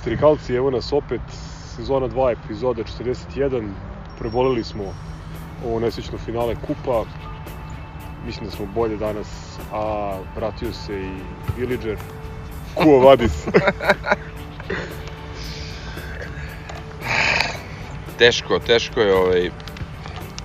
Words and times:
Pozdrav 0.00 0.12
historikalci, 0.12 0.54
evo 0.54 0.70
nas 0.70 0.92
opet, 0.92 1.20
sezona 1.76 2.08
2, 2.08 2.32
epizoda 2.32 2.82
41. 2.82 3.68
Prebolili 4.18 4.64
smo 4.64 4.94
ovo 5.66 5.80
nesvećno 5.80 6.18
finale 6.18 6.54
kupa. 6.66 7.04
Mislim 8.26 8.46
da 8.46 8.50
smo 8.50 8.66
bolje 8.66 8.96
danas, 8.96 9.58
a 9.72 10.14
vratio 10.36 10.72
se 10.72 11.00
i 11.00 11.10
Villager. 11.58 11.98
Kuo 12.74 12.98
Vadis. 12.98 13.46
teško, 18.18 18.58
teško 18.58 19.00
je 19.00 19.14
ovaj, 19.14 19.50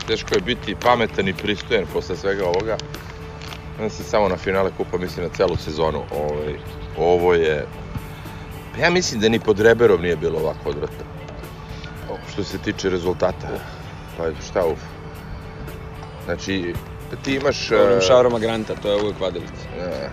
teško 0.07 0.35
je 0.35 0.41
biti 0.41 0.75
pametan 0.75 1.27
i 1.27 1.33
pristojan 1.33 1.85
posle 1.93 2.15
svega 2.15 2.45
ovoga. 2.45 2.77
Ne 3.79 3.89
se 3.89 4.03
samo 4.03 4.29
na 4.29 4.37
finale 4.37 4.71
kupa, 4.77 4.97
mislim 4.97 5.25
na 5.25 5.33
celu 5.33 5.55
sezonu. 5.55 6.03
Ovaj, 6.11 6.55
ovo 6.97 7.33
je, 7.33 7.65
ja 8.81 8.89
mislim 8.89 9.21
da 9.21 9.29
ni 9.29 9.39
pod 9.39 9.59
Reberom 9.59 10.01
nije 10.01 10.15
bilo 10.15 10.39
ovako 10.39 10.69
odvratno. 10.69 11.05
Što 12.33 12.43
se 12.43 12.57
tiče 12.57 12.89
rezultata. 12.89 13.47
Pa 14.17 14.23
šta 14.49 14.65
uf. 14.65 14.79
Znači, 16.25 16.73
ti 17.23 17.35
imaš... 17.35 17.69
Govorim 17.69 17.97
eh, 17.97 18.01
Šavroma 18.01 18.39
Granta, 18.39 18.75
to 18.75 18.89
je 18.89 19.01
uvijek 19.01 19.19
vadilica. 19.19 19.67
eh, 19.77 20.09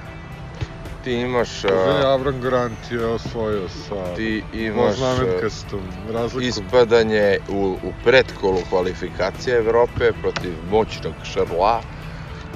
ti 1.04 1.12
imaš... 1.12 1.60
Zove 1.60 2.04
Avram 2.04 2.40
Grant 2.40 2.90
je 2.90 3.06
osvojio 3.06 3.68
sa 3.68 4.14
ti 4.16 4.42
imaš... 4.52 4.96
znamenkastom 4.96 5.80
razlikom. 6.12 6.48
ispadanje 6.48 7.38
u, 7.48 7.76
u 7.82 7.92
predkolu 8.04 8.58
kvalifikacije 8.68 9.56
Evrope 9.56 10.12
protiv 10.20 10.52
moćnog 10.70 11.14
Šarloa. 11.24 11.80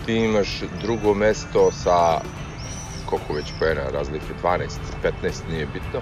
Ti 0.06 0.14
imaš 0.14 0.62
drugo 0.82 1.14
mesto 1.14 1.70
sa 1.72 2.20
koliko 3.06 3.32
već 3.32 3.52
pojena 3.58 3.82
razlike, 3.92 4.26
12, 4.42 4.68
15, 5.22 5.50
nije 5.50 5.66
bitno. 5.66 6.00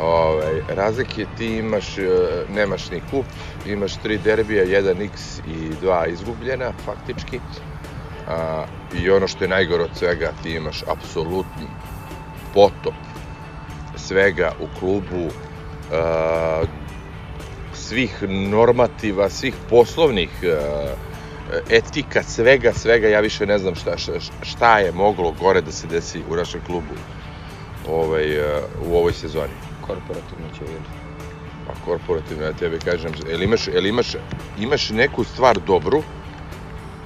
Ove, 0.00 0.62
razlike 0.68 1.26
ti 1.38 1.46
imaš, 1.46 1.98
e, 1.98 2.04
nemaš 2.54 2.90
ni 2.90 3.00
kup, 3.10 3.24
imaš 3.66 3.96
tri 3.96 4.18
derbija, 4.18 4.64
1x 4.64 5.40
i 5.48 5.74
dva 5.80 6.06
izgubljena 6.06 6.72
faktički. 6.84 7.40
A, 8.28 8.64
I 8.94 9.10
ono 9.10 9.28
što 9.28 9.44
je 9.44 9.48
najgore 9.48 9.82
od 9.82 9.90
svega, 9.94 10.32
ti 10.42 10.50
imaš 10.50 10.82
apsolutni 10.82 11.66
potop 12.54 12.94
svega 13.96 14.52
u 14.60 14.78
klubu, 14.78 15.30
a, 15.92 16.62
svih 17.74 18.22
normativa, 18.50 19.28
svih 19.28 19.54
poslovnih 19.70 20.30
a, 20.44 20.94
etika, 21.70 22.22
svega, 22.22 22.72
svega, 22.72 23.08
ja 23.08 23.20
više 23.20 23.46
ne 23.46 23.58
znam 23.58 23.74
šta, 23.74 23.98
šta, 23.98 24.12
šta 24.42 24.78
je 24.78 24.92
moglo 24.92 25.34
gore 25.40 25.60
da 25.60 25.72
se 25.72 25.86
desi 25.86 26.22
u 26.30 26.36
našem 26.36 26.60
klubu 26.66 26.94
ovaj, 27.88 28.40
a, 28.40 28.60
u 28.88 28.96
ovoj 28.96 29.12
sezoni. 29.12 29.52
Korporativno 29.80 30.48
će 30.58 30.60
vidjeti. 30.60 30.90
Pa 31.66 31.72
korporativno, 31.84 32.44
ja 32.44 32.52
tebi 32.52 32.78
kažem, 32.78 33.12
jel 33.28 33.42
imaš, 33.42 33.68
jel 33.68 33.86
imaš, 33.86 34.16
imaš 34.58 34.90
neku 34.90 35.24
stvar 35.24 35.58
dobru 35.66 36.02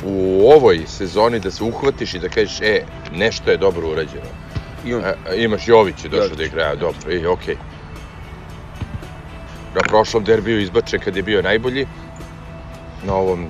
u 0.04 0.48
ovoj 0.50 0.84
sezoni 0.86 1.40
da 1.40 1.50
se 1.50 1.64
uhvatiš 1.64 2.14
i 2.14 2.18
da 2.18 2.28
kažeš, 2.28 2.60
e, 2.60 2.84
nešto 3.12 3.50
je 3.50 3.56
dobro 3.56 3.90
urađeno. 3.90 4.30
I 4.84 4.94
on, 4.94 5.04
e, 5.04 5.14
imaš 5.36 5.68
Jović 5.68 6.04
je 6.04 6.10
došao 6.10 6.24
Jović. 6.24 6.38
da 6.38 6.44
igra, 6.44 6.74
dobro, 6.74 7.12
i 7.12 7.26
okej. 7.26 7.56
Na 9.74 9.80
prošlom 9.88 10.24
derbiju 10.24 10.60
izbačen 10.60 11.00
kad 11.00 11.16
je 11.16 11.22
bio 11.22 11.42
najbolji, 11.42 11.86
na 13.06 13.14
ovom 13.14 13.46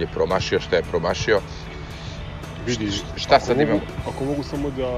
je 0.00 0.06
promašio 0.14 0.60
šta 0.60 0.76
je 0.76 0.82
promašio. 0.82 1.40
Vidi, 2.66 2.90
šta 3.16 3.40
sad 3.40 3.60
imam? 3.60 3.80
Ako 4.08 4.24
mogu 4.24 4.42
samo 4.42 4.70
da, 4.70 4.90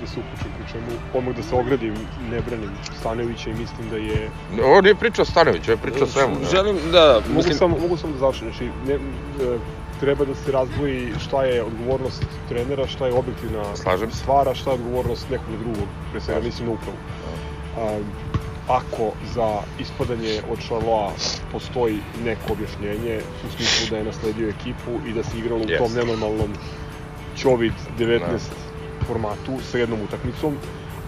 da 0.00 0.06
se 0.06 0.20
uključim 0.20 0.50
pri 0.56 0.72
čemu, 0.72 1.32
da 1.32 1.42
se 1.42 1.54
ogradim, 1.54 1.94
ne 2.30 2.40
branim 2.40 2.70
Stanovića 3.00 3.50
i 3.50 3.54
mislim 3.54 3.90
da 3.90 3.96
je... 3.96 4.30
Ovo 4.64 4.80
nije 4.80 4.94
priča 4.94 5.22
o 5.22 5.24
Stanoviću, 5.24 5.70
ovo 5.72 5.78
je 5.78 5.82
priča 5.90 6.04
o 6.04 6.06
svemu. 6.06 6.34
ne? 6.40 6.46
želim, 6.50 6.76
da, 6.92 7.14
Mogu, 7.14 7.36
mislim, 7.36 7.54
samo, 7.54 7.78
mogu 7.78 7.96
samo 7.96 8.12
da 8.12 8.18
završim, 8.18 8.48
znači, 8.48 8.70
ne, 8.86 8.94
e, 8.94 8.98
treba 10.00 10.24
da 10.24 10.34
se 10.34 10.52
razdvoji 10.52 11.12
šta 11.20 11.42
je 11.44 11.62
odgovornost 11.62 12.24
trenera, 12.48 12.86
šta 12.86 13.06
je 13.06 13.12
objektivna 13.12 13.76
Slažem 13.76 14.10
se. 14.10 14.16
stvar, 14.16 14.48
a 14.48 14.54
šta 14.54 14.70
je 14.70 14.74
odgovornost 14.74 15.30
nekog 15.30 15.56
drugog, 15.58 15.88
pre 16.10 16.20
svega 16.20 16.40
mislim 16.40 16.68
na 16.68 16.74
upravu. 16.74 16.96
A, 17.78 17.98
ako 18.68 19.12
za 19.34 19.62
ispadanje 19.78 20.40
od 20.50 20.58
Šarloa 20.60 21.12
postoji 21.52 21.98
neko 22.24 22.52
objašnjenje, 22.52 23.20
u 23.46 23.50
smislu 23.56 23.86
da 23.90 23.96
je 23.96 24.04
nasledio 24.04 24.48
ekipu 24.48 24.90
i 25.08 25.12
da 25.12 25.22
se 25.22 25.38
igralo 25.38 25.60
u 25.60 25.64
tom 25.64 25.70
Jeste. 25.70 25.98
nenormalnom 25.98 26.50
Čovid 27.36 27.72
19 27.98 28.20
formatu 29.06 29.58
sa 29.70 29.78
jednom 29.78 30.00
utakmicom, 30.02 30.56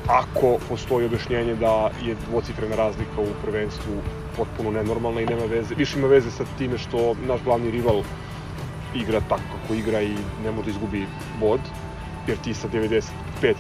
ako 0.07 0.59
postoji 0.69 1.07
objašnjenje 1.07 1.55
da 1.55 1.91
je 2.03 2.17
dvocifrena 2.29 2.77
razlika 2.77 3.21
u 3.21 3.43
prvenstvu 3.45 4.03
potpuno 4.37 4.71
nenormalna 4.71 5.21
i 5.21 5.27
nema 5.27 5.45
veze, 5.45 5.75
više 5.75 5.99
ima 5.99 6.09
veze 6.09 6.31
sa 6.31 6.45
time 6.59 6.79
što 6.79 7.15
naš 7.27 7.41
glavni 7.45 7.71
rival 7.71 8.03
igra 8.95 9.21
tako 9.29 9.43
kako 9.63 9.75
igra 9.75 10.03
i 10.03 10.15
ne 10.45 10.51
može 10.51 10.65
da 10.65 10.71
izgubi 10.71 11.07
bod, 11.41 11.61
jer 12.27 12.39
ti 12.39 12.55
sa 12.55 12.69
95 12.69 13.03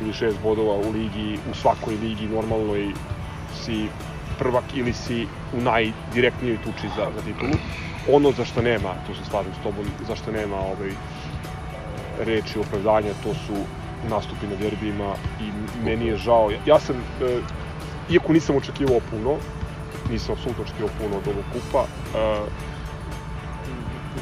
ili 0.01 0.13
6 0.13 0.33
bodova 0.43 0.75
u 0.75 0.93
ligi, 0.93 1.39
u 1.51 1.55
svakoj 1.55 1.95
ligi 1.95 2.29
normalnoj 2.29 2.93
si 3.65 3.87
prvak 4.39 4.65
ili 4.75 4.93
si 4.93 5.27
u 5.53 5.61
najdirektnijoj 5.61 6.59
tuči 6.65 6.89
za, 6.97 7.07
za 7.17 7.23
titulu. 7.25 7.53
Ono 8.09 8.33
za 8.33 8.45
što 8.45 8.63
nema, 8.63 8.95
tu 9.07 9.15
se 9.15 9.25
slažem 9.31 9.53
s 9.61 9.63
tobom, 9.63 9.85
za 10.09 10.17
što 10.17 10.33
nema 10.33 10.57
ovaj, 10.57 10.91
reči 12.19 12.59
opravdanja, 12.59 13.13
to 13.23 13.35
su 13.35 13.65
nastupi 14.11 14.47
na 14.47 14.57
derbijima 14.57 15.15
i 15.41 15.51
meni 15.85 16.07
je 16.07 16.17
žao. 16.17 16.51
Ja, 16.51 16.59
ja 16.67 16.81
sam, 16.81 16.97
e, 16.97 17.41
iako 18.11 18.33
nisam 18.33 18.57
očekivao 18.57 19.01
puno, 19.11 19.37
nisam 20.11 20.35
apsolutno 20.35 20.65
očekivao 20.65 20.91
puno 20.99 21.17
od 21.17 21.29
ovog 21.29 21.45
kupa, 21.53 21.85
e, 21.85 22.73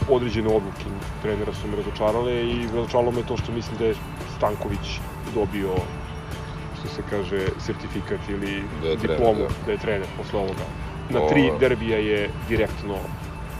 određene 0.09 0.49
odluke 0.49 0.85
trenera 1.23 1.53
su 1.55 1.69
me 1.69 1.77
razočarale 1.77 2.35
i 2.47 2.67
razočaralo 2.75 3.11
me 3.11 3.23
to 3.23 3.37
što 3.37 3.53
mislim 3.53 3.79
da 3.79 3.85
je 3.85 3.95
Stanković 4.37 5.01
dobio 5.35 5.75
što 6.81 6.89
se 6.89 7.03
kaže 7.11 7.47
sertifikat 7.59 8.21
ili 8.29 8.63
Da 8.83 8.89
je 8.89 8.97
trener, 8.97 9.17
diplomu 9.17 9.41
da. 9.41 9.67
da 9.67 9.73
je 9.73 9.79
trener 9.79 10.07
posle 10.17 10.39
ovoga. 10.39 10.65
Na 11.11 11.29
tri 11.29 11.49
Ovo- 11.51 11.59
derbija 11.59 11.99
je 11.99 12.31
direktno 12.49 12.97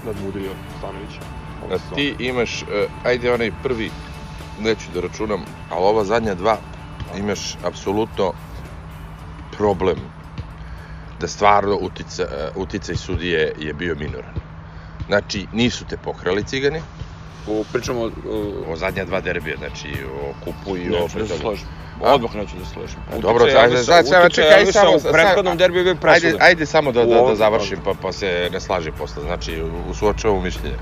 nadmudrio 0.07 0.51
Stanovića. 0.79 1.21
sezone. 1.61 1.97
ti 1.97 2.15
imaš, 2.19 2.63
e, 2.63 2.67
ajde 3.05 3.33
onaj 3.33 3.51
prvi, 3.63 3.91
neću 4.61 4.87
da 4.95 5.01
računam, 5.01 5.41
ali 5.71 5.85
ova 5.85 6.05
zadnja 6.05 6.35
dva 6.35 6.57
imaš 7.19 7.57
apsolutno 7.65 8.33
problem 9.57 9.97
da 11.21 11.29
stvarno 11.29 11.79
utica, 11.81 12.23
e, 12.23 12.49
uticaj 12.57 12.95
sudije 12.97 13.53
je 13.59 13.75
bio 13.75 13.95
minoran. 13.95 14.35
Znači, 15.07 15.47
nisu 15.53 15.85
te 15.85 15.97
pokrali 15.97 16.45
cigani, 16.45 16.81
u, 17.47 17.65
pričamo 17.73 18.01
o, 18.01 18.07
o, 18.07 18.73
o 18.73 18.77
zadnja 18.77 19.05
dva 19.05 19.21
derbija, 19.21 19.57
znači 19.57 19.89
o 20.15 20.33
kupu 20.45 20.77
i 20.77 20.89
o... 20.89 21.03
neću 21.03 21.19
da 21.19 21.27
se. 21.27 21.67
Odmah 22.03 22.35
neću 22.35 22.57
da 22.59 22.65
se 22.65 22.73
složim. 22.73 22.99
dobro, 23.21 23.45
Elvisa- 23.47 23.85
sad- 23.85 24.07
sad- 24.07 24.27
uticaj 24.27 24.31
čekaj, 24.31 24.73
samo- 24.73 24.97
u 24.97 25.13
prethodnom 25.13 25.57
derbiju 25.57 25.83
bio 25.85 25.91
Ajde, 25.93 26.01
presudan. 26.01 26.47
ajde 26.47 26.67
samo 26.67 26.93
da, 26.93 27.05
da, 27.05 27.23
da 27.23 27.35
završim, 27.35 27.79
pa, 27.85 27.95
pa 28.03 28.13
se 28.13 28.49
ne 28.53 28.61
slaže 28.61 28.93
posle. 28.93 29.23
Znači, 29.23 29.63
u 29.91 29.95
suočavu 29.95 30.41
mišljenje. 30.41 30.77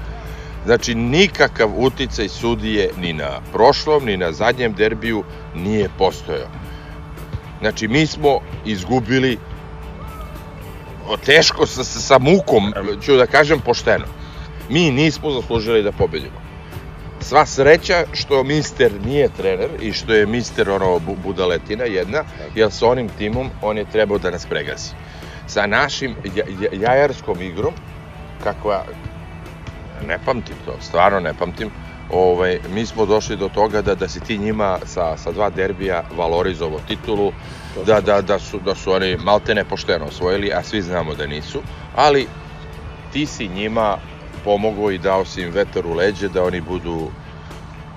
Znači, 0.64 0.94
nikakav 0.94 1.70
uticaj 1.76 2.28
sudije 2.28 2.90
ni 2.96 3.12
na 3.12 3.40
prošlom, 3.52 4.04
ni 4.04 4.16
na 4.16 4.32
zadnjem 4.32 4.72
derbiju 4.72 5.24
nije 5.54 5.88
postojao. 5.98 6.48
Znači, 7.60 7.88
mi 7.88 8.06
smo 8.06 8.38
izgubili 8.64 9.38
teško, 11.16 11.66
sa, 11.66 11.84
sa, 11.84 12.00
sa 12.00 12.18
mukom, 12.18 12.72
ću 13.02 13.16
da 13.16 13.26
kažem 13.26 13.60
pošteno. 13.60 14.04
Mi 14.68 14.90
nismo 14.90 15.30
zaslužili 15.30 15.82
da 15.82 15.92
pobedimo. 15.92 16.47
Sva 17.28 17.46
sreća 17.46 18.04
što 18.12 18.44
mister 18.44 18.92
nije 19.04 19.28
trener 19.28 19.70
i 19.80 19.92
što 19.92 20.12
je 20.12 20.26
mister 20.26 20.70
ono 20.70 20.98
bu- 20.98 21.16
budaletina 21.22 21.84
jedna, 21.84 22.24
jer 22.54 22.72
sa 22.72 22.86
onim 22.86 23.08
timom 23.08 23.50
on 23.62 23.78
je 23.78 23.84
trebao 23.84 24.18
da 24.18 24.30
nas 24.30 24.46
pregazi. 24.46 24.90
Sa 25.46 25.66
našim 25.66 26.16
ja, 26.34 26.44
ja, 26.60 26.68
jajarskom 26.72 27.42
igrom, 27.42 27.74
kakva, 28.44 28.84
ne 30.06 30.18
pamtim 30.24 30.56
to, 30.64 30.76
stvarno 30.80 31.20
ne 31.20 31.34
pamtim, 31.34 31.70
ovaj, 32.10 32.58
mi 32.74 32.86
smo 32.86 33.06
došli 33.06 33.36
do 33.36 33.48
toga 33.48 33.82
da, 33.82 33.94
da 33.94 34.08
si 34.08 34.20
ti 34.20 34.38
njima 34.38 34.78
sa, 34.86 35.16
sa 35.16 35.32
dva 35.32 35.50
derbija 35.50 36.02
valorizovo 36.16 36.80
titulu, 36.86 37.32
da, 37.86 38.00
da, 38.00 38.22
da, 38.22 38.38
su, 38.38 38.58
da 38.58 38.74
su 38.74 38.92
oni 38.92 39.16
malte 39.16 39.54
nepošteno 39.54 40.06
osvojili, 40.06 40.52
a 40.52 40.62
svi 40.62 40.82
znamo 40.82 41.14
da 41.14 41.26
nisu, 41.26 41.62
ali 41.94 42.26
ti 43.12 43.26
si 43.26 43.48
njima 43.48 43.98
pomogao 44.44 44.90
i 44.90 44.98
dao 44.98 45.24
si 45.24 45.42
im 45.42 45.50
vetar 45.50 45.86
u 45.86 45.94
leđe 45.94 46.28
da 46.28 46.44
oni 46.44 46.60
budu 46.60 47.10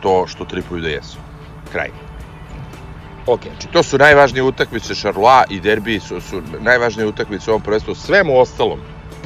to 0.01 0.27
što 0.27 0.45
tripuju 0.45 0.81
da 0.81 0.87
jesu. 0.87 1.17
Kraj. 1.71 1.89
Ok, 3.27 3.41
Znači, 3.43 3.67
to 3.67 3.83
su 3.83 3.97
najvažnije 3.97 4.43
utakmice, 4.43 4.95
Šarloa 4.95 5.43
i 5.49 5.59
derbi 5.59 5.99
su, 5.99 6.21
su 6.21 6.41
najvažnije 6.59 7.07
utakmice 7.07 7.51
u 7.51 7.53
ovom 7.53 7.61
prvenstvu. 7.61 7.95
Svemu 7.95 8.39
ostalom, 8.39 8.79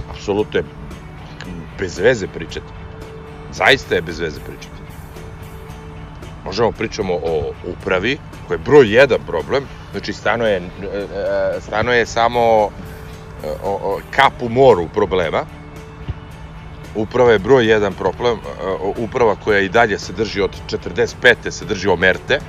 apsolutno 0.10 0.60
je 0.60 0.66
bez 1.80 2.00
veze 2.00 2.28
pričati. 2.28 2.74
Zaista 3.52 3.96
je 3.96 4.02
bez 4.02 4.20
veze 4.20 4.40
pričati. 4.40 4.76
Možemo 6.46 6.72
pričamo 6.72 7.14
o 7.14 7.54
upravi, 7.68 8.18
koja 8.48 8.56
je 8.56 8.64
broj 8.66 8.94
jedan 8.94 9.20
problem, 9.28 9.64
Znači, 9.96 10.14
stano 10.14 10.46
je, 10.46 10.56
e, 10.56 10.62
e, 10.62 11.62
stano 11.62 11.94
je 11.94 12.06
samo 12.06 12.70
e, 13.44 13.48
o, 13.64 13.72
o, 13.84 14.00
kap 14.12 14.42
u 14.42 14.50
moru 14.50 14.88
problema. 14.94 15.46
Uprava 16.96 17.32
je 17.32 17.40
broj 17.40 17.66
jedan 17.66 17.94
problem, 17.94 18.34
e, 18.34 18.40
uprava 18.98 19.36
koja 19.36 19.60
i 19.60 19.70
dalje 19.70 20.00
se 20.00 20.14
drži 20.14 20.42
od 20.42 20.52
45. 20.68 21.52
se 21.52 21.66
drži 21.66 21.88
omerte, 21.88 22.40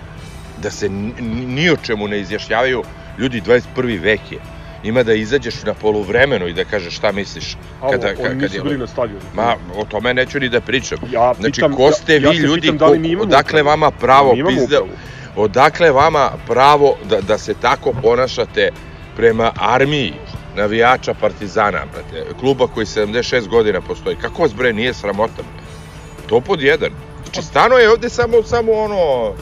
da 0.58 0.70
se 0.70 0.88
ni, 0.88 1.70
o 1.70 1.76
čemu 1.76 2.08
ne 2.08 2.20
izjašnjavaju 2.20 2.82
ljudi 3.18 3.40
21. 3.40 3.64
vek 4.00 4.32
je. 4.32 4.38
Ima 4.82 5.02
da 5.02 5.14
izađeš 5.14 5.62
na 5.62 5.74
poluvremenu 5.74 6.46
i 6.46 6.52
da 6.52 6.64
kažeš 6.64 6.96
šta 6.96 7.12
misliš. 7.12 7.56
A, 7.82 7.90
Kada- 7.90 8.08
oni 8.08 8.16
kad 8.18 8.38
nisu 8.38 8.62
bili 8.62 8.78
na 8.78 8.86
stadionu. 8.86 9.20
Ma, 9.34 9.54
o 9.76 9.84
tome 9.84 10.14
neću 10.14 10.40
ni 10.40 10.48
da 10.48 10.60
pričam. 10.60 10.98
Ja 11.12 11.32
Znači, 11.34 11.52
pitam, 11.52 11.74
ko 11.74 11.92
ste 11.92 12.12
ja, 12.14 12.18
vi 12.20 12.36
ja 12.36 12.42
ljudi, 12.42 12.60
pitam 12.60 12.76
da 12.78 12.86
li 12.86 12.98
mi 12.98 13.08
ko- 13.08 13.12
imamo 13.12 13.22
odakle 13.24 13.62
vama 13.62 13.90
pravo, 13.90 14.34
imamo 14.34 14.56
pizda, 14.56 14.80
odakle 15.36 15.90
vama 15.90 16.30
pravo 16.46 16.96
da, 17.04 17.20
da 17.20 17.38
se 17.38 17.54
tako 17.54 17.92
ponašate 17.92 18.70
prema 19.16 19.52
armiji 19.56 20.12
navijača 20.56 21.14
Partizana, 21.14 21.78
brate, 21.92 22.26
kluba 22.40 22.66
koji 22.66 22.86
76 22.86 23.48
godina 23.48 23.80
postoji. 23.80 24.16
Kako 24.16 24.42
vas 24.42 24.54
bre 24.54 24.72
nije 24.72 24.94
sramota? 24.94 25.34
bre? 25.36 25.62
To 26.28 26.40
pod 26.40 26.62
jedan. 26.62 26.90
Znači, 27.24 27.42
stano 27.42 27.74
je 27.76 27.90
ovde 27.90 28.08
samo, 28.08 28.42
samo 28.42 28.72
ono, 28.72 29.32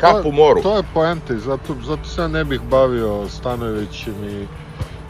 kap 0.00 0.24
u 0.24 0.32
moru. 0.32 0.62
To 0.62 0.76
je 0.76 0.82
poenta 0.94 1.34
i 1.34 1.38
zato, 1.38 1.76
zato 1.86 2.04
se 2.04 2.20
ja 2.20 2.28
ne 2.28 2.44
bih 2.44 2.60
bavio 2.60 3.28
Stanojevićem 3.28 4.14
i, 4.24 4.46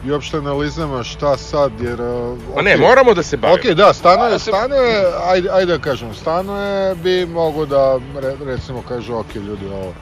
i 0.07 0.11
uopšte 0.11 0.37
analizama 0.37 1.03
šta 1.03 1.37
sad, 1.37 1.71
jer... 1.81 2.01
uh, 2.01 2.37
Ma 2.55 2.61
ne, 2.61 2.77
moramo 2.77 3.13
da 3.13 3.23
se 3.23 3.37
bavimo. 3.37 3.59
Ok, 3.59 3.77
da, 3.77 3.93
Stanoje, 3.93 4.35
A, 4.35 4.39
se- 4.39 4.51
Stanoje, 4.51 5.03
ajde, 5.25 5.49
ajde 5.51 5.77
da 5.77 5.83
kažem, 5.83 6.13
Stanoje 6.13 6.95
bi 6.95 7.25
mogo 7.25 7.65
da, 7.65 7.99
re, 8.15 8.35
recimo, 8.45 8.83
kaže, 8.87 9.13
ok, 9.13 9.35
ljudi, 9.35 9.65
ovo, 9.65 9.93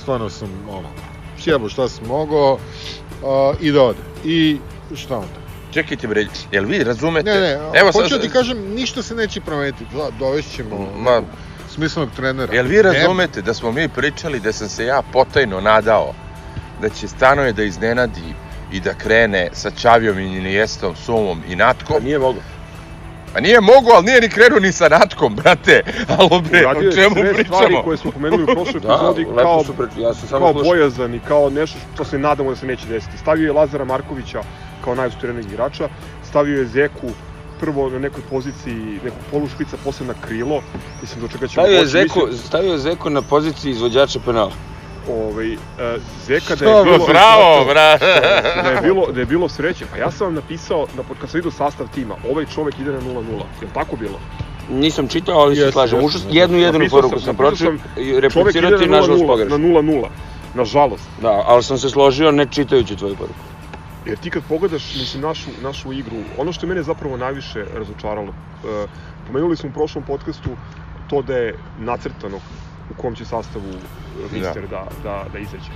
stvarno 0.00 0.30
sam, 0.30 0.48
ono, 0.70 0.88
sjebo 1.38 1.68
šta 1.68 1.88
sam 1.88 2.06
mogao, 2.06 2.52
uh, 2.52 2.58
i 3.60 3.72
da 3.72 3.82
ode. 3.82 3.98
I 4.24 4.58
šta 4.94 5.16
onda? 5.16 5.40
Čekajte 5.70 6.06
bre, 6.06 6.26
jel 6.52 6.64
vi 6.64 6.84
razumete? 6.84 7.30
Ne, 7.30 7.40
ne, 7.40 7.52
Evo, 7.74 7.92
hoću 7.92 8.08
sad- 8.08 8.18
da 8.18 8.26
ti 8.26 8.32
kažem, 8.32 8.74
ništa 8.74 9.02
se 9.02 9.14
neće 9.14 9.40
promeniti, 9.40 9.84
da, 9.92 10.08
dovešćemo 10.18 10.90
Ma, 10.96 11.22
smislenog 11.68 12.10
trenera. 12.16 12.54
Jel 12.54 12.66
vi 12.66 12.76
Ne- 12.76 12.82
razumete 12.82 13.42
da 13.42 13.54
smo 13.54 13.72
mi 13.72 13.88
pričali 13.88 14.40
da 14.40 14.52
sam 14.52 14.68
se 14.68 14.84
ja 14.84 15.02
potajno 15.02 15.60
nadao 15.60 16.14
da 16.80 16.88
će 16.88 17.08
Stanoje 17.08 17.52
da 17.52 17.62
iznenadi 17.62 18.34
i 18.72 18.80
da 18.80 18.94
krene 18.94 19.48
sa 19.52 19.70
Čavijom 19.72 20.18
i 20.18 20.36
Inijestom, 20.36 20.96
Sumom 20.96 21.42
i 21.48 21.56
Natkom? 21.56 21.96
Pa 21.96 22.04
nije 22.04 22.18
mogo. 22.18 22.40
A 23.34 23.40
nije 23.40 23.60
mogo, 23.60 23.90
ali 23.94 24.04
nije 24.06 24.20
ni 24.20 24.28
krenuo 24.28 24.58
ni 24.60 24.72
sa 24.72 24.88
Natkom, 24.88 25.36
brate. 25.36 25.82
Alo 26.18 26.40
bre, 26.40 26.60
Uradio 26.60 26.88
o 26.88 26.90
je 26.90 26.92
čemu 26.92 27.14
sve 27.14 27.44
stvari 27.44 27.44
pričamo? 27.44 27.82
koje 27.82 27.96
smo 27.96 28.10
pomenuli 28.10 28.42
u 28.42 28.46
prošloj 28.46 28.80
Da, 28.80 28.94
epizodi 28.94 29.24
lepo 29.24 29.42
kao, 29.42 29.64
su 29.64 29.74
pre... 29.74 29.86
Ja 29.98 30.14
sam 30.14 30.28
samo 30.28 30.44
kao 30.44 30.52
slušao. 30.52 30.70
bojazan 30.70 31.14
i 31.14 31.20
kao 31.28 31.50
nešto 31.50 31.78
što 31.94 32.04
se 32.04 32.18
nadamo 32.18 32.50
da 32.50 32.56
se 32.56 32.66
neće 32.66 32.86
desiti. 32.86 33.18
Stavio 33.18 33.46
je 33.46 33.52
Lazara 33.52 33.84
Markovića 33.84 34.42
kao 34.84 34.94
najusturenijeg 34.94 35.46
igrača, 35.46 35.88
stavio 36.28 36.58
je 36.58 36.66
Zeku 36.66 37.08
prvo 37.60 37.90
na 37.90 37.98
nekoj 37.98 38.22
poziciji 38.30 39.00
nekog 39.04 39.20
polušpica, 39.30 39.76
posle 39.84 40.06
na 40.06 40.14
krilo. 40.26 40.62
Mislim, 41.00 41.20
do 41.20 41.28
čega 41.28 41.46
ćemo 41.46 41.52
Stavio 41.52 41.76
je 41.76 41.84
doći. 41.84 41.90
Zeku, 41.92 42.20
Mislim, 42.26 42.46
stavio 42.46 42.72
je 42.72 42.78
Zeku 42.78 43.10
na 43.10 43.22
poziciji 43.22 43.70
izvođača 43.70 44.18
penala. 44.24 44.52
Ovaj, 45.08 45.52
e, 45.52 45.56
Zeka 46.26 46.54
da 46.54 46.64
je 46.70 46.84
bilo... 46.84 47.06
Bravo, 47.06 47.64
bra. 47.64 47.98
da 48.62 48.68
je 48.70 48.80
bilo, 48.82 49.12
da 49.12 49.20
je 49.20 49.26
bilo 49.26 49.48
sreće. 49.48 49.84
Pa 49.90 49.96
ja 49.96 50.10
sam 50.10 50.26
vam 50.26 50.34
napisao, 50.34 50.86
na, 50.96 51.02
kad 51.20 51.30
sam 51.30 51.38
vidio 51.38 51.50
sastav 51.50 51.86
tima, 51.94 52.14
ovaj 52.30 52.44
čovek 52.54 52.78
ide 52.78 52.92
na 52.92 53.00
0-0. 53.00 53.18
Je 53.60 53.66
li 53.66 53.74
tako 53.74 53.96
bilo? 53.96 54.20
Nisam 54.70 55.08
čitao, 55.08 55.38
ali 55.38 55.56
se 55.56 55.72
slažem. 55.72 55.98
Ušao 56.04 56.20
sam 56.20 56.28
jeste. 56.28 56.38
jednu 56.38 56.58
jedinu 56.58 56.78
Napisao 56.78 57.00
poruku 57.00 57.20
sam- 57.20 57.36
pročio 57.36 57.72
replicirati 58.20 58.86
na 58.86 58.96
nažalost 58.96 59.22
0-0. 59.22 59.26
pogrešno. 59.26 59.58
Na 59.58 59.64
0-0. 59.68 60.08
Nažalost. 60.54 61.04
Da, 61.22 61.42
ali 61.46 61.62
sam 61.62 61.78
se 61.78 61.90
složio 61.90 62.30
ne 62.30 62.46
čitajući 62.46 62.96
tvoju 62.96 63.16
poruku. 63.16 63.38
Jer 64.06 64.18
ti 64.18 64.30
kad 64.30 64.42
pogledaš 64.48 64.94
mislim, 64.94 65.22
našu, 65.22 65.50
našu 65.62 65.92
igru, 65.92 66.16
ono 66.38 66.52
što 66.52 66.66
je 66.66 66.68
mene 66.68 66.82
zapravo 66.82 67.16
najviše 67.16 67.64
razočaralo, 67.74 68.28
e, 68.28 68.86
pomenuli 69.26 69.56
smo 69.56 69.68
u 69.68 69.72
prošlom 69.72 70.04
podcastu 70.04 70.50
to 71.10 71.22
da 71.22 71.36
je 71.36 71.54
nacrtano 71.78 72.38
u 72.90 73.02
kom 73.02 73.14
će 73.14 73.24
sastavu 73.24 73.72
Mister 74.32 74.68
da, 74.70 74.86
da, 75.02 75.24
da 75.32 75.38
izađe. 75.38 75.70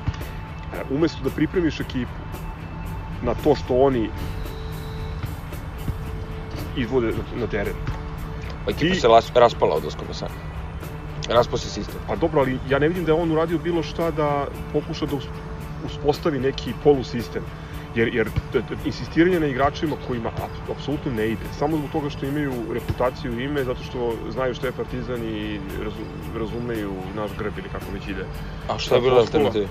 E, 0.74 0.84
umesto 0.90 1.24
da 1.24 1.30
pripremiš 1.30 1.80
ekipu 1.80 2.20
na 3.22 3.34
to 3.34 3.54
što 3.54 3.76
oni 3.76 4.10
izvode 6.76 7.06
na, 7.06 7.40
na 7.40 7.46
teren. 7.46 7.74
Pa 8.64 8.70
ekipa 8.70 8.94
Ti- 8.94 9.00
se 9.00 9.08
las, 9.08 9.32
raspala 9.34 9.76
odlaskom 9.76 10.06
na 10.08 10.14
san. 10.14 10.28
Raspao 11.28 11.58
se 11.58 11.70
sistem. 11.70 12.00
Pa 12.08 12.16
dobro, 12.16 12.40
ali 12.40 12.58
ja 12.68 12.78
ne 12.78 12.88
vidim 12.88 13.04
da 13.04 13.12
je 13.12 13.22
on 13.22 13.32
uradio 13.32 13.58
bilo 13.58 13.82
šta 13.82 14.10
da 14.10 14.46
pokuša 14.72 15.06
da 15.06 15.16
us- 15.16 15.28
uspostavi 15.86 16.38
neki 16.38 16.72
polusistem. 16.84 17.42
Jer, 17.94 18.14
jer 18.14 18.28
insistiranje 18.84 19.40
na 19.40 19.46
igračima 19.46 19.96
kojima 20.06 20.30
ap- 20.30 20.72
apsolutno 20.72 21.12
ne 21.12 21.28
ide, 21.28 21.44
samo 21.52 21.76
zbog 21.76 21.90
toga 21.90 22.10
što 22.10 22.26
imaju 22.26 22.52
reputaciju 22.72 23.40
i 23.40 23.44
ime, 23.44 23.64
zato 23.64 23.82
što 23.82 23.98
znaju 24.30 24.54
što 24.54 24.66
je 24.66 24.72
Partizan 24.72 25.22
i 25.24 25.60
razu, 25.84 25.96
razumeju 26.34 26.92
naš 27.16 27.30
grb 27.38 27.58
ili 27.58 27.68
kako 27.68 27.84
već 27.92 28.08
ide. 28.08 28.24
A 28.68 28.78
šta 28.78 28.94
je 28.94 29.00
bila 29.00 29.18
alternativa? 29.18 29.66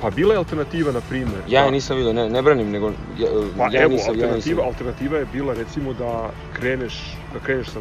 Pa 0.00 0.10
bila 0.10 0.34
je 0.34 0.38
alternativa, 0.38 0.92
na 0.92 1.00
primer. 1.00 1.40
Ja 1.48 1.60
je 1.60 1.64
da- 1.64 1.70
nisam 1.70 1.96
vidio, 1.96 2.12
ne, 2.12 2.30
ne 2.30 2.42
branim, 2.42 2.70
nego 2.70 2.86
ja, 3.18 3.28
Pa 3.58 3.68
ja 3.72 3.82
evo, 3.82 3.90
nisam, 3.90 4.06
ja 4.08 4.14
nisam. 4.14 4.22
alternativa, 4.24 4.62
alternativa 4.64 5.18
je 5.18 5.26
bila 5.32 5.54
recimo 5.54 5.92
da 5.92 6.30
kreneš, 6.52 6.94
da 7.32 7.40
kreneš 7.40 7.66
sa, 7.68 7.80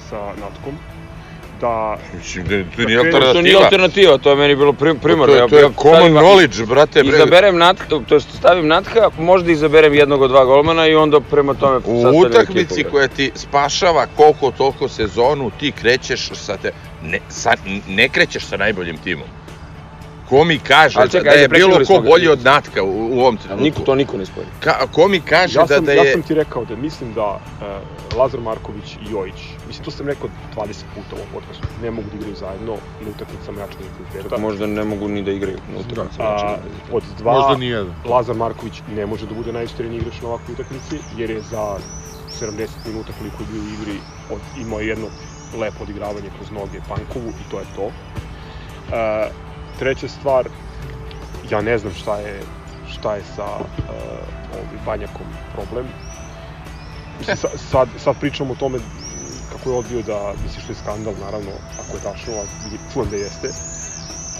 sa 0.00 0.16
natkom, 0.20 0.74
da 1.60 1.98
Mislim, 2.14 2.44
da, 2.44 2.50
to 2.50 2.54
Da 2.78 2.84
nije 2.84 2.98
krenu- 3.00 3.12
To 3.12 3.42
nije 3.42 3.56
alternativa. 3.56 3.60
alternativa, 3.60 4.18
to 4.18 4.30
je 4.30 4.36
meni 4.36 4.56
bilo 4.56 4.72
prim, 4.72 4.98
primarno. 4.98 5.26
To, 5.28 5.42
je- 5.42 5.48
to 5.48 5.56
je 5.58 5.62
common 5.74 5.96
stavim- 5.96 6.14
knowledge, 6.14 6.66
brate. 6.66 7.02
Bre. 7.02 7.08
Izaberem 7.10 7.58
Natka, 7.58 7.84
to 8.00 8.14
jest 8.14 8.28
stavim 8.32 8.66
Natka, 8.68 9.10
možda 9.18 9.52
izaberem 9.52 9.94
jednog 9.94 10.22
od 10.22 10.30
dva 10.30 10.44
golmana 10.44 10.86
i 10.86 10.94
onda 10.96 11.20
prema 11.20 11.54
tome 11.54 11.80
U 11.86 12.18
utakmici 12.18 12.74
ekipu. 12.74 12.90
koja 12.90 13.08
ti 13.08 13.30
spašava 13.34 14.06
koliko 14.08 14.50
toliko 14.50 14.88
sezonu, 14.88 15.50
ti 15.50 15.72
krećeš 15.72 16.30
sa 16.34 16.56
te... 16.56 16.70
Ne, 17.02 17.18
sa, 17.28 17.52
ne 17.88 18.08
krećeš 18.08 18.44
sa 18.44 18.56
najboljim 18.56 18.96
timom. 18.98 19.26
Ko 20.28 20.44
mi 20.44 20.58
kaže 20.58 21.08
čekaj, 21.10 21.22
da 21.22 21.30
ajde, 21.30 21.42
je 21.42 21.48
bilo 21.48 21.80
ko 21.86 22.00
bolji 22.00 22.28
od 22.28 22.44
Natka 22.44 22.82
u, 22.82 23.16
u 23.16 23.20
ovom 23.20 23.36
trenutku? 23.36 23.64
Niko, 23.64 23.80
to 23.80 23.94
niko 23.94 24.16
ne 24.16 24.26
spori. 24.26 24.46
Ka, 24.60 24.86
ko 24.92 25.08
mi 25.08 25.20
kaže 25.20 25.58
Ja 25.58 25.66
da, 25.66 25.74
sam, 25.74 25.84
da 25.84 25.92
ja 25.92 26.02
je... 26.02 26.12
sam 26.12 26.22
ti 26.22 26.34
rekao 26.34 26.64
da 26.64 26.76
mislim 26.76 27.14
da 27.14 27.26
uh, 27.26 28.18
Lazar 28.18 28.40
Marković 28.40 28.94
i 28.94 29.12
Jojić, 29.12 29.40
mislim 29.66 29.84
to 29.84 29.90
sam 29.90 30.06
rekao 30.06 30.28
20 30.56 30.82
puta 30.94 31.12
u 31.12 31.18
ovom 31.18 31.28
podcastu, 31.32 31.66
ne 31.82 31.90
mogu 31.90 32.08
da 32.10 32.16
igraju 32.16 32.34
zajedno 32.36 32.72
na 33.00 33.10
utakmicama 33.10 33.60
jačeg 33.60 33.80
intenziteta. 33.80 34.28
Čak 34.28 34.40
možda 34.40 34.66
ne 34.66 34.84
mogu 34.84 35.08
ni 35.08 35.22
da 35.22 35.30
igraju 35.30 35.58
na 35.72 35.78
utakmici. 35.80 36.16
A, 36.18 36.56
od 36.92 37.02
dva, 37.18 37.32
Možda 37.32 37.56
ni 37.56 37.66
jedan. 37.66 37.94
Lazar 38.04 38.36
Marković 38.36 38.82
ne 38.94 39.06
može 39.06 39.26
da 39.26 39.34
bude 39.34 39.52
najustareniji 39.52 39.98
igrač 39.98 40.20
na 40.22 40.28
ovakvoj 40.28 40.52
utakmici, 40.52 40.98
jer 41.16 41.30
je 41.30 41.40
za 41.40 41.76
70 42.40 42.68
minuta 42.86 43.12
koliko 43.18 43.42
je 43.42 43.46
bio 43.52 43.62
u 43.62 43.68
igri 43.74 44.00
od, 44.30 44.40
imao 44.60 44.80
je 44.80 44.88
jedno 44.88 45.06
lepo 45.60 45.82
odigravanje 45.82 46.30
kroz 46.36 46.50
noge 46.50 46.80
Pankovu 46.88 47.28
i 47.28 47.50
to 47.50 47.58
je 47.58 47.66
to. 47.76 47.90
E, 48.96 49.47
treća 49.78 50.08
stvar, 50.08 50.48
ja 51.50 51.60
ne 51.60 51.78
znam 51.78 51.92
šta 51.94 52.16
je, 52.16 52.40
šta 52.92 53.14
je 53.14 53.22
sa 53.36 53.44
e, 53.44 53.92
ovim 54.54 54.80
Banjakom 54.86 55.26
problem. 55.54 55.86
Mislim, 57.18 57.36
sa, 57.36 57.48
sad, 57.70 57.88
sad 57.98 58.16
pričamo 58.20 58.52
o 58.52 58.56
tome 58.56 58.78
kako 59.52 59.70
je 59.70 59.76
odbio 59.76 60.02
da, 60.02 60.32
mislim 60.42 60.62
što 60.62 60.72
je 60.72 60.76
skandal, 60.82 61.14
naravno, 61.24 61.50
ako 61.80 61.96
je 61.96 62.02
tačno, 62.02 62.32
a 62.32 62.44
čujem 62.92 63.10
da 63.10 63.16
jeste. 63.16 63.48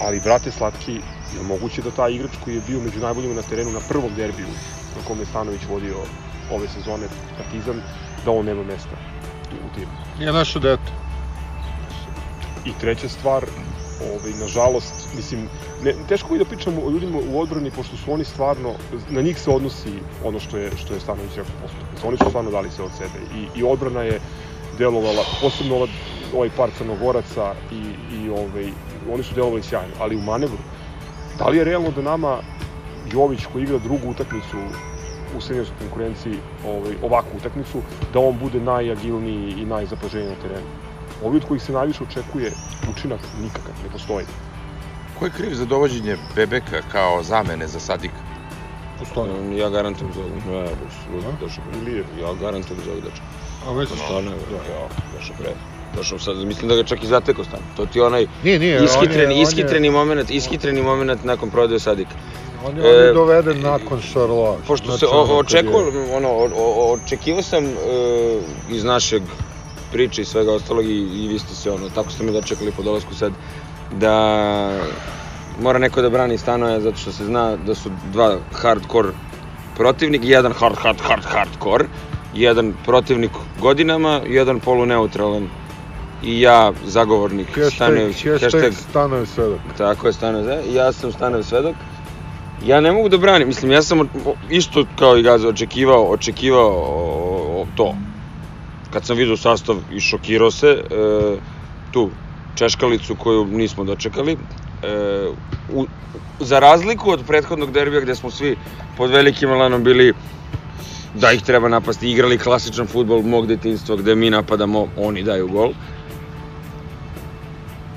Ali, 0.01 0.21
brate 0.21 0.51
Slatki, 0.51 0.93
je 1.37 1.43
moguće 1.49 1.83
da 1.83 1.91
taj 1.91 2.13
igrač 2.13 2.31
koji 2.45 2.55
je 2.55 2.63
bio 2.67 2.81
među 2.81 3.01
najboljima 3.01 3.35
na 3.35 3.43
terenu 3.43 3.71
na 3.71 3.81
prvom 3.89 4.15
derbiju 4.17 4.47
na 4.97 5.05
kome 5.09 5.23
je 5.23 5.27
Stanović 5.27 5.61
vodio 5.71 5.97
ove 6.51 6.69
sezone 6.69 7.07
Partizan, 7.39 7.83
da 8.25 8.31
on 8.31 8.47
nema 8.47 8.63
mesta 8.63 8.97
u, 9.53 9.75
timu. 9.75 9.93
Nije 10.19 10.33
naše 10.33 10.59
dete. 10.61 10.93
I 12.65 12.73
treća 12.81 13.09
stvar, 13.09 13.45
ovaj, 14.03 14.33
nažalost, 14.41 14.95
mislim, 15.17 15.49
ne, 15.85 15.95
teško 16.09 16.35
je 16.35 16.39
da 16.39 16.45
pričamo 16.45 16.83
o 16.87 16.91
ljudima 16.91 17.19
u 17.33 17.41
odbrani, 17.41 17.71
pošto 17.71 17.97
su 17.97 18.13
oni 18.13 18.25
stvarno, 18.25 18.75
na 19.11 19.21
njih 19.21 19.41
se 19.41 19.51
odnosi 19.51 19.93
ono 20.25 20.41
što 20.41 20.59
je, 20.59 20.71
što 20.77 20.95
je 20.95 21.01
Stanović 21.01 21.37
rekao 21.37 21.55
posle. 21.63 22.09
Oni 22.09 22.17
su 22.17 22.25
stvarno 22.29 22.51
dali 22.51 22.71
sve 22.71 22.85
od 22.85 22.93
sebe 22.99 23.21
i, 23.37 23.59
i 23.59 23.65
odbrana 23.65 24.03
je 24.03 24.21
delovala, 24.79 25.25
posebno 25.43 25.77
ova, 25.77 25.87
ovaj 26.35 26.51
par 26.57 26.71
crnogoraca 26.79 27.55
i, 27.73 27.83
i 28.17 28.31
ovaj, 28.31 28.71
oni 29.13 29.23
su 29.23 29.35
delovali 29.35 29.63
sjajno, 29.63 29.95
ali 30.01 30.17
u 30.17 30.23
manevru, 30.23 30.59
da 31.39 31.49
li 31.49 31.59
je 31.59 31.65
realno 31.65 31.91
da 31.91 32.03
nama 32.03 32.39
Jović 33.13 33.47
koji 33.53 33.63
igra 33.63 33.79
drugu 33.79 34.11
utakmicu 34.11 34.57
u 35.37 35.41
seniorskoj 35.41 35.77
konkurenciji 35.79 36.39
ovaj, 36.67 36.95
ovakvu 37.03 37.37
utakmicu, 37.37 37.83
da 38.13 38.21
on 38.21 38.39
bude 38.39 38.61
najagilniji 38.61 39.55
i 39.59 39.67
najzapaženiji 39.67 40.29
na 40.29 40.43
terenu. 40.43 40.88
Ovi 41.25 41.37
od 41.37 41.45
kojih 41.45 41.63
se 41.63 41.73
najviše 41.73 42.03
očekuje 42.05 42.53
učinak 42.91 43.21
nikakav, 43.43 43.73
ne 43.85 43.91
postoji. 43.93 44.27
Ko 45.19 45.25
je 45.25 45.31
kriv 45.31 45.55
za 45.55 45.65
dovođenje 45.65 46.17
Bebeka 46.37 46.83
kao 46.93 47.23
zamene 47.23 47.69
za 47.69 47.81
Sadika? 47.81 48.15
Postoji. 48.99 49.31
Um, 49.33 49.53
Ja 49.53 49.69
garantujem 49.71 50.13
za 50.13 50.21
ovog. 50.21 50.33
Došao 51.41 51.65
pre. 51.65 51.79
Ili 51.81 51.93
je. 51.93 52.05
Ja 52.21 52.35
garantujem 52.35 52.81
za 52.85 52.91
ovog 52.91 53.03
dečka. 53.03 53.25
A 53.67 53.73
već 53.73 53.89
Stvarno, 53.89 54.31
ja, 54.31 54.37
ja, 54.73 54.89
došao 55.15 55.37
pre. 55.39 55.51
Došao 55.97 56.19
sad, 56.19 56.37
mislim 56.39 56.69
da 56.69 56.77
ga 56.77 56.83
čak 56.85 57.03
i 57.03 57.07
zatekao 57.07 57.45
stan. 57.45 57.61
To 57.77 57.87
ti 57.87 57.99
je 57.99 58.05
onaj 58.05 58.27
Nije, 58.45 58.59
nije. 58.59 58.77
on 58.77 58.83
je- 58.83 58.85
ishitreni, 58.87 59.25
on 59.25 59.31
je- 59.33 59.43
ishitreni 59.43 59.91
moment, 59.91 60.31
ishitreni 60.31 60.83
moment 60.83 61.25
nakon 61.25 61.51
prodaje 61.51 61.81
Sadika. 61.81 62.11
On 62.67 62.77
je, 62.77 62.83
on 62.85 62.95
E, 62.95 62.99
je 62.99 63.13
doveden 63.13 63.61
nakon 63.63 64.01
Šarloa. 64.03 64.57
Pošto 64.67 64.87
Znači, 64.87 65.01
se 65.01 65.07
kad 65.07 65.31
očekuo, 65.31 65.81
ono, 66.13 66.29
o- 66.29 66.51
o- 66.57 66.93
očekivao 66.95 67.43
sam 67.43 67.65
e, 67.65 67.71
iz 68.71 68.85
našeg 68.85 69.23
priče 69.93 70.23
i 70.23 70.25
svega 70.25 70.53
ostalog 70.53 70.85
i, 70.85 70.99
i 70.99 71.29
vi 71.29 71.39
ste 71.39 71.55
se 71.55 71.71
ono, 71.71 71.89
tako 71.89 72.11
ste 72.11 72.25
me 72.25 72.33
dočekali 72.33 72.73
po 72.77 72.83
dolasku 72.83 73.15
sad, 73.15 73.33
da 73.93 74.15
mora 75.61 75.79
neko 75.79 76.03
da 76.03 76.11
brani 76.11 76.39
stanoja 76.39 76.81
zato 76.81 76.97
što 76.97 77.13
se 77.13 77.25
zna 77.25 77.57
da 77.57 77.75
su 77.75 77.91
dva 78.13 78.37
hardcore 78.53 79.09
protivnik, 79.77 80.23
jedan 80.25 80.53
hard, 80.53 80.77
hard, 80.77 81.01
hard, 81.01 81.25
hardcore, 81.25 81.85
jedan 82.35 82.75
protivnik 82.85 83.31
godinama, 83.61 84.21
jedan 84.27 84.61
poluneutralan 84.61 85.49
i 86.23 86.41
ja 86.41 86.73
zagovornik 86.85 87.47
Hashtag, 87.47 87.73
Stanojević, 87.73 88.27
hashtag 88.43 88.73
Stanojev 88.91 89.27
svedok. 89.27 89.59
tako 89.79 90.07
je 90.07 90.13
Stanojev 90.13 90.45
svedok, 90.45 90.75
ja 90.75 90.93
sam 90.93 91.13
Stanojev 91.13 91.43
svedok. 91.43 91.75
Ja 92.67 92.81
ne 92.81 92.93
mogu 92.93 93.09
da 93.09 93.19
branim, 93.19 93.49
mislim, 93.49 93.73
ja 93.73 93.83
sam 93.83 94.09
isto 94.51 94.85
kao 94.99 95.19
i 95.19 95.23
Gaza 95.23 95.49
očekivao, 95.49 96.11
očekivao 96.11 96.69
o, 96.69 97.63
o, 97.63 97.67
to. 97.77 97.95
Kad 98.93 99.07
sam 99.07 99.17
vidio 99.17 99.37
sastav 99.37 99.77
i 99.93 100.01
šokirao 100.01 100.51
se, 100.51 100.67
e, 100.67 100.83
tu 101.93 102.11
češkalicu 102.55 103.15
koju 103.15 103.45
nismo 103.45 103.85
dočekali, 103.85 104.33
e, 104.33 104.37
u, 105.73 105.87
za 106.41 106.59
razliku 106.59 107.11
od 107.11 107.25
prethodnog 107.27 107.73
derbija 107.73 108.01
gde 108.01 108.15
smo 108.15 108.31
svi 108.31 108.57
pod 108.97 109.11
velikim 109.11 109.51
elanom 109.51 109.85
bili 109.85 110.15
da 111.15 111.33
ih 111.33 111.43
treba 111.43 111.69
napasti, 111.69 112.11
igrali 112.11 112.39
klasičan 112.39 112.87
futbol 112.87 113.23
mog 113.23 113.47
detinjstva 113.47 113.97
gde 113.97 114.15
mi 114.15 114.31
napadamo, 114.31 114.89
oni 114.97 115.23
daju 115.23 115.49
gol. 115.49 115.73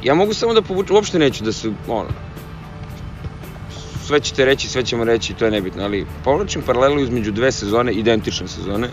Ja 0.04 0.14
mogu 0.16 0.34
samo 0.34 0.54
da 0.54 0.62
povučem, 0.62 0.96
uopšte 0.96 1.20
neću 1.20 1.44
da 1.44 1.52
se, 1.52 1.72
ono, 1.88 2.10
sve 4.06 4.20
ćete 4.20 4.46
reći, 4.46 4.68
sve 4.68 4.84
ćemo 4.84 5.04
reći, 5.04 5.34
to 5.34 5.46
je 5.46 5.52
nebitno, 5.52 5.84
ali 5.84 6.06
povlačim 6.24 6.62
paralelu 6.62 7.00
između 7.00 7.32
dve 7.32 7.52
sezone, 7.52 7.94
identične 7.94 8.48
sezone, 8.48 8.90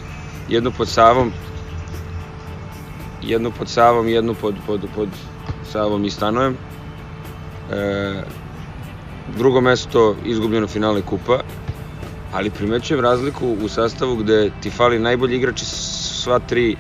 jednu 0.49 0.71
pod 0.71 0.89
Savom, 0.89 1.33
jednu 3.29 3.51
pod 3.59 3.69
Savom, 3.69 4.09
jednu 4.09 4.35
pod, 4.35 4.55
pod, 4.67 4.81
pod 4.95 5.09
Savom 5.73 6.05
i 6.05 6.11
Stanojem. 6.11 6.57
E, 7.73 8.23
drugo 9.37 9.61
mesto 9.61 10.17
izgubljeno 10.25 10.67
finale 10.67 11.03
kupa, 11.03 11.41
ali 12.33 12.51
primećujem 12.51 13.05
razliku 13.05 13.57
u 13.65 13.69
sastavu 13.69 14.17
gde 14.17 14.51
ti 14.61 14.71
fali 14.71 14.99
najbolji 14.99 15.37
igrači 15.37 15.65
sva 15.65 16.39
tri 16.39 16.77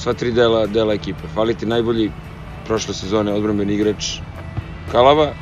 sva 0.00 0.14
tri 0.14 0.32
dela, 0.32 0.66
dela 0.66 0.94
ekipe. 0.94 1.28
Fali 1.34 1.54
ti 1.54 1.66
najbolji 1.66 2.10
prošle 2.66 2.94
sezone 2.94 3.32
odbrambeni 3.32 3.74
igrač 3.74 4.18
Kalava, 4.92 5.32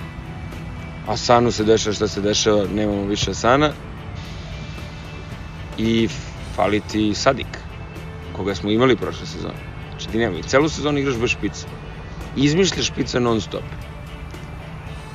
a 1.06 1.16
Sanu 1.16 1.52
se 1.52 1.64
dešava 1.64 1.94
šta 1.94 2.08
se 2.08 2.20
dešava, 2.20 2.64
nemamo 2.74 3.04
više 3.06 3.34
Sana. 3.34 3.70
I 5.78 6.08
fali 6.56 6.80
ti 6.80 7.14
Sadik, 7.14 7.57
koga 8.38 8.54
smo 8.54 8.70
imali 8.70 8.96
prošle 8.96 9.26
sezone. 9.26 9.60
Znači 9.90 10.08
ti 10.08 10.18
nema, 10.18 10.42
celu 10.42 10.68
sezonu 10.68 10.98
igraš 10.98 11.16
bez 11.16 11.30
špica. 11.30 11.66
Izmišljaš 12.36 12.86
špica 12.86 13.20
non 13.20 13.40
stop. 13.40 13.62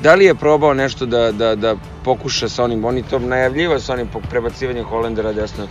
Da 0.03 0.15
li 0.15 0.25
je 0.25 0.35
probao 0.35 0.73
nešto 0.73 1.05
da, 1.05 1.31
da, 1.31 1.55
da 1.55 1.75
pokuša 2.03 2.49
sa 2.49 2.63
onim, 2.63 2.85
on 2.85 2.97
je 2.97 3.03
to 3.09 3.19
najavljiva 3.19 3.79
sa 3.79 3.93
onim 3.93 4.09
prebacivanjem 4.29 4.85
Holendera 4.85 5.33
desno. 5.33 5.67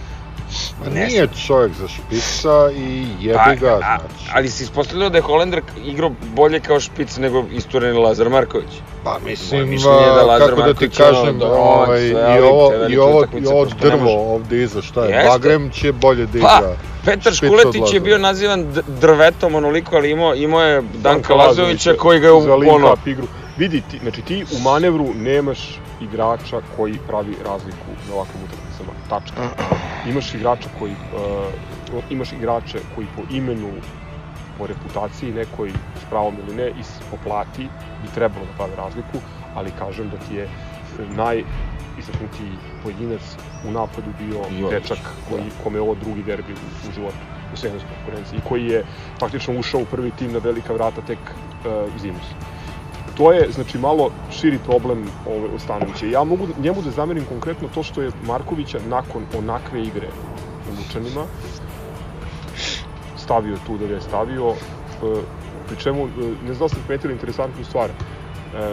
Ma 0.80 0.90
Ne 0.94 1.06
nije 1.06 1.28
čovjek 1.46 1.72
za 1.72 1.88
špica 1.88 2.70
i 2.76 3.06
jebi 3.20 3.60
ga, 3.60 3.74
a, 3.74 3.78
znači. 3.78 4.30
ali 4.34 4.50
se 4.50 4.64
ispostavljalo 4.64 5.10
da 5.10 5.18
je 5.18 5.22
Holender 5.22 5.62
igrao 5.84 6.10
bolje 6.34 6.60
kao 6.60 6.80
špic 6.80 7.16
nego 7.16 7.44
istureni 7.52 7.98
Lazar 7.98 8.28
Marković. 8.28 8.68
Pa 9.04 9.10
Moje 9.10 9.36
mislim, 9.66 9.76
da 10.26 10.38
kako 10.38 10.62
da 10.62 10.74
ti 10.74 10.88
Marković 10.88 10.98
je 10.98 11.04
ono 11.06 11.20
kažem, 11.20 11.38
da- 11.38 11.46
ovaj, 11.46 12.06
i 12.08 12.14
ovo, 12.42 12.72
i 12.88 12.98
ovo, 12.98 13.24
i 13.38 13.46
ovo 13.46 13.66
drvo 13.80 14.34
ovde 14.34 14.62
iza, 14.62 14.82
šta 14.82 15.04
je, 15.04 15.10
Jeste. 15.10 15.28
Bagrem 15.28 15.70
će 15.70 15.92
bolje 15.92 16.26
da 16.26 16.40
Pa, 16.40 16.58
igra. 16.58 16.76
Petar 17.04 17.34
špicu 17.34 17.54
od 17.54 17.60
Škuletić 17.60 17.94
je 17.94 18.00
bio 18.00 18.18
nazivan 18.18 18.74
drvetom 19.00 19.54
onoliko, 19.54 19.96
ali 19.96 20.10
imao, 20.10 20.34
imao 20.34 20.62
je 20.62 20.82
Danka 20.94 21.34
Lazovića 21.34 21.62
Lazovića 21.62 21.94
koji 21.98 22.20
ga 22.20 22.26
je 22.26 22.32
u, 22.32 22.38
ono, 22.68 22.96
igru. 23.06 23.26
Vidi, 23.58 23.82
ti, 23.90 23.98
znači 23.98 24.22
ti 24.22 24.44
u 24.56 24.62
manevru 24.62 25.14
nemaš 25.14 25.80
igrača 26.00 26.60
koji 26.76 26.98
pravi 27.08 27.36
razliku 27.44 27.90
na 28.08 28.14
ovakvim 28.14 28.44
utakmicama. 28.44 28.92
Tačka. 29.08 29.48
Imaš 30.08 30.34
igrača 30.34 30.68
koji, 30.78 30.92
uh, 30.92 32.02
imaš 32.10 32.32
igrače 32.32 32.78
koji 32.94 33.06
po 33.16 33.22
imenu, 33.30 33.72
po 34.58 34.66
reputaciji 34.66 35.32
nekoj, 35.32 35.70
s 35.70 36.10
pravom 36.10 36.34
ili 36.46 36.56
ne, 36.56 36.68
i 36.68 36.82
po 37.10 37.16
plati 37.24 37.68
bi 38.02 38.08
trebalo 38.14 38.44
da 38.44 38.52
prave 38.56 38.76
razliku, 38.76 39.18
ali 39.54 39.78
kažem 39.78 40.10
da 40.10 40.16
ti 40.16 40.34
je 40.34 40.48
najistaknutiji 40.98 42.52
pojedinac 42.82 43.20
u 43.68 43.70
napadu 43.70 44.10
bio 44.18 44.60
Jović, 44.60 44.70
dečak 44.70 44.98
koji, 45.28 45.44
kome 45.64 45.76
je 45.78 45.82
ovo 45.82 45.94
drugi 45.94 46.22
derbi 46.22 46.52
u, 46.52 46.88
u 46.88 46.92
životu 46.94 47.16
u 47.52 47.56
seniorskoj 47.56 47.90
konkurenciji 47.96 48.38
i 48.38 48.48
koji 48.48 48.66
je 48.66 48.84
faktično 49.20 49.58
ušao 49.58 49.80
u 49.80 49.84
prvi 49.84 50.10
tim 50.10 50.32
na 50.32 50.38
velika 50.38 50.72
vrata 50.72 51.00
tek 51.06 51.18
uh, 51.18 52.00
zimus. 52.00 52.26
To 53.16 53.32
je, 53.32 53.48
znači, 53.52 53.78
malo 53.78 54.10
širi 54.30 54.58
problem 54.66 55.04
ove, 55.26 55.48
od 55.54 55.60
Stanovića. 55.60 56.06
Ja 56.06 56.24
mogu 56.24 56.46
da- 56.46 56.62
njemu 56.62 56.82
da 56.82 56.90
zamerim 56.90 57.24
konkretno 57.24 57.68
to 57.74 57.82
što 57.82 58.02
je 58.02 58.10
Markovića 58.26 58.78
nakon 58.88 59.22
onakve 59.38 59.82
igre 59.82 60.08
u 60.70 60.74
Lučanima 60.78 61.24
stavio 63.16 63.56
tu 63.66 63.78
da 63.78 63.84
je 63.84 64.00
stavio, 64.00 64.50
e, 64.50 64.54
pri 65.68 65.76
čemu, 65.76 66.04
e, 66.04 66.08
ne 66.46 66.54
znam 66.54 66.68
da 66.68 66.68
ste 66.68 66.86
primetili 66.86 67.12
interesantnu 67.12 67.64
stvar, 67.64 67.90
e, 67.90 67.94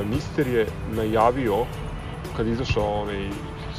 Mister 0.06 0.48
je 0.48 0.68
najavio, 0.96 1.66
kad 2.38 2.48
je 2.48 2.54
izašao 2.54 3.02
onaj 3.02 3.30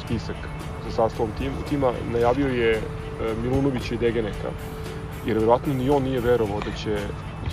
spisak 0.05 0.35
sa 0.83 0.91
sastavom 0.91 1.31
tim, 1.37 1.51
tima, 1.69 1.91
najavio 2.11 2.47
je 2.47 2.81
Milunovića 3.43 3.95
i 3.95 3.97
Degeneka, 3.97 4.49
jer 5.25 5.37
verovatno 5.37 5.73
ni 5.73 5.89
on 5.89 6.03
nije 6.03 6.19
verovao 6.19 6.59
da 6.59 6.71
će 6.77 6.97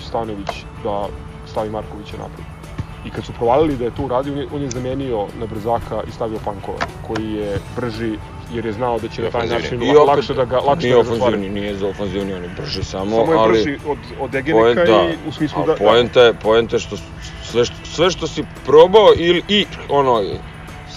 Stanović 0.07 0.65
da 0.85 1.09
stavi 1.47 1.71
Markovića 1.71 2.17
napred. 2.17 2.58
I 3.05 3.11
kad 3.11 3.25
su 3.25 3.33
provalili 3.33 3.77
da 3.77 3.85
je 3.85 3.91
to 3.91 4.03
uradio, 4.03 4.33
on 4.33 4.39
je, 4.39 4.47
on 4.55 4.63
je 4.63 4.71
zamenio 4.71 5.27
na 5.41 5.47
brzaka 5.47 6.03
i 6.09 6.13
stavio 6.13 6.39
Pankova, 6.45 6.79
koji 7.07 7.33
je 7.33 7.59
brži, 7.77 8.19
jer 8.53 8.67
je 8.67 8.73
znao 8.73 8.99
da 8.99 9.09
će 9.09 9.23
na 9.23 9.31
taj 9.31 9.47
način 9.47 9.83
I 9.83 9.97
opet, 9.97 10.09
lakše 10.09 10.35
da 10.35 10.45
ga, 10.45 10.59
lakše 10.59 10.87
nije 10.87 10.97
da 10.97 11.03
ga 11.03 11.15
ofanzivni, 11.15 11.49
nije 11.49 11.75
za 11.75 11.89
ofanzivni, 11.89 12.35
on 12.35 12.43
je 12.43 12.51
brži 12.61 12.85
samo, 12.85 13.17
Samo 13.17 13.33
je 13.33 13.39
ali... 13.39 13.53
brži 13.53 13.79
od, 13.87 13.99
od 14.21 14.31
Poenta, 14.53 15.09
i 15.11 15.29
u 15.29 15.33
smislu 15.33 15.63
a 15.63 15.67
da... 15.67 15.75
poenta 15.75 16.21
je, 16.21 16.35
poenta 16.35 16.77
je 16.77 16.81
što 16.81 16.97
sve 17.43 17.65
što, 17.65 17.75
sve 17.85 18.11
što 18.11 18.27
si 18.27 18.45
probao 18.67 19.09
ili 19.17 19.43
i 19.49 19.67
ono 19.89 20.23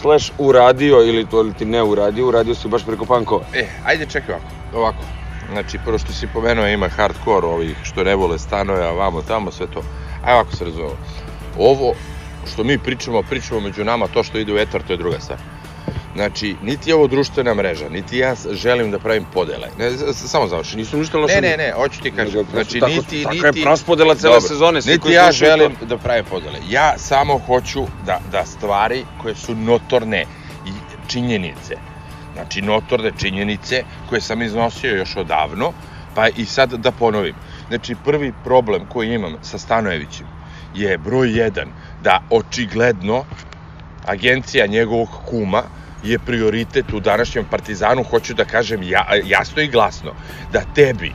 slash 0.02 0.32
uradio 0.38 1.02
ili 1.02 1.26
to 1.26 1.40
ili 1.40 1.54
ti 1.54 1.66
ne 1.66 1.84
uradio, 1.84 2.28
uradio 2.28 2.56
si 2.56 2.68
baš 2.68 2.86
preko 2.86 3.06
pankova. 3.06 3.44
E, 3.54 3.68
ajde 3.86 4.06
čekaj 4.06 4.36
ovako, 4.36 4.50
ovako. 4.76 5.04
Znači, 5.52 5.78
prvo 5.86 5.98
što 5.98 6.14
si 6.14 6.28
pomenuo 6.34 6.68
ima 6.68 6.88
hardcore 6.88 7.48
ovih 7.48 7.78
što 7.84 8.04
ne 8.04 8.16
vole 8.16 8.40
stanove, 8.40 8.86
a 8.88 8.92
vamo 8.92 9.22
tamo, 9.22 9.52
sve 9.52 9.68
to. 9.68 9.82
Ajde 10.24 10.34
ovako 10.34 10.56
se 10.56 10.66
razumemo. 10.66 10.96
Ovo 11.58 11.94
što 12.54 12.64
mi 12.64 12.78
pričamo, 12.78 13.22
pričamo 13.24 13.60
među 13.60 13.84
nama, 13.84 14.08
to 14.08 14.24
što 14.24 14.38
ide 14.38 14.54
u 14.54 14.58
etar, 14.58 14.82
to 14.84 14.94
je 14.94 14.98
druga 14.98 15.20
stvar. 15.20 15.40
Znači, 16.16 16.56
niti 16.64 16.90
je 16.90 16.96
ovo 16.96 17.08
društvena 17.08 17.54
mreža, 17.54 17.90
niti 17.90 18.18
ja 18.18 18.36
želim 18.52 18.92
da 18.92 19.00
pravim 19.00 19.26
podele. 19.34 19.68
Ne, 19.80 19.92
samo 20.14 20.48
završim. 20.48 20.80
Nisam 20.80 21.00
ništa 21.00 21.18
loše. 21.18 21.42
Ne, 21.42 21.42
ne, 21.42 21.58
ne, 21.58 21.72
hoću 21.72 22.02
ti 22.02 22.12
kažem. 22.12 22.46
Znači, 22.52 22.80
tako, 22.80 22.92
niti, 22.92 23.24
tako 23.24 23.36
niti... 23.36 23.60
je 23.60 23.66
raspodela 23.66 24.16
cele 24.16 24.34
Dobro. 24.34 24.48
sezone. 24.48 24.82
Svi 24.82 24.92
Niti 24.92 25.12
ja 25.12 25.32
želim 25.32 25.76
to- 25.76 25.86
da 25.86 25.98
pravim 25.98 26.26
podele. 26.30 26.60
Ja 26.70 26.98
samo 26.98 27.38
hoću 27.38 27.86
da, 28.06 28.20
da 28.32 28.46
stvari 28.46 29.06
koje 29.22 29.36
su 29.36 29.56
notorne 29.56 30.26
i 30.68 30.72
činjenice, 31.08 31.76
znači 32.34 32.62
notorne 32.62 33.12
činjenice 33.18 33.84
koje 34.10 34.22
sam 34.22 34.42
iznosio 34.42 34.96
još 34.96 35.16
odavno, 35.16 35.74
pa 36.16 36.28
i 36.28 36.46
sad 36.46 36.74
da 36.74 36.92
ponovim. 36.92 37.36
Znači, 37.68 37.96
prvi 38.06 38.34
problem 38.44 38.86
koji 38.86 39.14
imam 39.14 39.36
sa 39.42 39.58
Stanojevićem 39.58 40.41
je 40.76 40.98
broj 40.98 41.28
1, 41.28 41.66
da 42.04 42.22
očigledno 42.30 43.26
agencija 44.06 44.68
njegovog 44.68 45.10
kuma 45.26 45.64
je 46.04 46.20
prioritet 46.20 46.94
u 46.94 47.00
današnjem 47.00 47.46
Partizanu, 47.46 48.04
hoću 48.04 48.34
da 48.34 48.46
kažem 48.46 48.84
ja, 48.84 49.06
jasno 49.26 49.62
i 49.62 49.68
glasno, 49.68 50.14
da 50.54 50.62
tebi 50.76 51.14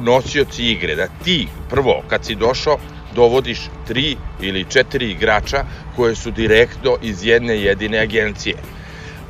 nosioci 0.00 0.64
igre, 0.64 0.94
da 0.94 1.06
ti 1.24 1.48
prvo 1.70 2.02
kad 2.08 2.24
si 2.24 2.34
došao 2.34 2.78
dovodiš 3.14 3.60
tri 3.86 4.16
ili 4.40 4.64
četiri 4.64 5.10
igrača 5.10 5.64
koje 5.96 6.14
su 6.14 6.30
direktno 6.30 6.96
iz 7.02 7.24
jedne 7.24 7.60
jedine 7.60 7.98
agencije. 7.98 8.56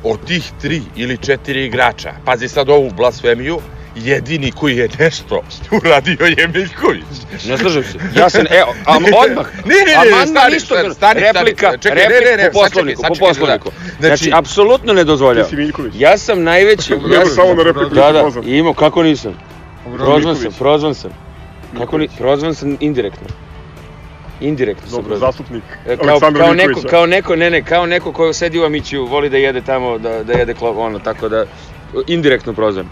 Od 0.03 0.25
tih 0.25 0.51
tri 0.61 0.81
ili 0.95 1.17
četiri 1.17 1.65
igrača, 1.65 2.13
pazi 2.25 2.47
sad 2.47 2.69
ovu 2.69 2.91
blasfemiju, 2.91 3.59
jedini 3.95 4.51
koji 4.51 4.77
je 4.77 4.89
nešto 4.99 5.41
uradio 5.71 6.25
je 6.37 6.47
Miljković. 6.47 7.03
Ne 7.47 7.57
slažem 7.57 7.83
se. 7.83 7.97
Ja 8.19 8.29
sam, 8.29 8.45
evo, 8.49 8.75
am, 8.85 9.03
odmah. 9.05 9.45
Ne, 9.65 9.75
ne, 9.75 9.85
ne, 9.85 9.93
Amandman 10.13 10.27
stani, 10.27 10.59
stani, 10.59 10.93
stani, 10.93 11.19
replika, 11.19 11.67
stani, 11.67 11.81
čekaj, 11.81 11.97
ne, 11.97 12.09
replika 12.09 12.37
ne, 12.37 12.43
ne, 12.43 12.51
po 12.51 12.59
poslovniku, 12.59 13.01
sačekaj, 13.01 13.19
po 13.19 13.25
poslovniku. 13.27 13.69
da. 13.99 14.07
Znači, 14.07 14.23
Znači, 14.23 14.31
apsolutno 14.35 14.93
ne 14.93 15.01
Ti 15.01 15.05
dozvoljavam. 15.05 15.49
si 15.49 15.55
Miljković. 15.55 15.93
Ja 15.97 16.17
sam 16.17 16.43
najveći, 16.43 16.93
ja 16.93 16.99
Ja 17.19 17.25
sam, 17.25 17.35
samo 17.35 17.53
na 17.53 17.63
repliku 17.63 17.95
da, 17.95 18.11
da, 18.11 18.41
imao, 18.45 18.73
kako 18.73 19.03
nisam? 19.03 19.33
Prozvan 19.97 20.35
sam, 20.35 20.51
prozvan 20.59 20.95
sam. 20.95 21.11
Kako 21.77 21.97
ni, 21.97 22.09
prozvan 22.17 22.55
sam 22.55 22.77
indirektno. 22.79 23.27
Indirektno 24.41 24.89
su 24.89 24.95
Dobro, 24.95 25.17
zastupnik 25.17 25.63
E, 25.87 25.97
Kao, 25.97 26.09
Aleksandra 26.09 26.43
kao, 26.43 26.53
neko, 26.53 26.67
Nikolića. 26.67 26.87
kao 26.89 27.05
neko, 27.05 27.35
ne 27.35 27.49
ne, 27.49 27.63
kao 27.63 27.85
neko 27.85 28.11
ko 28.11 28.33
sedi 28.33 28.59
u 28.59 28.63
Amiću, 28.63 29.05
voli 29.05 29.29
da 29.29 29.37
jede 29.37 29.61
tamo, 29.61 29.97
da, 29.97 30.23
da 30.23 30.33
jede 30.33 30.53
klo, 30.53 30.71
ono, 30.71 30.99
tako 30.99 31.29
da, 31.29 31.45
indirektno 32.07 32.53
prozvan. 32.53 32.85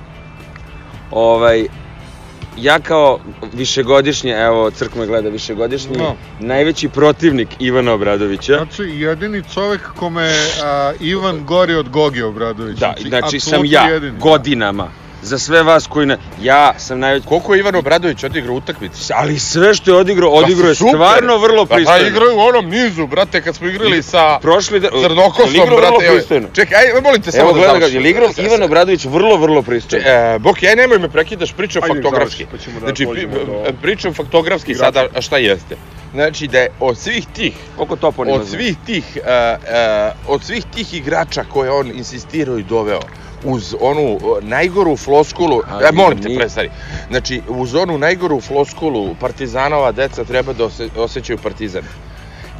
Ovaj, 1.11 1.67
ja 2.57 2.79
kao 2.79 3.19
višegodišnji, 3.53 4.31
evo, 4.31 4.71
Crk 4.71 4.95
me 4.95 5.05
gleda 5.07 5.29
višegodišnji, 5.29 5.97
No. 5.97 6.15
najveći 6.39 6.89
protivnik 6.89 7.47
Ivana 7.59 7.93
Obradovića. 7.93 8.53
Znači, 8.57 8.83
jedini 8.83 9.43
čovek 9.53 9.81
kome 9.95 10.31
a, 10.63 10.93
Ivan 10.99 11.45
gori 11.45 11.75
od 11.75 11.89
Gogi 11.89 12.21
Obradovića. 12.21 12.79
Da, 12.79 13.09
znači 13.09 13.39
sam 13.39 13.53
apsolutno 13.53 13.79
ja, 13.79 13.93
jedini. 13.93 14.19
godinama. 14.19 15.02
Za 15.23 15.39
sve 15.39 15.63
vas 15.63 15.87
koji 15.87 16.05
ne... 16.05 16.17
Ja 16.41 16.73
sam 16.77 16.99
najveći... 16.99 17.27
Koliko 17.27 17.53
je 17.53 17.59
Ivan 17.59 17.75
Obradović 17.75 18.23
odigrao 18.23 18.55
utakmice? 18.55 19.13
Ali 19.15 19.39
sve 19.39 19.73
što 19.73 19.91
je 19.91 19.97
odigrao, 19.97 20.29
odigrao 20.31 20.69
je 20.69 20.75
Pa 20.75 20.89
stvarno 20.89 21.37
vrlo 21.37 21.65
Pa, 21.65 21.69
pa 21.69 21.75
pristojno. 21.75 22.07
igrao 22.07 22.25
je 22.25 22.33
u 22.33 22.39
onom 22.39 22.69
nizu, 22.69 23.07
brate, 23.07 23.41
kad 23.41 23.55
smo 23.55 23.67
igrali 23.67 24.03
sa 24.03 24.39
Prošli 24.39 24.79
da... 24.79 24.89
Crnokosom, 25.03 25.45
Jel 25.45 25.63
igrao 25.63 25.77
vrlo 25.77 25.89
brate. 25.89 26.05
evo, 26.05 26.15
pristojno? 26.15 26.47
Čekaj, 26.53 26.77
aj, 26.77 27.01
molim 27.01 27.21
te 27.21 27.31
samo 27.31 27.43
Evo 27.43 27.51
da 27.51 27.57
gledaj 27.57 27.73
ga, 27.73 27.79
završim. 27.79 27.95
je 27.95 28.03
li 28.03 28.09
igrao 28.09 28.29
Ivan. 28.37 28.63
Obradović 28.63 29.05
vrlo, 29.05 29.37
vrlo 29.37 29.61
pristojno? 29.61 30.05
E, 30.07 30.39
Boki, 30.39 30.67
aj 30.67 30.75
nemoj 30.75 30.99
me 30.99 31.09
prekidaš, 31.09 31.53
pričam 31.53 31.83
Ajde, 31.83 31.93
faktografski. 31.95 32.43
završi, 32.43 32.65
pa 32.65 32.79
da 32.79 32.85
znači, 32.85 33.05
do- 33.05 33.71
pričam 33.81 34.13
faktografski 34.13 34.75
sada, 34.75 35.07
šta 35.19 35.37
jeste. 35.37 35.75
Znači 36.13 36.47
da 36.47 36.59
je 36.59 36.69
od 36.79 36.97
svih 36.97 37.27
tih, 37.27 37.53
Koliko 37.75 37.95
to 37.95 38.11
ponima 38.11 38.37
od 38.37 38.49
svih 38.49 38.75
tih, 38.85 39.03
uh, 39.15 39.23
uh, 40.27 40.33
od 40.33 40.43
svih 40.43 40.63
tih 40.75 40.93
igrača 40.93 41.43
koje 41.43 41.71
on 41.71 41.91
insistirao 41.91 42.57
i 42.57 42.63
doveo, 42.63 42.99
uz 43.43 43.75
onu 43.79 44.19
najgoru 44.41 44.97
floskulu, 44.97 45.61
Ali 45.69 45.85
e, 45.85 45.91
molim 45.91 46.17
te 46.17 46.27
nije- 46.27 46.39
prestani, 46.39 46.69
znači 47.09 47.41
uz 47.47 47.75
onu 47.75 47.97
najgoru 47.97 48.41
floskulu 48.41 49.15
Partizanova 49.15 49.91
deca 49.91 50.23
treba 50.23 50.53
da 50.53 50.65
ose, 50.65 50.89
osjećaju 50.97 51.37
Partizan. 51.37 51.83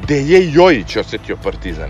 Gde 0.04 0.16
je 0.18 0.52
Jojić 0.54 0.96
osetio 0.96 1.38
Partizan? 1.38 1.90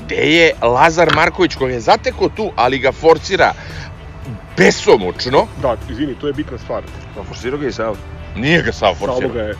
Gde 0.00 0.16
je 0.16 0.52
Lazar 0.62 1.08
Marković 1.14 1.54
koji 1.54 1.72
je 1.72 1.80
zateko 1.80 2.28
tu, 2.28 2.52
ali 2.56 2.78
ga 2.78 2.92
forcira 2.92 3.52
besomučno, 4.56 5.46
Da, 5.62 5.76
izvini, 5.90 6.14
to 6.14 6.26
je 6.26 6.32
bitna 6.32 6.58
stvar. 6.58 6.82
Pa 7.14 7.22
forsirao 7.22 7.58
ga 7.58 7.68
i 7.68 7.72
Savo. 7.72 7.96
nije 8.36 8.62
ga 8.62 8.72
Savo 8.72 8.94
Savo 8.94 9.06
forsirao. 9.06 9.32
ga 9.32 9.40
je, 9.40 9.54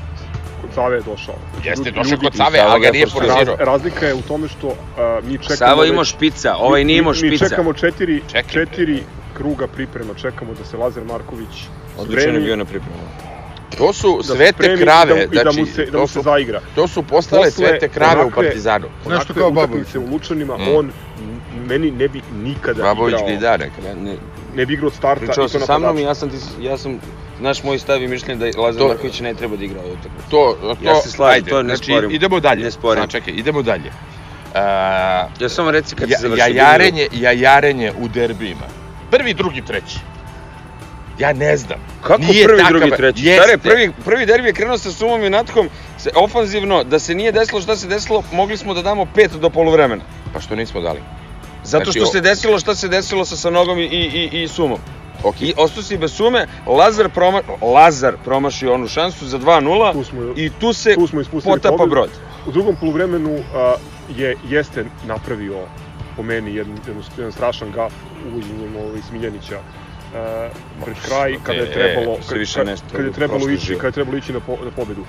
kod 0.66 0.74
Save 0.74 0.96
je 0.96 1.02
došao. 1.02 1.34
Jeste 1.64 1.90
došao 1.90 2.18
kod 2.18 2.34
Save, 2.34 2.58
ali 2.60 2.80
ga 2.80 2.90
nije 2.90 3.00
je. 3.02 3.28
Raz, 3.28 3.48
razlika 3.58 4.06
je 4.06 4.14
u 4.14 4.22
tome 4.22 4.48
što 4.48 4.68
a, 4.98 5.20
mi 5.24 5.38
čekamo... 5.38 5.56
Savo 5.56 5.84
imao 5.84 6.04
špica, 6.04 6.54
ovaj 6.56 6.84
nije 6.84 6.98
imao 6.98 7.12
mi, 7.12 7.22
mi 7.22 7.28
špica. 7.28 7.48
čekamo 7.48 7.72
četiri, 7.72 8.22
Čekaj, 8.26 8.42
četiri 8.44 9.02
kruga 9.34 9.66
priprema, 9.66 10.14
čekamo 10.14 10.54
da 10.54 10.64
se 10.64 10.76
Lazar 10.76 11.04
Marković 11.04 11.48
Odličan 11.98 12.14
je 12.14 12.22
spremi, 12.22 12.44
bio 12.44 12.56
na 12.56 12.64
pripremu. 12.64 12.96
To 13.78 13.92
su 13.92 14.16
da 14.18 14.34
svete 14.34 14.52
spremi 14.54 14.82
krave, 14.82 15.12
i 15.12 15.16
da, 15.16 15.22
i 15.22 15.26
da 15.28 15.42
znači, 15.42 15.60
mu 15.60 15.66
se, 15.66 15.84
da 15.84 15.92
to 15.92 16.00
mu 16.00 16.06
se 16.06 16.12
su, 16.12 16.22
zaigra. 16.22 16.60
to 16.74 16.88
su 16.88 17.02
postale 17.02 17.44
Posle 17.44 17.66
svete 17.66 17.88
krave 17.88 18.16
u 18.16 18.20
onakve- 18.20 18.34
Partizanu. 18.42 18.86
Nešto 18.86 19.10
Onakve 19.10 19.34
kao 19.34 19.50
Babović. 19.50 19.94
u 19.94 20.12
Lučanima, 20.12 20.56
Mm. 20.56 20.76
on 20.76 20.90
meni 21.66 21.90
ne 21.90 22.08
bi 22.08 22.22
nikada 22.34 22.82
Babović 22.82 23.14
igrao, 23.16 23.40
da 23.40 23.56
nekada. 23.56 23.88
Ja, 23.88 23.94
ne, 23.94 24.16
ne 24.54 24.66
bi 24.66 24.72
igrao 24.72 24.86
od 24.86 24.94
starta 24.94 25.24
pričao 25.26 25.44
i 25.44 25.44
to 25.44 25.48
sam 25.48 25.60
sa 25.60 25.78
mnom 25.78 25.98
i 25.98 26.02
ja 26.02 26.14
sam, 26.14 26.28
ti, 26.30 26.36
ja 26.60 26.78
sam, 26.78 26.98
znaš 27.38 27.62
moj 27.62 27.78
stav 27.78 28.02
i 28.02 28.08
mišljenje 28.08 28.50
da 28.52 28.60
Lazar 28.60 28.82
To- 28.82 28.88
Marković 28.88 29.20
ne 29.20 29.34
treba 29.34 29.56
da 29.56 29.64
igra 29.64 29.80
ovu 29.80 29.92
utakmicu. 29.92 30.30
To, 30.30 30.56
to, 30.62 30.76
Ja 30.82 30.94
se 30.96 31.10
slažem, 31.10 31.34
ajde, 31.34 31.50
to 31.50 31.62
ne 31.62 31.68
znači, 31.68 31.90
sporim. 31.90 32.10
idemo 32.10 32.40
dalje. 32.40 32.64
Ne 32.64 32.70
sporim. 32.70 33.00
Znači, 33.00 33.12
čekaj, 33.12 33.34
idemo 33.34 33.62
dalje. 33.62 33.90
Uh, 34.48 34.60
Ja 35.40 35.48
samo 35.48 35.70
reci 35.70 35.94
kad 35.96 36.10
ja, 36.10 36.18
se 36.18 36.22
završi. 36.22 36.40
jajarenje, 36.42 37.08
jajarenje 37.12 37.92
u 37.94 38.08
derbijima. 38.08 38.66
Prvi, 39.10 39.34
drugi, 39.34 39.62
treći. 39.62 39.98
Ja 41.18 41.32
ne 41.32 41.56
znam. 41.56 41.78
Kako 42.02 42.22
Nije 42.22 42.44
prvi, 42.44 42.58
takav- 42.58 42.68
drugi, 42.70 42.90
treći? 42.92 43.24
Jeste. 43.24 43.42
Stare, 43.42 43.58
prvi, 43.58 43.92
prvi 44.04 44.26
derbi 44.26 44.48
je 44.48 44.52
krenuo 44.52 44.78
sa 44.78 44.90
sumom 44.90 45.24
i 45.24 45.30
natkom, 45.30 45.68
se, 45.98 46.10
ofanzivno, 46.16 46.84
da 46.84 46.98
se 46.98 47.14
nije 47.14 47.32
desilo 47.32 47.60
šta 47.60 47.76
se 47.76 47.86
desilo, 47.88 48.22
mogli 48.32 48.56
smo 48.56 48.74
da 48.74 48.82
damo 48.82 49.06
pet 49.06 49.30
do 49.32 49.50
poluvremena. 49.50 50.02
Pa 50.32 50.40
što 50.40 50.56
nismo 50.56 50.80
dali? 50.80 51.00
Zato 51.64 51.84
Znači, 51.84 51.98
što 51.98 52.08
o- 52.08 52.12
se 52.12 52.20
desilo 52.20 52.58
šta 52.58 52.74
se 52.74 52.88
desilo 52.88 53.24
sa 53.24 53.36
Sanogom 53.36 53.78
i, 53.78 53.84
i, 53.84 54.00
i, 54.32 54.42
i 54.42 54.48
sumom. 54.48 54.78
Ok. 55.26 55.40
I 55.40 55.54
ostao 55.56 55.82
si 55.82 55.98
bez 55.98 56.12
sume, 56.12 56.46
Lazar, 56.66 57.08
proma, 57.08 57.40
Lazar 57.62 58.14
promašio 58.24 58.74
onu 58.74 58.88
šansu 58.88 59.26
za 59.26 59.38
2-0 59.38 59.92
Tu 59.92 60.04
smo, 60.04 60.20
i 60.36 60.50
tu 60.60 60.72
se 60.72 60.94
tu 60.94 61.06
smo 61.06 61.22
potapa 61.44 61.76
pobedu. 61.76 61.90
brod. 61.90 62.10
U 62.46 62.52
drugom 62.52 62.76
poluvremenu 62.76 63.38
a, 63.54 63.74
je 64.16 64.36
jeste 64.48 64.84
napravio 65.06 65.56
po 66.16 66.22
meni 66.22 66.54
jedan, 66.54 66.76
jedan, 66.86 67.02
jedan 67.16 67.32
strašan 67.32 67.70
gaf 67.70 67.92
uvođenjem 68.28 68.76
ovaj, 68.76 69.00
Smiljanića 69.08 69.58
a, 70.14 70.48
pred 70.84 70.96
kraj 71.06 71.34
kada 71.42 71.58
je 71.58 71.68
e, 71.70 71.72
trebalo 71.72 72.16
sve 72.22 72.38
više 72.38 72.58
kad, 72.58 72.66
nešto, 72.66 72.86
kad 72.96 73.04
je 73.04 73.12
trebalo 73.12 73.50
ići 73.50 73.66
život. 73.66 73.80
kad 73.80 73.88
je 73.88 73.92
trebalo 73.92 74.18
ići 74.18 74.32
na, 74.32 74.40
po, 74.40 74.56
na 74.64 74.70
pobedu. 74.70 75.04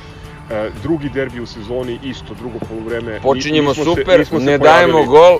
E, 0.51 0.69
drugi 0.83 1.09
derbi 1.09 1.41
u 1.41 1.45
sezoni 1.45 1.99
isto 2.03 2.33
drugo 2.33 2.59
poluvreme. 2.59 3.19
Počinjemo 3.21 3.69
nismo 3.69 3.83
se- 3.85 3.89
super, 3.95 4.19
nismo 4.19 4.39
se 4.39 4.45
ne 4.45 4.59
pojavili. 4.59 4.91
dajemo 4.93 5.11
gol, 5.11 5.39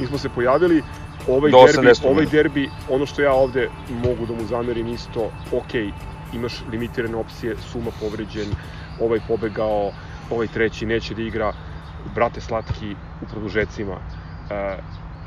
nismo 0.00 0.18
se 0.18 0.28
pojavili. 0.28 0.82
Ovaj 1.28 1.50
Do 1.50 1.64
derbi, 1.66 1.88
80 1.88 2.06
ovaj 2.10 2.26
derbi, 2.26 2.70
ono 2.90 3.06
što 3.06 3.22
ja 3.22 3.32
ovde 3.32 3.68
mogu 3.88 4.26
da 4.26 4.34
mu 4.34 4.44
zamerim 4.44 4.88
isto, 4.88 5.30
ok, 5.52 5.74
imaš 6.32 6.62
limitirane 6.72 7.16
opcije, 7.16 7.56
Suma 7.56 7.90
povređen, 8.00 8.54
ovaj 9.00 9.20
pobegao, 9.28 9.92
ovaj 10.30 10.48
treći 10.48 10.86
neće 10.86 11.14
da 11.14 11.22
igra, 11.22 11.52
brate 12.14 12.40
slatki 12.40 12.96
u 13.22 13.26
produžecima. 13.26 13.96
E, 14.50 14.76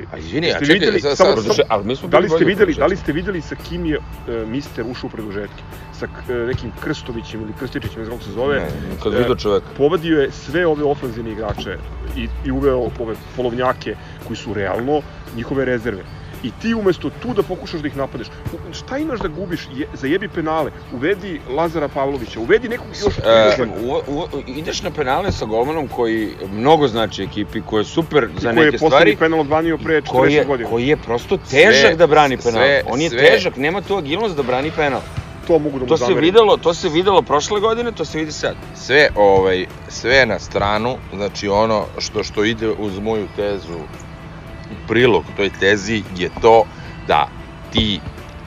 A 0.05 0.17
izvini, 0.17 0.47
a 0.47 0.59
čekaj, 0.59 0.73
videli- 0.73 0.99
sad, 1.01 1.17
samo- 1.17 1.29
sad, 1.29 1.35
Produže- 1.35 1.63
ali 1.67 1.85
mi 1.85 1.95
smo 1.95 2.07
da 2.07 2.19
li 2.19 2.29
ste 2.29 2.45
videli, 2.45 2.73
da 2.73 2.85
li 2.85 2.95
ste 2.95 3.11
videli 3.13 3.41
sa 3.41 3.55
kim 3.57 3.85
je 3.85 3.95
e, 3.95 4.45
mister 4.45 4.85
ušao 4.87 5.07
u 5.07 5.11
produžetke? 5.11 5.61
Sa 5.93 6.05
e, 6.05 6.33
nekim 6.33 6.71
Krstovićem 6.79 7.41
ili 7.41 7.53
Krstičićem, 7.53 7.99
ne 7.99 8.05
znam 8.05 8.21
se 8.21 8.31
zove. 8.31 8.55
Ne, 8.55 8.67
kad 9.03 9.13
E, 9.13 9.17
vidio 9.17 9.35
čoveka. 9.35 9.65
Povadio 9.77 10.21
je 10.21 10.31
sve 10.31 10.67
ove 10.67 10.83
ofenzivne 10.83 11.31
igrače 11.31 11.77
i, 12.17 12.27
i 12.45 12.51
uveo 12.51 12.77
ove 12.99 13.15
polovnjake 13.35 13.95
koji 14.27 14.37
su 14.37 14.53
realno 14.53 15.01
njihove 15.35 15.65
rezerve. 15.65 16.03
I 16.43 16.51
ti 16.51 16.73
umesto 16.73 17.09
tu 17.11 17.33
da 17.33 17.43
pokušaš 17.43 17.79
da 17.79 17.87
ih 17.87 17.97
napadeš, 17.97 18.27
šta 18.73 18.97
imaš 18.97 19.19
da 19.19 19.27
gubiš? 19.29 19.67
Je, 19.73 19.87
zajebi 19.93 20.27
penale, 20.27 20.71
uvedi 20.93 21.41
Lazara 21.49 21.87
Pavlovića, 21.87 22.39
uvedi 22.39 22.69
nekog 22.69 22.87
još... 22.95 23.17
E, 23.17 23.63
u, 23.83 23.91
u, 24.09 24.27
ideš 24.47 24.81
na 24.81 24.91
penale 24.91 25.31
sa 25.31 25.45
golmanom 25.45 25.87
koji 25.87 26.29
mnogo 26.51 26.87
znači 26.87 27.23
ekipi, 27.23 27.61
koji 27.61 27.81
je 27.81 27.85
super 27.85 28.27
za 28.35 28.49
koji 28.49 28.57
je 28.57 28.65
neke 28.65 28.77
poslednji 28.77 28.89
stvari, 28.89 29.15
penal 29.17 29.39
odbranio 29.39 29.77
pre 29.77 30.01
40 30.01 30.07
koji 30.09 30.33
je, 30.33 30.45
godina. 30.45 30.69
koji 30.69 30.87
je 30.87 30.97
prosto 30.97 31.37
težak 31.39 31.95
da 31.95 32.07
brani 32.07 32.37
penal. 32.37 32.61
sve- 32.61 32.83
On 32.85 33.01
je 33.01 33.09
sve- 33.09 33.19
težak, 33.21 33.57
nema 33.57 33.81
tu 33.81 33.95
agilnost 33.95 34.35
da 34.35 34.43
brani 34.43 34.71
penal. 34.71 35.01
To 35.47 35.59
mogu 35.59 35.79
da 35.79 35.83
mu 35.83 35.87
To 35.87 35.97
se 35.97 36.01
zamerim. 36.01 36.23
videlo, 36.23 36.57
to 36.57 36.73
se 36.73 36.89
videlo 36.89 37.21
prošle 37.21 37.59
godine, 37.59 37.91
to 37.91 38.05
se 38.05 38.17
vidi 38.19 38.31
sad. 38.31 38.55
sve 38.75 39.09
ovaj 39.15 39.65
sve 39.87 40.25
na 40.25 40.39
stranu, 40.39 40.97
znači 41.13 41.47
ono 41.47 41.85
što 41.97 42.23
što 42.23 42.43
ide 42.43 42.69
uz 42.69 42.99
moju 42.99 43.27
tezu 43.35 43.77
u 44.71 44.87
prilog 44.87 45.23
toj 45.37 45.49
tezi 45.59 46.03
je 46.17 46.29
to 46.41 46.63
da 47.07 47.27
ti 47.71 47.99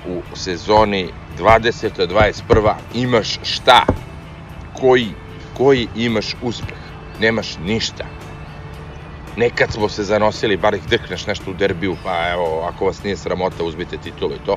u 0.09 0.23
sezoni 0.35 1.09
20. 1.39 2.07
21. 2.07 2.75
imaš 2.95 3.39
šta? 3.43 3.87
Koji, 4.81 5.09
koji 5.57 5.89
imaš 5.97 6.37
uspeh? 6.43 6.79
Nemaš 7.21 7.59
ništa. 7.65 8.05
Nekad 9.37 9.73
smo 9.73 9.89
se 9.89 10.05
zanosili, 10.05 10.57
bar 10.57 10.75
ih 10.75 10.83
drkneš 10.89 11.27
nešto 11.27 11.51
u 11.51 11.55
derbiju, 11.55 11.97
pa 12.05 12.31
evo, 12.31 12.69
ako 12.73 12.85
vas 12.85 13.05
nije 13.05 13.17
sramota, 13.17 13.65
uzmite 13.65 13.97
titulu 13.97 14.35
i 14.35 14.47
to. 14.47 14.57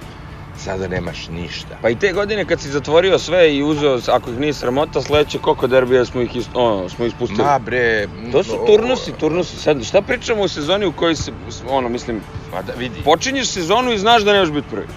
Sada 0.58 0.88
nemaš 0.88 1.28
ništa. 1.30 1.78
Pa 1.82 1.90
i 1.90 1.96
te 1.96 2.12
godine 2.12 2.46
kad 2.46 2.62
si 2.62 2.70
zatvorio 2.70 3.20
sve 3.20 3.56
i 3.56 3.64
uzeo, 3.64 4.00
ako 4.08 4.30
ih 4.30 4.40
nije 4.40 4.54
sramota, 4.54 5.02
sledeće 5.02 5.38
koliko 5.38 5.68
derbija 5.68 6.06
smo 6.06 6.22
ih 6.22 6.36
is, 6.36 6.46
ono, 6.54 6.90
smo 6.90 7.06
ispustili. 7.06 7.44
Ma 7.44 7.60
bre... 7.60 8.08
To 8.32 8.44
su 8.44 8.60
turnusi, 8.68 9.12
turnusi. 9.12 9.58
Sad, 9.58 9.84
šta 9.84 10.02
pričamo 10.02 10.42
u 10.42 10.48
sezoni 10.48 10.86
u 10.86 10.92
kojoj 10.92 11.16
se, 11.16 11.32
ono, 11.70 11.90
mislim, 11.90 12.22
Pa 12.52 12.62
da 12.62 12.74
vidi. 12.74 12.96
počinješ 13.02 13.48
sezonu 13.48 13.94
i 13.94 13.98
znaš 13.98 14.22
da 14.22 14.34
nemaš 14.34 14.50
biti 14.50 14.68
prvi. 14.72 14.88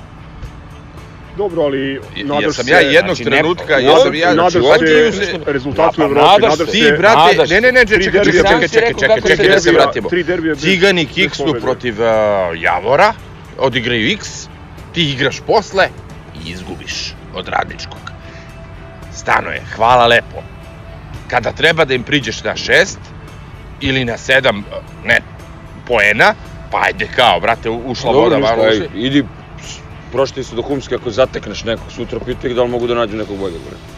Dobro, 1.37 1.63
ali 1.63 2.01
nadaš 2.17 2.43
Ja 2.43 2.53
sam 2.53 2.65
se... 2.65 2.71
ja 2.71 2.81
jednog 2.81 3.17
znači, 3.17 3.25
ne- 3.25 3.31
trenutka, 3.31 3.75
ovdje- 3.75 3.87
ja 3.87 3.99
sam 3.99 4.15
ja... 4.15 4.35
nadaš 4.35 4.53
znači, 4.53 4.67
ovdje 4.67 5.13
se 5.13 5.39
rezultatu 5.47 6.01
Ja, 6.01 6.07
u 6.07 6.09
pa 6.09 6.13
Evropi, 6.13 6.27
nadaš 6.33 6.43
nadaš 6.51 6.67
se. 6.67 6.73
Ti, 6.73 6.83
se... 6.83 6.93
brate, 6.93 7.17
nadaš 7.29 7.51
ne, 7.51 7.61
ne, 7.61 7.73
ne, 7.73 7.81
čekaj, 7.81 7.97
Tri 7.97 8.05
čekaj, 8.05 8.13
derbija, 8.15 8.33
čekaj, 8.35 8.51
sam 8.51 8.61
ti 8.61 8.69
čekaj, 8.69 8.89
rekao 8.89 9.01
čekaj, 9.01 9.17
kako 9.17 9.29
čekaj, 9.29 9.37
se 9.39 9.43
da 9.45 9.61
se 9.61 9.69
desilo. 9.69 9.83
vratimo. 9.83 10.09
Tri 10.09 10.23
derbija 10.23 10.55
bez- 10.55 10.61
Cigani 10.61 11.05
bez 11.07 11.15
kiksnu 11.15 11.47
pobede. 11.47 11.61
protiv 11.61 11.95
uh, 11.95 12.07
Javora, 12.57 13.13
odigraju 13.59 14.09
X, 14.11 14.46
ti 14.97 15.11
igraš 15.13 15.41
posle 15.47 15.89
i 16.45 16.51
izgubiš 16.51 17.15
od 17.35 17.49
radničkog. 17.49 18.13
Stano 19.13 19.51
je, 19.51 19.63
hvala 19.77 20.07
lepo. 20.07 20.41
Kada 21.29 21.53
treba 21.53 21.85
da 21.85 21.95
im 21.95 22.03
priđeš 22.03 22.45
na 22.45 22.57
šest 22.57 22.99
ili 23.81 24.05
na 24.05 24.17
sedam, 24.19 24.65
ne, 25.05 25.21
poena, 25.87 26.35
pa 26.71 26.81
ajde 26.87 27.09
kao, 27.17 27.41
brate, 27.41 27.71
ušla 27.71 28.13
voda, 28.13 28.39
malo 28.39 28.65
uši. 28.69 28.89
idi, 28.95 29.25
prošli 30.13 30.45
su 30.45 30.57
do 30.57 30.63
Humske, 30.63 30.95
ako 30.95 31.11
zatekneš 31.11 31.65
nekog 31.65 31.93
sutra, 31.93 32.21
pitaj 32.21 32.55
da 32.55 32.63
li 32.63 32.69
mogu 32.69 32.87
da 32.87 32.95
nađu 32.95 33.17
nekog 33.17 33.39
boljeg. 33.39 33.61
bre. 33.69 33.96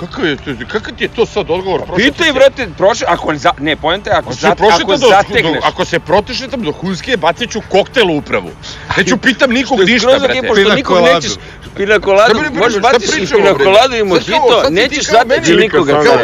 Kakav 0.00 0.24
je, 0.24 0.36
to- 0.36 0.66
kakav 0.68 0.94
ti 0.94 1.04
je 1.04 1.08
to 1.08 1.26
sad 1.26 1.50
odgovor? 1.50 1.82
Prošeta 1.82 2.12
Pitaj, 2.12 2.32
brate, 2.32 2.68
prošle, 2.78 3.06
ako, 3.08 3.34
za, 3.36 3.52
ne, 3.58 3.76
pojente, 3.76 4.10
ako, 4.10 4.18
Ako, 4.20 4.32
za, 4.32 4.48
se 4.48 4.54
prošetam 4.56 4.82
ako 4.84 4.96
do, 4.96 5.06
zategneš, 5.08 5.52
do, 5.54 5.60
ako 5.64 5.84
se 5.84 5.98
protešetam 6.00 6.62
do 6.62 6.72
Hunske, 6.72 7.16
bacit 7.16 7.50
ću 7.50 7.60
koktel 7.68 8.10
u 8.10 8.16
upravu. 8.16 8.50
Neću 8.96 9.16
pitam 9.18 9.50
nikog 9.50 9.76
Što 9.76 9.82
je 9.82 9.92
ništa, 9.92 10.08
skroz 10.08 10.22
brate. 10.22 10.40
pošto 10.42 10.54
Pina 10.56 10.74
nikog 10.74 10.96
coladu. 10.96 11.14
nećeš, 11.16 11.32
pina 11.76 11.98
koladu, 12.00 12.34
Šta 12.34 12.50
mi- 12.50 12.58
možeš 12.58 12.82
baciš 12.82 13.08
i 13.08 13.26
koladu 13.56 13.94
i 13.94 13.98
Sad 13.98 14.24
kao- 14.26 14.40
mojito, 14.40 14.70
nećeš 14.70 15.04
zateći 15.06 15.54
nikoga. 15.54 15.92
kao 15.94 16.16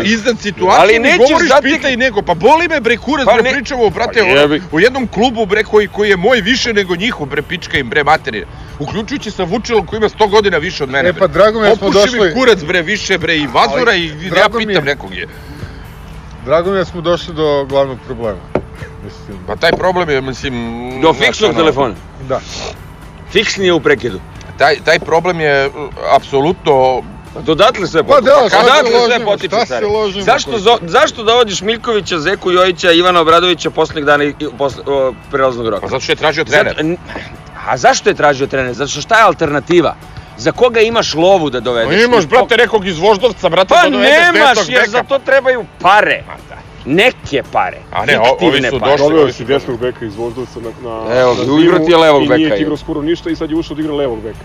Ali 0.71 0.93
mi 0.93 0.99
nećeš 1.01 1.19
govoriš 1.21 1.51
pitaj 1.63 1.97
nego, 1.97 2.23
pa 2.23 2.35
boli 2.35 2.69
me 2.69 2.81
bre 2.81 2.97
kurac, 2.97 3.27
Pa 3.27 3.33
bre 3.35 3.43
ne- 3.43 3.53
pričamo, 3.53 3.91
brate, 3.91 4.21
Pa 4.71 4.77
u 4.77 4.81
jednom 4.81 5.07
klubu 5.07 5.47
bre 5.47 5.65
koji, 5.65 5.89
koji 5.89 6.11
je 6.11 6.17
moj 6.17 6.41
više 6.41 6.73
nego 6.73 6.97
njihov, 6.97 7.27
bre 7.27 7.43
pička 7.43 7.79
im 7.79 7.89
bre 7.89 8.05
materina. 8.05 8.47
Uključujući 8.79 9.31
sa 9.31 9.45
Vučelom 9.45 9.87
koji 9.87 9.99
ima 9.99 10.09
100 10.09 10.27
godina 10.27 10.59
više 10.59 10.83
od 10.83 10.91
mene. 10.91 11.09
E, 11.09 11.13
bre. 11.13 11.21
pa 11.21 11.27
drago 11.29 11.61
mi 11.61 11.67
je 11.67 11.71
da 11.71 11.77
smo 11.77 11.87
Popuši 11.87 12.13
mi 12.13 12.19
došli- 12.19 12.35
kurac 12.35 12.59
bre 12.61 12.83
više 12.83 13.19
bre 13.19 13.37
i 13.37 13.47
vazora 13.47 13.64
Ali, 13.67 13.97
i 13.97 14.07
ja 14.29 14.49
mi 14.49 14.63
je- 14.63 14.67
pitam 14.67 14.85
nekog 14.85 15.15
je. 15.15 15.29
Drago 16.45 16.71
mi 16.71 16.77
je 16.77 16.81
da 16.81 16.85
smo 16.85 17.01
došli 17.01 17.35
do 17.35 17.65
glavnog 17.65 17.99
problema. 18.07 18.39
Mislim, 19.05 19.39
Pa 19.47 19.57
taj 19.57 19.73
problem 19.73 20.11
je, 20.11 20.21
mislim... 20.21 20.55
Do 21.03 21.13
fiksnog 21.15 21.51
ono, 21.51 21.59
telefona. 21.59 21.95
da. 22.29 22.41
Fiksni 23.31 23.67
je 23.67 23.73
u 23.73 23.81
prekidu. 23.81 24.21
Taj, 24.59 24.77
taj 24.77 24.99
problem 24.99 25.41
je 25.41 25.67
uh, 25.67 25.73
apsolutno 26.13 27.03
Pa 27.35 27.41
dodatle 27.41 27.87
sve 27.87 28.03
Pa 28.03 28.09
potiče. 28.09 28.31
da, 28.33 28.37
šta 28.39 28.51
se 28.51 28.57
Odatle 28.59 28.91
sve 28.91 29.01
ložimo, 29.01 29.25
potiče, 29.27 29.49
šta 29.49 29.61
se 29.61 29.67
stari. 29.67 29.87
ložimo, 29.87 30.25
Zašto, 30.25 30.59
zo, 30.59 30.79
zašto 30.83 31.23
dovodiš 31.23 31.61
Miljkovića, 31.63 32.19
Zeku 32.19 32.51
Jojića, 32.53 32.93
Ivana 32.93 33.21
Obradovića 33.21 33.71
poslednjih 33.71 34.05
dana 34.05 34.25
i, 34.25 34.35
posle, 34.59 34.83
o, 34.87 35.13
prelaznog 35.31 35.69
roka? 35.69 35.81
Pa 35.81 35.89
zato 35.89 36.01
što 36.01 36.13
je 36.13 36.17
tražio 36.17 36.45
trener. 36.45 36.75
Zato- 36.77 36.97
a 37.67 37.77
zašto 37.77 38.09
je 38.09 38.15
tražio 38.15 38.47
trener? 38.47 38.75
Zato 38.75 38.89
što 38.89 39.01
šta 39.01 39.17
je 39.17 39.25
alternativa? 39.25 39.95
Za 40.45 40.53
koga 40.53 40.81
imaš 40.83 41.15
lovu 41.17 41.51
da 41.51 41.61
dovedeš? 41.61 41.89
Pa 41.91 42.05
imaš, 42.05 42.25
I 42.25 42.27
brate, 42.27 42.57
nekog 42.57 42.87
iz 42.87 42.99
Voždovca, 42.99 43.49
brate, 43.49 43.69
Pa 43.71 43.83
da 43.83 43.91
dovedeš 43.91 44.13
nemaš, 44.13 44.49
desnog 44.49 44.69
jer 44.69 44.81
beka. 44.81 44.91
za 44.91 45.03
to 45.05 45.19
trebaju 45.21 45.65
pare. 45.81 46.23
Neke 46.87 47.43
pare. 47.53 47.79
A 47.93 48.05
ne, 48.07 48.19
o- 48.19 48.37
ovi 48.41 48.63
su 48.63 48.81
pare. 48.81 48.93
došli- 48.93 49.09
Doveo 49.09 49.33
si 49.33 49.45
desnog 49.45 49.81
beka 49.81 50.05
iz 50.05 50.17
Voždovca 50.17 50.61
na, 50.61 50.71
na, 50.83 51.21
Evo, 51.21 51.35
na 51.37 51.63
igrao 51.63 51.79
ti 51.79 51.91
je 51.91 51.97
levog 51.97 52.23
i 52.23 52.29
beka, 52.29 52.37
nije 52.37 52.49
je. 52.49 52.57
ti 52.57 52.63
igrao 52.63 52.77
skoro 52.77 53.03
ništa 53.03 53.31
i 53.31 53.37
sad 53.37 53.51
je 53.51 53.57
ušao 53.57 53.77
da 53.77 53.83
igra 53.83 53.95
levog 53.95 54.21
beka. 54.21 54.45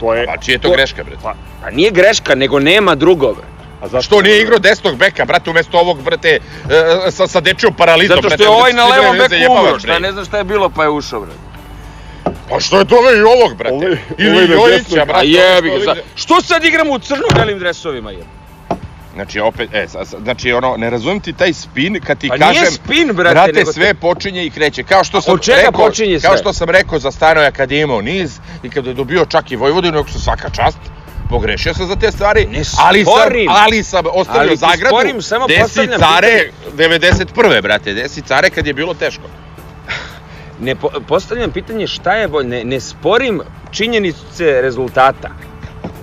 To 0.00 0.14
je... 0.14 0.26
Pa 0.26 0.36
čije 0.36 0.54
je 0.54 0.58
to 0.58 0.68
to- 0.68 0.74
greška, 0.74 1.04
brate? 1.04 1.22
Pa, 1.22 1.34
pa 1.62 1.70
nije 1.70 1.90
greška, 1.90 2.34
nego 2.34 2.58
nema 2.60 2.94
drugove. 2.94 3.42
A 3.80 3.88
zašto 3.88 4.02
Što 4.08 4.22
nije 4.22 4.42
igrao 4.42 4.58
desnog 4.60 4.96
beka, 4.96 5.24
brate, 5.24 5.50
umesto 5.50 5.78
ovog, 5.78 6.02
brate, 6.02 6.28
e, 6.28 6.40
sa, 7.10 7.26
sa 7.26 7.40
dečijom 7.40 7.74
paralizom, 7.74 8.08
Zato 8.08 8.20
što 8.20 8.28
brate, 8.28 8.42
je 8.42 8.48
ovaj 8.50 8.72
brate, 8.72 8.88
na 8.88 8.94
levom 8.94 9.16
beku 9.18 9.34
jebavaš, 9.34 9.66
umro, 9.66 9.78
šta 9.80 9.98
ne 9.98 10.12
znam 10.12 10.24
šta 10.24 10.38
je 10.38 10.44
bilo 10.44 10.68
pa 10.68 10.82
je 10.82 10.90
ušao, 10.90 11.20
bre. 11.20 11.32
Pa 12.50 12.60
što 12.60 12.78
je 12.78 12.84
doveo 12.84 13.16
i 13.16 13.22
ovog, 13.22 13.56
brate? 13.56 13.98
Ili 14.18 14.52
Jojića, 14.52 15.04
brate. 15.04 15.12
A 15.14 15.22
jebi 15.22 15.68
ga, 15.70 15.76
što 15.76 15.84
za- 15.84 16.00
što 16.14 16.42
sad 16.42 16.64
igramo 16.64 16.92
u 16.92 16.98
crno-belim 16.98 17.58
dresovima, 17.58 18.10
je? 18.10 18.22
Znači, 19.14 19.40
opet, 19.40 19.68
e, 19.74 19.86
znači, 20.18 20.52
ono, 20.52 20.76
ne 20.76 20.90
razumem 20.90 21.20
ti 21.20 21.32
taj 21.32 21.52
spin 21.52 22.00
kad 22.00 22.18
ti 22.18 22.28
Pa 22.28 22.36
kažem... 22.36 22.52
nije 22.52 22.70
spin, 22.70 23.08
brate, 23.08 23.34
Brate, 23.34 23.52
nego 23.52 23.72
sve 23.72 23.84
te- 23.84 23.94
počinje 23.94 24.44
i 24.44 24.50
kreće. 24.50 24.82
Kao 24.82 25.04
što 25.04 25.20
sam 25.20 25.34
od 25.34 25.42
čega 25.42 25.56
rekao, 25.58 25.72
počinje 25.72 26.20
Kao 26.20 26.30
sve? 26.30 26.38
što 26.38 26.52
sam 26.52 26.70
rekao 26.70 26.98
za 26.98 27.10
Stanoja 27.10 27.50
kad 27.50 27.70
je 27.70 27.80
imao 27.80 28.00
niz 28.00 28.30
i 28.62 28.70
kad 28.70 28.86
je 28.86 28.94
dobio 28.94 29.24
čak 29.26 29.50
i 29.50 29.56
Vojvodinu, 29.56 30.04
što 30.04 30.18
svaka 30.18 30.50
čast, 30.50 30.78
pogrešio 31.30 31.74
sam 31.74 31.86
za 31.86 31.96
te 31.96 32.12
stvari, 32.12 32.40
Ne 32.42 32.62
ali 32.78 33.04
sam, 33.04 33.12
sporim. 33.14 33.48
ali 33.50 33.82
sam 33.82 34.04
ostavio 34.06 34.40
Ali 34.42 34.56
zagradu, 34.56 34.88
sporim, 34.88 35.22
samo 35.22 35.46
desi 35.46 35.88
care 35.98 36.50
91. 36.72 37.62
brate, 37.62 37.94
desi 37.94 38.22
care 38.22 38.50
kad 38.50 38.66
je 38.66 38.74
bilo 38.74 38.94
teško. 38.94 39.22
Ne 40.60 40.74
po, 40.74 40.90
postavljam 41.08 41.50
pitanje 41.50 41.86
šta 41.86 42.12
je 42.12 42.28
bolje, 42.28 42.48
ne, 42.48 42.64
ne 42.64 42.80
sporim 42.80 43.40
činjenice 43.70 44.60
rezultata. 44.62 45.28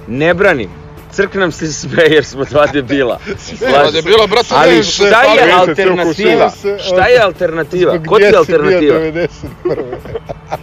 Ne 0.08 0.34
branim. 0.34 0.70
Crknam 1.12 1.52
se 1.52 1.74
sve 1.74 2.04
jer 2.06 2.26
smo 2.26 2.46
dva 2.46 2.68
debila. 2.68 3.20
Da 3.26 3.92
se. 3.92 4.02
bilo, 4.02 4.28
brate, 4.28 4.48
Ali 4.52 4.84
šta 4.84 5.24
je 5.24 5.52
alternativa? 5.52 6.52
Šta 6.88 7.08
je 7.08 7.22
alternativa? 7.22 8.04
Ko 8.08 8.18
ti 8.18 8.24
je 8.24 8.38
alternativa? 8.38 9.00
91. 9.00 9.36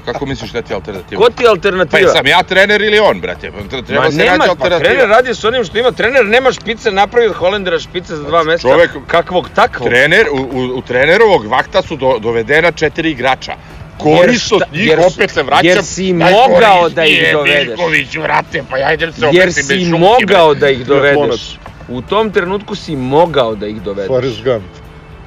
Kako 0.05 0.26
misliš 0.26 0.50
da 0.50 0.62
ti 0.62 0.72
je 0.72 0.74
alternativa? 0.74 1.22
Ko 1.22 1.31
ti 1.31 1.42
je 1.42 1.46
Pa 1.46 1.50
alternativa? 1.50 2.12
sam 2.12 2.26
ja 2.26 2.42
trener 2.42 2.83
ili 2.83 2.98
on, 2.98 3.20
brate? 3.20 3.50
Treba 3.87 4.05
Ma 4.05 4.11
se 4.11 4.16
nemaš, 4.16 4.48
pa 4.59 4.78
trener 4.78 5.09
radi 5.09 5.35
s 5.35 5.44
onim 5.44 5.64
što 5.64 5.78
ima. 5.78 5.90
Trener 5.92 6.26
nema 6.26 6.52
špice, 6.52 6.90
napravi 6.90 7.26
od 7.26 7.35
Holendera 7.35 7.78
špice 7.78 8.16
za 8.16 8.22
dva 8.22 8.42
meseca. 8.42 8.68
čovek- 8.68 9.07
kakvog 9.07 9.48
takvog. 9.55 9.88
Trener, 9.88 10.26
u, 10.33 10.37
u, 10.37 10.78
u 10.78 10.83
trenerovog 10.83 11.46
vakta 11.46 11.83
su 11.83 11.96
do, 11.96 12.18
dovedena 12.18 12.72
četiri 12.72 13.11
igrača. 13.11 13.52
Korist 13.98 14.52
od 14.52 14.62
njih, 14.72 14.87
jer 14.87 15.00
opet 15.00 15.31
se 15.31 15.42
vraćam. 15.42 15.66
jer 15.66 15.85
si 15.85 16.12
mogao 16.12 16.88
da 16.88 17.05
ih 17.05 17.33
dovedeš. 17.33 17.66
Miljković, 17.66 18.16
vrate, 18.16 18.64
pa 18.70 18.78
ja 18.78 18.92
idem 18.94 19.12
se 19.12 19.20
Jer 19.33 19.42
obesim 19.44 19.66
bez 19.68 19.78
si 19.78 19.90
mogao 19.90 20.55
da 20.55 20.68
ih 20.70 20.87
dovedeš. 20.87 21.59
U 21.88 22.02
tom 22.02 22.31
trenutku 22.31 22.74
si 22.74 22.96
mogao 22.96 23.55
da 23.55 23.66
ih 23.66 23.83
dovedeš. 23.83 24.09
Forrest 24.09 24.44
Gump. 24.44 24.64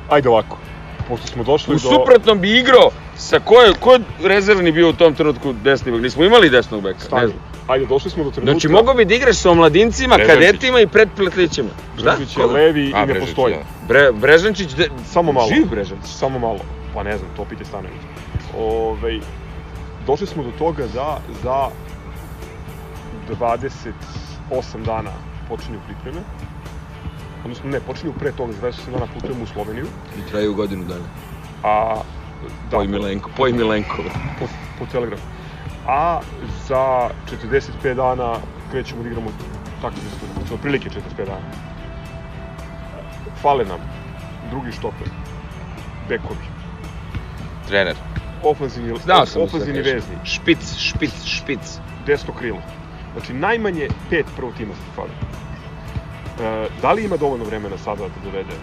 Ajde 0.10 0.30
ovako. 0.30 0.58
Pošto 1.08 1.28
smo 1.28 1.44
došli 1.44 1.76
U 1.76 1.80
do... 1.80 1.90
suprotnom 1.90 2.40
bi 2.40 2.58
igrao 2.60 2.92
sa 3.18 3.40
ko 3.40 3.62
je, 3.62 3.74
ko 3.80 3.94
je 3.94 4.00
rezervni 4.24 4.72
bio 4.72 4.90
u 4.90 4.94
tom 4.94 5.16
trenutku 5.16 5.54
desni 5.54 5.92
bek? 5.92 6.02
Nismo 6.02 6.24
imali 6.24 6.50
desnog 6.50 6.82
beka. 6.84 7.00
Ne 7.00 7.06
Stani. 7.06 7.28
znam. 7.28 7.40
Ajde, 7.68 7.86
došli 7.86 8.12
smo 8.12 8.24
do 8.24 8.32
trenutka... 8.32 8.52
Znači 8.52 8.68
mogao 8.68 8.94
bi 8.94 9.06
da 9.06 9.16
igraš 9.16 9.36
sa 9.36 9.52
omladincima, 9.52 10.16
Brežančić. 10.16 10.46
kadetima 10.46 10.80
i 10.80 10.88
predpletlićima. 10.88 11.70
Šta? 12.00 12.16
Brežić 12.16 12.38
je 12.38 12.46
levi 12.46 12.92
A, 12.96 13.04
i 13.04 13.08
ne 13.08 13.20
postoji. 13.20 13.54
da. 13.54 13.60
Bre, 13.88 14.12
Brežančić, 14.12 14.72
de, 14.72 14.90
Samo 15.06 15.32
malo. 15.32 15.48
živ 15.56 15.66
Brežančić. 15.70 16.12
Samo 16.12 16.40
malo. 16.40 16.60
Pa 16.94 17.04
ne 17.04 17.18
znam, 17.18 17.30
to 17.38 17.46
pite 17.46 17.66
Stanović. 17.66 18.02
Ove, 18.58 19.20
došli 20.08 20.28
smo 20.28 20.44
do 20.44 20.52
toga 20.52 20.84
da 20.94 21.20
za 21.44 21.70
28 23.30 24.86
dana 24.86 25.12
počinju 25.50 25.80
pripreme. 25.86 26.22
Odnosno 27.44 27.70
ne, 27.70 27.80
počinju 27.80 28.14
pre 28.20 28.32
toga, 28.32 28.54
za 28.54 28.68
28 28.68 28.92
dana 28.92 29.08
putujemo 29.14 29.44
u 29.44 29.48
Sloveniju. 29.48 29.86
I 30.18 30.30
traju 30.32 30.54
godinu 30.54 30.86
dana. 30.86 31.06
A, 31.64 31.96
da, 32.72 32.78
Poj 32.78 32.88
Milenko, 32.88 33.30
poj 33.38 33.54
Milenko. 33.54 34.04
po, 34.40 34.46
po 34.80 34.86
telegrafu. 34.92 35.24
A 35.88 36.20
za 36.68 37.10
45 37.84 37.94
dana 37.94 38.36
krećemo 38.72 39.04
da 39.04 39.10
igramo 39.10 39.30
takmičarsku 39.82 40.26
utakmicu, 40.26 40.54
otprilike 40.54 40.90
45 40.90 41.26
dana. 41.26 41.46
Fale 43.42 43.66
nam 43.66 43.80
drugi 44.50 44.72
štoper, 44.72 45.08
bekovi, 46.10 46.46
Trener. 47.68 47.96
Ofanzivni, 48.46 49.00
Znao 49.04 49.26
sam 49.26 49.40
da 49.40 49.46
ofanzivni 49.46 49.82
vezni, 49.82 50.16
Špic, 50.26 50.76
špic, 50.78 51.12
špic. 51.26 51.60
desno 52.06 52.34
krilo. 52.34 52.62
Znači 53.14 53.34
najmanje 53.34 53.88
pet 54.10 54.26
prvog 54.36 54.54
tima 54.58 54.74
se 54.74 54.96
fale. 54.96 55.10
E, 56.42 56.68
da 56.82 56.92
li 56.92 57.04
ima 57.04 57.18
dovoljno 57.18 57.46
vremena 57.46 57.78
sada 57.78 58.04
da 58.04 58.30
dovede 58.32 58.54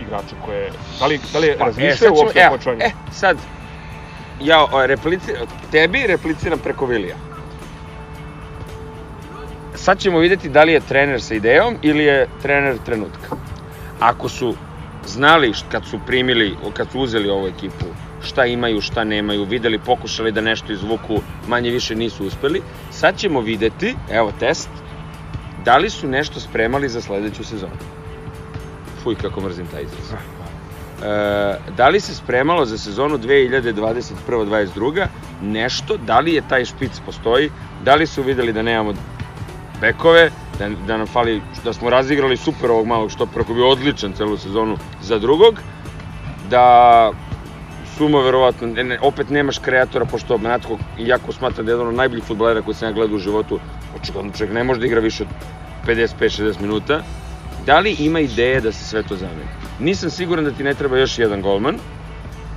igrača 0.00 0.36
koje... 0.44 0.70
Da 1.00 1.06
li, 1.06 1.20
da 1.32 1.38
li 1.38 1.46
je 1.46 1.58
Pa, 1.58 1.64
razmišljao 1.64 1.96
sad 1.96 2.08
ćemo- 2.08 2.16
uopšte 2.16 2.38
o 2.38 2.42
evo, 2.42 2.50
pojačanju? 2.50 2.80
E, 2.80 2.90
sad, 3.12 3.36
ja 4.40 4.64
o, 4.64 4.86
replici, 4.86 5.32
tebi 5.70 6.06
repliciram 6.06 6.58
preko 6.58 6.86
Vilija. 6.86 7.16
Sad 9.74 9.98
ćemo 9.98 10.18
vidjeti 10.18 10.48
da 10.48 10.62
li 10.62 10.72
je 10.72 10.80
trener 10.80 11.22
sa 11.22 11.34
idejom 11.34 11.76
ili 11.82 12.04
je 12.04 12.28
trener 12.42 12.76
trenutka. 12.86 13.36
Ako 14.00 14.28
su 14.28 14.54
znali 15.06 15.52
kad 15.68 15.84
su 15.84 15.98
primili, 16.06 16.56
kad 16.74 16.90
su 16.92 17.00
uzeli 17.00 17.28
ovu 17.30 17.46
ekipu, 17.46 17.84
šta 18.26 18.46
imaju, 18.46 18.80
šta 18.80 19.04
nemaju, 19.04 19.44
videli, 19.44 19.78
pokušali 19.78 20.32
da 20.32 20.40
nešto 20.40 20.72
izvuku, 20.72 21.20
manje 21.48 21.70
više 21.70 21.94
nisu 21.94 22.26
uspeli, 22.26 22.62
sad 22.90 23.16
ćemo 23.16 23.40
videti, 23.40 23.94
evo 24.10 24.32
test, 24.40 24.68
da 25.64 25.76
li 25.76 25.90
su 25.90 26.08
nešto 26.08 26.40
spremali 26.40 26.88
za 26.88 27.00
sledeću 27.00 27.44
sezonu. 27.44 27.78
Fuj, 29.02 29.14
kako 29.14 29.40
mrzim 29.40 29.66
taj 29.66 29.82
izraz. 29.82 30.12
E, 30.12 30.16
da 31.76 31.88
li 31.88 32.00
se 32.00 32.14
spremalo 32.14 32.64
za 32.64 32.78
sezonu 32.78 33.18
2021-2022 33.18 35.06
nešto, 35.42 35.96
da 35.96 36.20
li 36.20 36.34
je 36.34 36.48
taj 36.48 36.64
špic 36.64 37.00
postoji, 37.06 37.50
da 37.84 37.94
li 37.94 38.06
su 38.06 38.22
videli 38.22 38.52
da 38.52 38.62
nemamo 38.62 38.92
bekove, 39.80 40.30
da, 40.58 40.68
da 40.86 40.96
nam 40.96 41.06
fali, 41.06 41.42
da 41.64 41.72
smo 41.72 41.90
razigrali 41.90 42.36
super 42.36 42.70
ovog 42.70 42.86
malog 42.86 43.10
štopera 43.10 43.44
koji 43.44 43.54
je 43.54 43.56
bio 43.56 43.68
odličan 43.68 44.12
celu 44.12 44.36
sezonu 44.36 44.76
za 45.02 45.18
drugog, 45.18 45.60
da 46.50 47.10
Suma 47.96 48.20
verovatno, 48.20 48.66
ne, 48.66 48.84
ne, 48.84 48.98
opet 49.02 49.30
nemaš 49.30 49.58
kreatora, 49.58 50.04
pošto 50.04 50.38
Matko, 50.38 50.78
iako 50.98 51.32
smatram 51.32 51.66
da 51.66 51.72
je 51.72 51.74
jedan 51.74 51.88
od 51.88 51.94
najboljih 51.94 52.24
futbolera 52.24 52.62
koji 52.62 52.74
sam 52.74 52.88
ja 52.88 52.92
gledao 52.92 53.16
u 53.16 53.18
životu, 53.18 53.60
očigledno 54.00 54.32
čovjek 54.32 54.54
ne 54.54 54.64
može 54.64 54.80
da 54.80 54.86
igra 54.86 55.00
više 55.00 55.22
od 55.22 55.28
55-60 55.86 56.60
minuta, 56.60 57.02
da 57.66 57.78
li 57.78 57.96
ima 57.98 58.20
ideje 58.20 58.60
da 58.60 58.72
se 58.72 58.84
sve 58.84 59.02
to 59.02 59.16
zameni? 59.16 59.48
Nisam 59.80 60.10
siguran 60.10 60.44
da 60.44 60.50
ti 60.50 60.64
ne 60.64 60.74
treba 60.74 60.98
još 60.98 61.18
jedan 61.18 61.42
golman, 61.42 61.78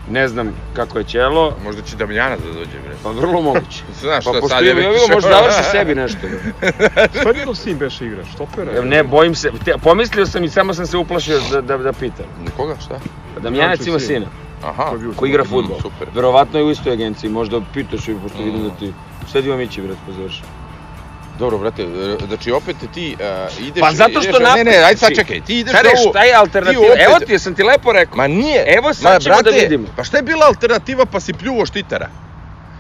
ne 0.10 0.28
znam 0.28 0.54
kako 0.74 0.98
je 0.98 1.04
Ćelo, 1.04 1.58
Možda 1.64 1.82
će 1.82 1.96
Damljanac 1.96 2.40
da 2.40 2.54
dođe, 2.54 2.80
bre. 2.86 2.96
pa 3.04 3.12
vrlo 3.12 3.42
moguće. 3.42 3.84
Znaš 4.02 4.26
Pa 4.26 4.32
šta 4.32 4.40
pošto 4.40 4.48
sad 4.48 4.66
je 4.66 4.74
već... 4.74 4.86
možda 5.14 5.30
završi 5.38 5.64
sebi 5.72 5.96
nešto. 5.96 6.20
Šta 7.20 7.30
je 7.30 7.36
njegov 7.40 7.56
sin 7.56 7.78
beše 7.78 8.06
igra? 8.06 8.26
Štopera? 8.26 8.72
Evo, 8.72 8.86
Ne, 8.86 9.04
bojim 9.04 9.36
se, 9.36 9.52
te, 9.66 9.74
pomislio 9.84 10.26
sam 10.26 10.44
i 10.44 10.50
samo 10.50 10.74
sam 10.74 10.86
se 10.86 10.98
uplašio 10.98 11.40
da, 11.52 11.62
da, 11.62 11.78
da 11.78 11.94
pitam. 11.94 12.26
Koga, 12.58 12.76
šta? 12.86 13.00
Damjanac 13.42 13.88
ima 13.88 14.00
sin. 14.00 14.08
sina. 14.08 14.26
Aha. 14.64 14.84
Ko 14.84 15.14
koji 15.16 15.30
igra 15.30 15.44
fudbal. 15.46 15.82
super. 15.82 16.08
Verovatno 16.14 16.60
je 16.60 16.66
u 16.66 16.72
istoj 16.72 16.94
agenciji, 16.94 17.30
možda 17.32 17.62
pitaš 17.74 18.08
i 18.08 18.16
pošto 18.16 18.38
vidim 18.38 18.62
Mm. 18.62 18.64
da 18.64 18.76
ti... 18.76 18.94
Sad 19.28 19.46
ima 19.46 19.58
Mići, 19.58 19.82
bret, 19.82 19.98
pa 20.08 20.14
završi. 20.14 20.42
Dobro, 21.40 21.58
brate, 21.58 21.88
znači 22.28 22.52
opet 22.52 22.76
ti 22.94 23.16
uh, 23.52 23.60
ideš... 23.60 23.82
Pa 23.82 23.92
zato 23.94 24.12
što 24.12 24.20
ideš, 24.22 24.34
napad- 24.40 24.58
Ne, 24.58 24.64
ne, 24.64 24.78
ajde 24.78 24.98
sad 24.98 25.16
čekaj, 25.16 25.42
ti 25.42 25.60
ideš 25.60 25.72
Šta 25.72 25.84
na 25.84 25.90
reš, 25.90 26.00
ovu... 26.00 26.10
šta 26.10 26.24
je 26.24 26.34
alternativa? 26.36 26.84
ti 26.84 26.90
opet- 26.90 27.06
Evo 27.06 27.20
ti, 27.20 27.32
jesam 27.32 27.56
ti 27.56 27.64
lepo 27.64 27.92
rekao. 27.94 28.18
Ma 28.18 28.28
nije. 28.28 28.64
Evo 28.70 28.94
sad 28.94 29.22
ćemo 29.22 29.42
da 29.42 29.50
vidimo. 29.52 29.88
Pa 29.96 30.04
šta 30.04 30.18
je 30.18 30.24
bila 30.24 30.46
alternativa 30.46 31.06
pa 31.06 31.20
si 31.20 31.34
pljuo 31.34 31.66
štitara? 31.66 32.10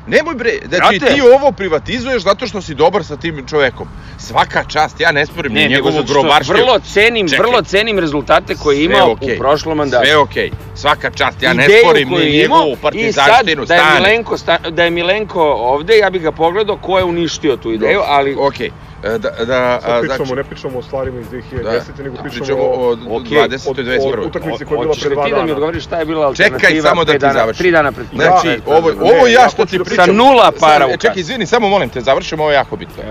Nemoj 0.09 0.35
bre, 0.35 0.51
znači 0.67 0.99
Brate. 0.99 1.13
ti 1.15 1.21
ovo 1.21 1.51
privatizuješ 1.51 2.23
zato 2.23 2.47
što 2.47 2.61
si 2.61 2.75
dobar 2.75 3.03
sa 3.03 3.17
tim 3.17 3.45
čovekom. 3.47 3.87
Svaka 4.17 4.63
čast, 4.63 4.99
ja 4.99 5.11
ne 5.11 5.25
sporim 5.25 5.53
ni 5.53 5.61
nego 5.61 5.73
njegovu 5.75 6.03
grobarštinu. 6.03 6.57
Vrlo 6.57 6.79
cenim, 6.79 7.29
Čekaj. 7.29 7.45
vrlo 7.45 7.61
cenim 7.61 7.99
rezultate 7.99 8.55
koje 8.55 8.77
je 8.77 8.83
imao 8.83 9.11
okej. 9.11 9.35
u 9.35 9.37
prošlom 9.39 9.77
mandatu. 9.77 10.05
Sve 10.05 10.17
okej, 10.17 10.51
svaka 10.75 11.11
čast, 11.11 11.43
ja 11.43 11.53
ne 11.53 11.65
Ideju 11.65 11.79
sporim 11.83 12.09
ni 12.09 12.31
njegovu 12.31 12.71
I 12.71 12.73
sad 12.73 12.81
partizanštinu, 12.81 13.65
da 13.65 13.75
je. 13.75 13.81
Milenko, 13.99 14.35
da 14.69 14.83
je 14.83 14.89
Milenko 14.89 15.43
ovde, 15.43 15.97
ja 15.97 16.09
bih 16.09 16.21
ga 16.21 16.31
pogledao 16.31 16.77
ko 16.77 16.97
je 16.97 17.03
uništio 17.03 17.57
tu 17.57 17.71
ideju, 17.71 18.01
ali 18.05 18.35
Okej, 18.39 18.67
e, 18.67 18.71
da, 19.01 19.17
da, 19.17 19.79
Sad 19.81 19.91
a, 19.91 19.99
pričamo, 19.99 20.25
znači, 20.25 20.35
ne 20.35 20.43
pričamo 20.43 20.79
o 20.79 20.83
stvarima 20.83 21.19
iz 21.19 21.27
2010. 21.27 21.63
da, 21.63 21.71
nego 22.03 22.15
pričamo, 22.15 22.21
pričamo 22.21 22.63
o 22.63 22.91
okej, 23.11 23.37
20. 23.39 23.69
od- 23.69 23.79
i 23.79 23.83
21. 23.83 24.19
od 24.19 24.25
utakmice 24.25 24.65
koja 24.65 24.75
je 24.75 24.79
bila 24.79 24.87
hoćeš 24.87 25.03
pre 25.03 25.15
dva 25.15 25.25
ti 25.25 25.31
da 25.31 25.35
mi 25.35 25.41
dana. 25.41 25.53
odgovoriš 25.53 25.83
šta 25.83 25.99
je 25.99 26.05
bila 26.05 26.25
alternativa 26.25 26.59
Čekaj, 26.61 26.81
samo 26.81 27.03
da 27.05 27.11
ti 27.11 27.19
dana, 27.19 27.33
završim. 27.33 27.59
tri 27.59 27.71
dana 27.71 27.91
pred 27.91 28.07
Znači, 28.13 28.47
Ja, 28.47 28.55
ovo, 28.67 28.91
ne, 28.91 29.01
ovo 29.01 29.27
ja 29.27 29.41
ja 29.43 29.49
što 29.49 29.65
ti 29.65 29.77
da 29.77 29.83
pričam... 29.83 30.05
Sa 30.05 30.11
nula 30.13 30.51
para 30.59 30.85
u 30.87 30.91
Čekaj, 30.91 31.09
kasi. 31.09 31.19
izvini, 31.19 31.45
samo 31.45 31.69
molim 31.69 31.89
te, 31.89 32.01
završimo, 32.01 32.43
ovo 32.43 32.51
je 32.51 32.55
jako 32.55 32.75
bitno. 32.75 33.03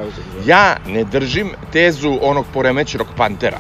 Ja 0.47 0.77
ne 0.87 1.05
držim 1.05 1.51
tezu 1.73 2.19
onog 2.23 2.45
poremećenog 2.55 3.07
Pantera, 3.17 3.59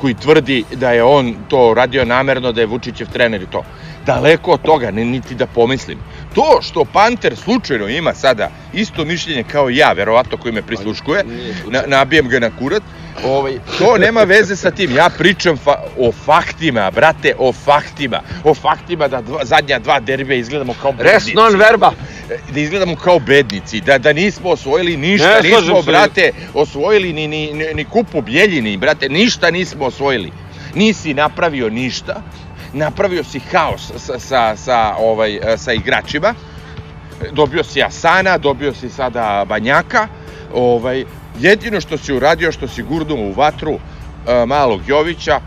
koji 0.00 0.14
tvrdi 0.14 0.64
da 0.72 0.90
je 0.92 1.02
on 1.02 1.34
to 1.48 1.74
radio 1.74 2.04
namerno, 2.04 2.52
da 2.52 2.60
je 2.60 2.66
Vučićev 2.66 3.06
trener 3.08 3.42
i 3.42 3.46
to. 3.46 3.62
Daleko 4.06 4.52
od 4.52 4.62
toga, 4.62 4.90
ne, 4.90 5.04
niti 5.04 5.34
da 5.34 5.46
pomislim. 5.46 5.98
To 6.34 6.58
što 6.62 6.84
Panter 6.84 7.36
slučajno 7.36 7.88
ima 7.88 8.14
sada 8.14 8.50
isto 8.72 9.04
mišljenje 9.04 9.44
kao 9.52 9.70
ja, 9.70 9.92
verovatno 9.92 10.36
koji 10.36 10.52
me 10.54 10.62
prisluškuje, 10.62 11.24
na, 11.70 11.82
nabijem 11.86 12.28
ga 12.28 12.38
na 12.38 12.50
kurat, 12.58 12.82
ovaj, 13.24 13.58
to 13.78 13.98
nema 13.98 14.22
veze 14.22 14.56
sa 14.56 14.70
tim. 14.70 14.96
Ja 14.96 15.10
pričam 15.18 15.56
fa 15.56 15.82
o 15.98 16.12
faktima, 16.12 16.90
brate, 16.90 17.34
o 17.38 17.52
faktima. 17.52 18.20
O 18.44 18.54
faktima 18.54 19.08
da 19.08 19.20
dva, 19.20 19.44
zadnja 19.44 19.78
dva 19.78 20.00
derbija 20.00 20.36
izgledamo 20.36 20.74
kao 20.82 20.94
Res 20.98 21.12
bednici 21.12 21.34
non 21.34 21.56
verba. 21.56 21.92
da 22.54 22.60
izgledamo 22.60 22.96
kao 22.96 23.18
bednici, 23.18 23.80
da, 23.80 23.98
da 23.98 24.12
nismo 24.12 24.50
osvojili 24.50 24.96
ništa, 24.96 25.40
Ne, 25.42 25.50
nismo, 25.50 25.82
se. 25.82 25.90
brate, 25.90 26.32
osvojili 26.54 27.12
ni, 27.12 27.28
ni, 27.28 27.52
ni, 27.52 27.74
ni 27.74 27.84
kupu 27.84 28.20
Bjeljini, 28.22 28.76
brate, 28.76 29.08
ništa 29.08 29.50
nismo 29.50 29.84
osvojili. 29.84 30.32
Nisi 30.74 31.14
napravio 31.14 31.70
ništa, 31.70 32.22
napravio 32.72 33.24
si 33.24 33.40
haos 33.42 33.92
sa, 33.96 34.18
sa, 34.18 34.56
sa, 34.56 34.94
ovaj, 34.98 35.38
sa 35.56 35.72
igračima, 35.72 36.34
dobio 37.32 37.64
si 37.64 37.82
Asana, 37.82 38.38
dobio 38.38 38.74
si 38.74 38.88
sada 38.88 39.44
Banjaka, 39.48 40.08
ovaj, 40.54 41.04
jedino 41.38 41.80
što 41.80 41.98
si 41.98 42.12
uradio, 42.12 42.52
što 42.52 42.68
si 42.68 42.82
gurnuo 42.82 43.18
u 43.18 43.32
vatru 43.32 43.72
e, 43.72 44.46
malog 44.46 44.80
Jovića, 44.86 45.40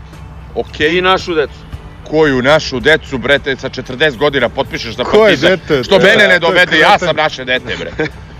okej, 0.54 0.98
I 0.98 1.02
našu 1.02 1.34
decu. 1.34 1.58
koju 2.04 2.42
našu 2.42 2.80
decu, 2.80 3.18
brete, 3.18 3.56
sa 3.56 3.68
40 3.68 4.16
godina 4.16 4.48
potpišeš 4.48 4.96
za 4.96 5.04
Koje 5.04 5.22
partizan. 5.22 5.50
dete? 5.50 5.84
Što 5.84 5.96
E, 5.96 5.98
mene 5.98 6.28
ne 6.28 6.32
je 6.32 6.38
dovede, 6.38 6.78
ja 6.78 6.98
sam 6.98 7.16
naše 7.16 7.44
dete, 7.44 7.76
bre. 7.76 7.90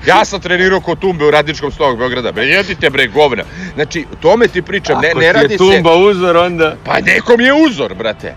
Ja 0.07 0.25
sam 0.25 0.41
trenirao 0.41 0.81
kod 0.81 0.99
Tumbe 0.99 1.25
u 1.25 1.31
Radničkom 1.31 1.73
stogu 1.73 1.97
Beograda. 1.97 2.33
Bre, 2.33 2.45
jedite 2.45 2.91
bre, 2.91 3.07
govna. 3.07 3.43
Znači, 3.75 4.07
tome 4.21 4.49
ti 4.49 4.63
pričam, 4.63 5.01
ne, 5.01 5.09
Ako 5.09 5.21
ne 5.21 5.27
ti 5.27 5.33
radi 5.33 5.45
je 5.45 5.51
se... 5.51 5.57
tumba 5.59 5.95
uzor, 5.95 6.37
onda... 6.37 6.77
Pa 6.85 7.01
nekom 7.01 7.41
je 7.41 7.53
uzor, 7.53 7.95
brate. 7.95 8.35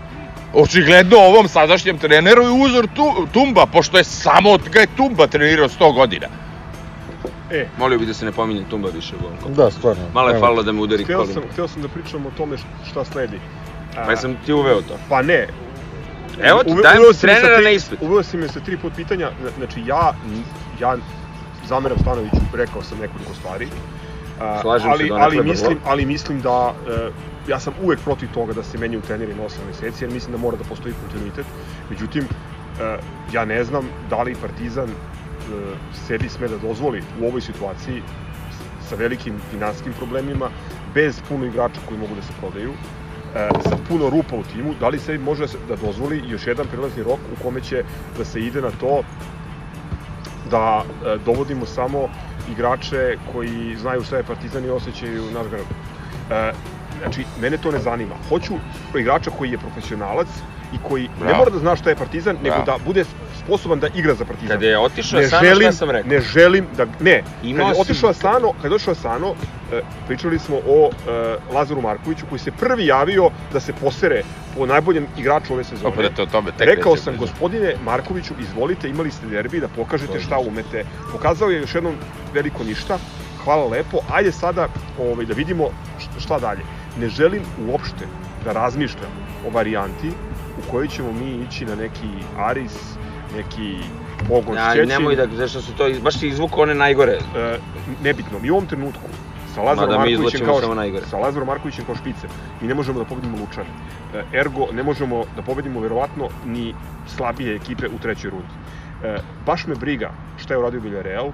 Očigledno 0.56 1.16
ovom 1.18 1.48
sadašnjem 1.48 1.98
treneru 1.98 2.42
je 2.42 2.50
uzor 2.50 2.88
tu, 2.88 3.26
Tumba, 3.32 3.66
pošto 3.66 3.96
je 3.96 4.04
samo 4.04 4.50
od 4.50 4.68
ga 4.68 4.80
je 4.80 4.86
Tumba 4.96 5.26
trenirao 5.26 5.68
100 5.68 5.94
godina. 5.94 6.26
E, 7.50 7.66
Molio 7.78 7.98
bih 7.98 8.08
da 8.08 8.14
se 8.14 8.24
ne 8.24 8.32
pominje 8.32 8.64
tumba 8.70 8.88
više, 8.90 9.14
Bonko. 9.18 9.48
Da, 9.50 9.70
stvarno. 9.70 10.02
Malo 10.14 10.28
je 10.28 10.32
Evo. 10.32 10.40
falilo 10.40 10.62
da 10.62 10.72
me 10.72 10.80
udari 10.80 11.04
hteo 11.04 11.16
kolima. 11.16 11.34
sam, 11.34 11.42
hteo 11.52 11.68
sam 11.68 11.82
da 11.82 11.88
pričam 11.88 12.26
o 12.26 12.30
tome 12.30 12.56
šta 12.84 13.04
sledi. 13.04 13.40
A, 13.96 14.04
Pa 14.06 14.16
sam 14.16 14.36
ti 14.36 14.52
uveo 14.52 14.80
to. 14.82 14.98
Pa 15.08 15.22
ne. 15.22 15.46
Evo 16.40 16.62
ti, 16.64 16.74
dajem 16.82 17.02
trenera 17.14 17.56
tri- 17.56 17.64
na 17.64 17.70
ispit. 17.70 17.98
Uveo 18.02 18.22
si 18.22 18.36
me 18.36 18.48
sa 18.48 18.60
tri 18.60 18.76
put 18.76 18.92
pitanja, 18.94 19.30
Zna- 19.40 19.50
znači 19.56 19.82
ja, 19.86 20.14
ja 20.80 20.96
zameram 21.66 21.98
Stanoviću, 21.98 22.36
rekao 22.54 22.82
sam 22.82 22.98
nekoliko 22.98 23.34
stvari. 23.34 23.68
A, 24.40 24.60
Slažem 24.62 24.82
se 24.82 24.90
ali, 24.90 25.08
donekle 25.08 25.24
ali 25.24 25.36
vrlo. 25.36 25.50
mislim, 25.50 25.78
ali 25.84 26.06
mislim 26.06 26.40
da 26.40 26.74
e, 26.88 27.10
ja 27.48 27.60
sam 27.60 27.74
uvek 27.82 28.00
protiv 28.04 28.28
toga 28.34 28.52
da 28.52 28.62
se 28.62 28.78
menjaju 28.78 29.02
treneri 29.02 29.34
na 29.34 29.42
8 29.42 29.66
meseci, 29.66 30.04
jer 30.04 30.12
mislim 30.12 30.32
da 30.32 30.38
mora 30.38 30.56
da 30.56 30.64
postoji 30.64 30.94
kontinuitet. 31.00 31.46
Međutim, 31.90 32.24
e, 32.24 32.98
ja 33.32 33.44
ne 33.44 33.64
znam 33.64 33.88
da 34.10 34.22
li 34.22 34.36
Partizan 34.40 34.88
e, 34.88 34.94
sebi 36.06 36.28
sme 36.28 36.48
da 36.48 36.58
dozvoli 36.58 37.02
u 37.20 37.26
ovoj 37.26 37.40
situaciji 37.40 38.02
sa 38.88 38.96
velikim 38.96 39.38
finanskim 39.50 39.92
problemima, 39.92 40.50
bez 40.94 41.20
puno 41.28 41.46
igrača 41.46 41.80
koji 41.88 42.00
mogu 42.00 42.14
da 42.14 42.22
se 42.22 42.32
prodaju, 42.40 42.72
e, 42.72 43.48
sa 43.68 43.76
puno 43.88 44.10
rupa 44.10 44.36
u 44.36 44.42
timu, 44.42 44.74
da 44.80 44.88
li 44.88 44.98
se 44.98 45.18
može 45.18 45.46
da 45.68 45.76
dozvoli 45.76 46.22
još 46.28 46.46
jedan 46.46 46.66
prelazni 46.66 47.02
rok 47.02 47.18
u 47.32 47.42
kome 47.42 47.60
će 47.60 47.84
da 48.18 48.24
se 48.24 48.40
ide 48.40 48.60
na 48.60 48.70
to 48.80 49.02
da 50.50 50.84
dovodimo 51.24 51.66
samo 51.66 52.08
igrače 52.52 53.16
koji 53.32 53.76
znaju 53.80 54.04
šta 54.04 54.16
je 54.16 54.22
Partizan 54.22 54.64
i 54.64 54.70
osjećaju 54.70 55.22
naš 55.34 55.46
grad. 55.50 55.66
Znači, 56.98 57.24
mene 57.40 57.56
to 57.56 57.70
ne 57.70 57.78
zanima. 57.78 58.14
Hoću 58.28 58.54
igrača 58.94 59.30
koji 59.30 59.50
je 59.50 59.58
profesionalac 59.58 60.26
i 60.72 60.78
koji 60.82 61.02
ne 61.02 61.08
Bravo. 61.20 61.36
mora 61.36 61.50
da 61.50 61.58
zna 61.58 61.76
šta 61.76 61.90
je 61.90 61.96
Partizan, 61.96 62.36
nego 62.36 62.56
Bravo. 62.56 62.64
da 62.78 62.84
bude 62.84 63.04
sposoban 63.36 63.80
da 63.80 63.88
igra 63.88 64.14
za 64.14 64.24
Partizan. 64.24 64.48
Kada 64.48 64.66
je 64.66 64.78
otišao 64.78 65.20
ne 65.20 65.28
Sano, 65.28 65.44
želim, 65.44 65.62
šta 65.62 65.72
sam 65.72 65.90
rekao? 65.90 66.10
ne 66.10 66.20
želim 66.20 66.66
da, 66.76 66.86
ne, 67.00 67.22
Imao 67.44 67.66
kad 67.66 67.74
si- 67.74 67.78
je 67.78 67.82
otišao 67.82 68.12
Sano, 68.12 68.52
kad 68.52 68.70
je 68.70 68.74
otišao 68.74 68.94
Sano, 68.94 69.34
e, 69.72 69.80
pričali 70.06 70.38
smo 70.38 70.56
o 70.68 70.90
e, 71.08 71.10
Lazaru 71.52 71.80
Markoviću 71.80 72.26
koji 72.26 72.38
se 72.38 72.50
prvi 72.52 72.86
javio 72.86 73.30
da 73.52 73.60
se 73.60 73.72
posere 73.72 74.22
po 74.56 74.66
najboljem 74.66 75.06
igraču 75.16 75.52
ove 75.52 75.64
sezone. 75.64 75.88
Opet 75.88 76.02
da 76.02 76.16
te 76.16 76.22
o 76.22 76.26
tome 76.26 76.50
tek 76.52 76.68
Rekao 76.68 76.96
sam, 76.96 77.04
pričati. 77.04 77.18
gospodine 77.20 77.74
Markoviću, 77.84 78.34
izvolite, 78.40 78.88
imali 78.88 79.10
ste 79.10 79.26
derbi 79.26 79.60
da 79.60 79.68
pokažete 79.68 80.20
šta 80.20 80.38
umete. 80.38 80.84
Pokazao 81.12 81.50
je 81.50 81.60
još 81.60 81.74
jednom 81.74 81.94
veliko 82.34 82.64
ništa, 82.64 82.98
hvala 83.44 83.66
lepo, 83.66 83.98
ajde 84.10 84.32
sada 84.32 84.68
ovaj, 85.00 85.26
da 85.26 85.34
vidimo 85.34 85.64
šta 86.18 86.38
dalje. 86.38 86.60
Ne 87.00 87.08
želim 87.08 87.42
uopšte 87.68 88.06
da 88.44 88.52
razmišljam 88.52 89.10
o 89.46 89.50
varijanti 89.50 90.10
u 90.58 90.70
kojoj 90.70 90.88
ćemo 90.88 91.12
mi 91.12 91.44
ići 91.48 91.64
na 91.64 91.74
neki 91.74 92.08
Aris, 92.38 92.96
neki 93.36 93.76
pogon 94.28 94.56
Ja, 94.56 94.84
nemoj 94.86 95.16
da, 95.16 95.26
zašto 95.26 95.60
su 95.60 95.72
to, 95.72 95.90
baš 96.02 96.18
si 96.18 96.28
izvukao 96.28 96.62
one 96.62 96.74
najgore. 96.74 97.12
E, 97.12 97.58
nebitno, 98.02 98.38
mi 98.38 98.50
u 98.50 98.54
ovom 98.54 98.66
trenutku 98.66 99.08
sa 99.54 99.62
Lazarom 99.62 100.02
mi 100.02 100.16
Markovićem 100.16 100.46
kao 100.46 100.60
sa 101.10 101.18
Lazarom 101.18 101.46
Markovićem 101.46 101.84
kao 101.84 101.94
špice 101.94 102.28
mi 102.60 102.68
ne 102.68 102.74
možemo 102.74 102.98
da 102.98 103.04
pobedimo 103.04 103.38
Lučane. 103.40 103.68
E, 104.14 104.38
ergo 104.38 104.66
ne 104.72 104.82
možemo 104.82 105.24
da 105.36 105.42
pobedimo 105.42 105.80
verovatno 105.80 106.28
ni 106.46 106.74
slabije 107.06 107.56
ekipe 107.56 107.88
u 107.88 107.98
trećoj 107.98 108.30
rundi. 108.30 108.54
E, 109.04 109.18
baš 109.46 109.66
me 109.66 109.74
briga 109.74 110.10
šta 110.36 110.54
je 110.54 110.58
uradio 110.58 110.80
Villarreal, 110.80 111.32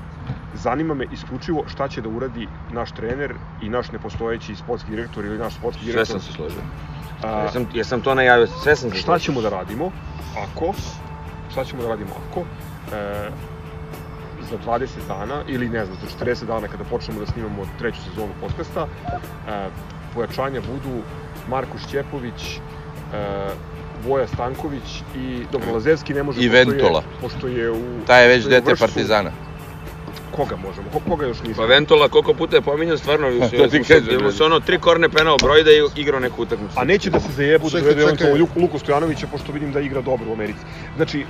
zanima 0.55 0.95
me 0.95 1.07
isključivo 1.13 1.65
šta 1.67 1.89
će 1.89 2.01
da 2.01 2.09
uradi 2.09 2.49
naš 2.73 2.93
trener 2.93 3.33
i 3.63 3.69
naš 3.69 3.93
nepostojeći 3.93 4.55
sportski 4.57 4.91
direktor 4.91 5.25
ili 5.25 5.39
naš 5.39 5.55
sportski 5.55 5.85
Sve 5.85 5.93
direktor. 5.93 6.13
sam 6.13 6.21
se 6.23 6.33
složio. 6.33 6.61
A, 7.25 7.43
Jesam, 7.43 7.67
jesam 7.75 8.01
to 8.01 8.15
najavio, 8.15 8.47
sve 8.47 8.77
sam 8.77 8.91
se 8.91 8.97
šta 8.97 9.19
ćemo 9.19 9.41
da 9.41 9.49
radimo 9.49 9.91
ako 10.39 10.73
šta 11.53 11.65
ćemo 11.65 11.83
da 11.83 11.89
radimo 11.89 12.11
ako 12.23 12.41
e, 12.41 13.29
za 14.43 14.59
20 14.67 14.87
dana 15.09 15.43
ili 15.49 15.69
ne 15.69 15.85
znam, 15.85 15.97
za 15.99 16.25
40 16.25 16.45
dana 16.47 16.69
kada 16.69 16.85
počnemo 16.85 17.21
da 17.21 17.27
snimamo 17.27 17.67
treću 17.79 17.99
sezonu 18.03 18.33
podcasta 18.41 18.87
e, 19.49 19.69
pojačanja 20.15 20.61
budu 20.63 21.03
Marko 21.49 21.79
Šćepović 21.79 22.57
e, 22.57 22.59
Voja 24.07 24.27
Stanković 24.27 25.03
i 25.17 25.45
dobro 25.53 25.73
Lazevski 25.73 26.15
ne 26.15 26.23
može 26.23 26.41
I 26.41 26.49
pošto 26.49 26.59
je- 26.59 26.65
Ventola. 26.67 27.03
pošto 27.21 27.47
je 27.49 27.71
u 27.71 27.83
Taj 28.07 28.23
je 28.23 28.29
već 28.29 28.45
je 28.45 28.51
dete. 28.51 28.75
Partizana. 28.77 29.31
Koga 30.33 30.57
možemo 30.57 30.87
Ko- 30.93 31.01
koga 31.09 31.27
još 31.27 31.39
nismo 31.39 31.55
Pa 31.57 31.65
Ventola 31.65 32.09
koliko 32.09 32.35
puta 32.35 32.57
je 32.57 32.63
pominjan, 32.63 32.99
stvarno, 32.99 33.31
to 33.59 33.67
ti 33.67 33.79
kažem, 33.79 34.15
mu 34.15 34.21
bre. 34.21 34.33
se 34.33 34.45
ono 34.45 34.61
tri 34.61 34.79
korne 34.79 35.09
penal 35.09 35.37
broji 35.39 35.65
da 35.65 35.71
je 35.71 35.85
igrao 35.97 36.21
neku 36.21 36.43
utakmicu. 36.43 36.75
A 36.77 36.85
neće 36.85 37.11
da 37.11 37.21
se 37.21 37.33
zajebu 37.33 37.71
da 37.71 37.79
Čekaj, 37.79 37.95
dovede 37.95 38.39
Luku, 38.41 38.61
Luku 38.61 38.79
Stojanovića, 38.79 39.27
pošto 39.27 39.53
vidim 39.53 39.73
da 39.73 39.81
igra 39.81 40.01
dobro 40.01 40.31
u 40.31 40.33
Americi. 40.33 40.61
Znači, 40.97 41.21
e, 41.21 41.25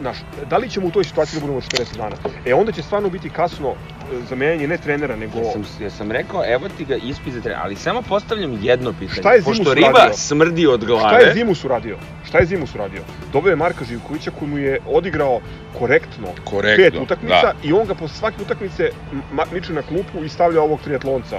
znaš, 0.00 0.16
da 0.50 0.56
li 0.56 0.68
ćemo 0.68 0.86
u 0.86 0.90
toj 0.90 1.04
situaciji 1.04 1.40
da 1.40 1.46
budemo 1.46 1.60
40 1.60 1.96
dana? 1.96 2.16
E, 2.46 2.54
onda 2.54 2.72
će 2.72 2.82
stvarno 2.82 3.10
biti 3.10 3.30
kasno 3.30 3.68
e, 3.68 3.74
za 4.28 4.36
menjanje 4.36 4.68
ne 4.68 4.78
trenera, 4.78 5.16
nego... 5.16 5.38
Ja 5.38 5.52
sam, 5.52 5.64
ja 5.80 5.90
sam 5.90 6.10
rekao, 6.10 6.42
evo 6.46 6.68
ti 6.76 6.84
ga 6.84 6.96
ispit 6.96 7.34
za 7.34 7.40
trener, 7.40 7.60
ali 7.62 7.76
samo 7.76 8.02
postavljam 8.02 8.58
jedno 8.62 8.92
pitanje. 8.92 9.20
Šta 9.20 9.32
je 9.32 9.40
Zimus 9.40 9.58
Pošto 9.58 9.74
riba 9.74 9.88
uradio? 9.88 10.14
smrdi 10.14 10.66
od 10.66 10.84
glave, 10.84 11.08
Šta 11.08 11.18
je 11.18 11.34
Zimus 11.34 11.64
uradio? 11.64 11.96
Šta 12.24 12.38
je 12.38 12.46
Zimus 12.46 12.74
uradio? 12.74 13.02
Dobio 13.32 13.50
je 13.50 13.56
Marka 13.56 13.84
Živkovića 13.84 14.30
koji 14.38 14.50
mu 14.50 14.58
je 14.58 14.78
odigrao 14.86 15.40
korektno, 15.78 16.28
Korektno, 16.44 16.84
pet 16.84 17.02
utakmica 17.02 17.42
da. 17.42 17.52
i 17.62 17.72
on 17.72 17.86
ga 17.86 17.94
posle 17.94 18.16
svake 18.16 18.42
utakmice 18.42 18.90
miče 19.52 19.72
na 19.72 19.82
klupu 19.82 20.24
i 20.24 20.28
stavlja 20.28 20.62
ovog 20.62 20.80
triatlonca 20.80 21.36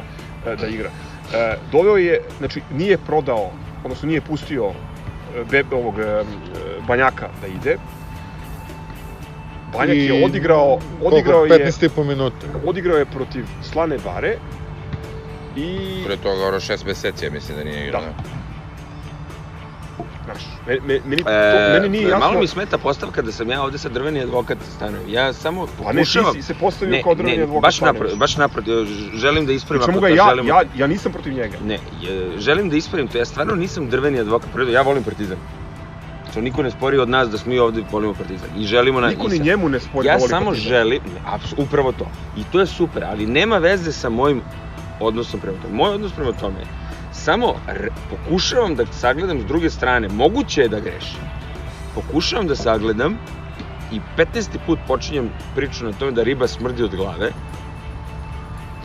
e, 0.47 0.55
da 0.55 0.67
igra. 0.67 0.89
E, 1.33 1.55
doveo 1.71 1.97
je, 1.97 2.21
znači 2.37 2.61
nije 2.71 2.97
prodao, 2.97 3.51
odnosno 3.83 4.07
nije 4.07 4.21
pustio 4.21 4.65
e, 4.65 5.43
be, 5.51 5.63
ovog 5.71 5.99
e, 5.99 6.23
Banjaka 6.87 7.29
da 7.41 7.47
ide. 7.47 7.77
Banjak 9.77 9.97
I 9.97 10.05
je 10.05 10.25
odigrao, 10.25 10.79
odigrao 11.03 11.39
Koliko? 11.39 11.55
je, 11.55 11.65
15 11.65 11.85
i 11.85 11.89
po 11.89 12.03
minuta. 12.03 12.47
odigrao 12.65 12.97
je 12.97 13.05
protiv 13.05 13.45
Slane 13.63 13.97
Bare 13.97 14.35
i 15.55 15.77
Pre 16.05 16.17
toga, 16.17 16.43
ono, 16.43 16.59
šest 16.59 16.85
meseci, 16.85 17.25
ja 17.25 17.31
mislim 17.31 17.57
da 17.57 17.63
nije 17.63 17.83
igrao. 17.83 18.01
Da. 18.01 18.07
Da. 18.07 18.13
znaš, 20.25 20.43
me, 20.67 20.79
me, 20.85 20.99
meni, 21.05 21.23
to, 21.23 21.29
E, 21.29 21.69
meni 21.73 21.89
nije 21.89 22.03
jasno. 22.03 22.19
Malo 22.19 22.39
mi 22.39 22.47
smeta 22.47 22.77
postavka 22.77 23.21
da 23.21 23.31
sam 23.31 23.49
ja 23.49 23.61
ovde 23.63 23.77
sad 23.77 23.91
drveni 23.91 24.21
advokat 24.21 24.57
stanovi. 24.75 25.11
Ja 25.11 25.33
samo 25.33 25.67
Pa 25.67 25.83
ne, 25.83 25.91
ti 25.91 25.97
pokušavam... 25.97 26.33
si 26.33 26.41
se 26.41 26.53
postavio 26.53 27.03
kao 27.03 27.15
drveni 27.15 27.41
advokat. 27.41 27.61
baš 27.61 27.75
Stanović. 27.75 27.95
naprotiv, 27.95 28.17
baš 28.17 28.37
naprotiv, 28.37 28.73
želim 29.13 29.45
da 29.45 29.53
ispravim 29.53 29.85
čemu 29.85 29.99
ga 29.99 30.07
to 30.07 30.13
ja, 30.15 30.25
želimo. 30.29 30.49
ja, 30.49 30.61
ja 30.77 30.87
nisam 30.87 31.11
protiv 31.11 31.33
njega. 31.33 31.57
Ne, 31.65 31.79
želim 32.37 32.69
da 32.69 32.75
ispravim 32.75 33.07
to, 33.07 33.17
ja 33.17 33.25
stvarno 33.25 33.55
nisam 33.55 33.89
drveni 33.89 34.19
advokat, 34.19 34.49
prvo 34.53 34.71
ja 34.71 34.81
volim 34.81 35.03
Partizan. 35.03 35.37
To 36.33 36.41
niko 36.41 36.63
ne 36.63 36.71
spori 36.71 36.97
od 36.97 37.09
nas 37.09 37.29
da 37.29 37.37
smo 37.37 37.51
mi 37.51 37.59
ovde 37.59 37.83
volimo 37.91 38.13
Partizan 38.13 38.49
i 38.57 38.65
želimo 38.65 39.01
na... 39.01 39.07
Niko 39.07 39.27
i 39.27 39.29
ni 39.29 39.45
njemu 39.45 39.69
ne 39.69 39.79
spori 39.79 40.07
da 40.07 40.11
Ja 40.11 40.17
voli 40.17 40.29
samo 40.29 40.45
Partizan. 40.45 40.69
želim, 40.69 41.01
upravo 41.57 41.91
to. 41.91 42.07
I 42.37 42.43
to 42.51 42.59
je 42.59 42.65
super, 42.65 43.03
ali 43.03 43.25
nema 43.25 43.57
veze 43.57 43.91
sa 43.91 44.09
mojim 44.09 44.41
odnosom 44.99 45.39
prema 45.39 45.57
tome. 45.61 45.73
Moj 45.75 45.89
odnos 45.89 46.11
prema 46.11 46.31
tome 46.31 46.59
je 46.59 46.65
samo 47.11 47.53
re, 47.67 47.89
pokušavam 48.09 48.75
da 48.75 48.85
sagledam 48.85 49.41
s 49.41 49.45
druge 49.45 49.69
strane. 49.69 50.07
Moguće 50.09 50.61
je 50.61 50.67
da 50.69 50.79
grešim. 50.79 51.19
Pokušavam 51.95 52.47
da 52.47 52.55
sagledam 52.55 53.17
i 53.91 53.99
15. 54.17 54.57
put 54.65 54.79
počinjem 54.87 55.29
priču 55.55 55.85
na 55.85 55.91
tome 55.91 56.11
da 56.11 56.23
riba 56.23 56.47
smrdi 56.47 56.83
od 56.83 56.95
glave. 56.95 57.31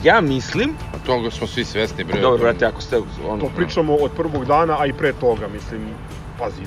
Ja 0.04 0.20
mislim, 0.20 0.70
A 0.94 1.06
toga 1.06 1.30
smo 1.30 1.46
svi 1.46 1.64
svesni, 1.64 2.04
bre. 2.04 2.20
dobro, 2.20 2.38
brate, 2.38 2.66
ako 2.66 2.80
ste 2.80 2.96
ono, 3.28 3.40
To 3.40 3.50
pričamo 3.56 3.94
od 3.94 4.10
prvog 4.12 4.44
dana, 4.44 4.76
a 4.80 4.86
i 4.86 4.92
pre 4.92 5.12
toga, 5.12 5.48
mislim, 5.48 5.80
pazi, 6.38 6.62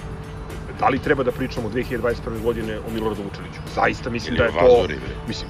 da 0.80 0.90
li 0.90 1.00
treba 1.00 1.24
da 1.24 1.32
pričamo 1.32 1.70
2021. 1.70 2.42
godine 2.44 2.78
o 2.88 2.92
Miloradu 2.94 3.24
Vučeliću? 3.24 3.60
Zaista 3.76 4.10
mislim 4.10 4.36
Ili 4.36 4.38
da 4.38 4.44
je 4.44 4.52
to... 4.52 4.76
Vazuri, 4.76 4.94
bre. 4.96 5.16
Mislim, 5.28 5.50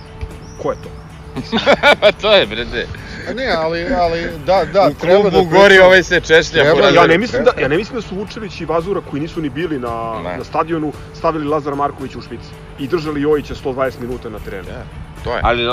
ko 0.62 0.72
je 0.72 0.78
to? 0.84 0.90
Pa 2.02 2.12
to 2.12 2.34
je, 2.34 2.46
bre, 2.46 2.66
de. 2.66 2.88
A 3.30 3.34
ne, 3.34 3.48
ali, 3.58 3.86
ali, 3.94 4.22
da, 4.46 4.66
da, 4.74 4.88
U 4.88 4.94
treba 4.94 5.24
da 5.24 5.30
klubu 5.30 5.50
gori 5.50 5.80
ovaj 5.80 6.04
se 6.04 6.20
češlja. 6.20 6.64
Treba- 6.64 6.88
Ja 6.88 7.08
ne 7.08 7.18
mislim 7.18 7.44
da 7.44 7.52
ja 7.62 7.68
ne 7.68 7.78
mislim 7.78 7.96
da 7.96 8.02
su 8.02 8.16
Vučević 8.16 8.62
i 8.62 8.66
Vazura 8.66 9.02
koji 9.02 9.22
nisu 9.22 9.42
ni 9.42 9.50
bili 9.50 9.80
na 9.80 10.22
Ne. 10.24 10.38
na 10.38 10.44
stadionu 10.44 10.94
stavili 11.14 11.46
Lazara 11.46 11.76
Markovića 11.76 12.18
u 12.18 12.22
špici 12.22 12.50
i 12.80 12.88
držali 12.88 13.22
Jojića 13.22 13.56
120 13.56 14.00
minuta 14.00 14.30
na 14.30 14.40
terenu. 14.40 14.68
Ja, 14.70 14.84
to 15.24 15.36
je. 15.36 15.40
ali 15.44 15.64
e, 15.64 15.72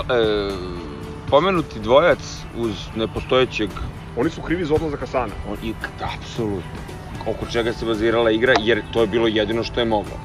pomenuti 1.30 1.80
dvojac 1.80 2.18
uz 2.56 2.72
nepostojećeg 2.96 3.70
Oni 4.16 4.30
su 4.30 4.42
krivi 4.42 4.64
za 4.64 4.74
odlazak 4.74 5.00
Hasana. 5.00 5.32
On, 5.50 5.56
i, 5.62 5.74
apsolutno. 6.00 6.91
Oko 7.26 7.46
čega 7.46 7.72
se 7.72 7.86
bazirala 7.86 8.30
igra, 8.30 8.54
jer 8.60 8.82
to 8.92 9.00
je 9.00 9.06
bilo 9.06 9.26
jedino 9.28 9.62
što 9.64 9.80
je 9.80 9.86
moglo. 9.86 10.16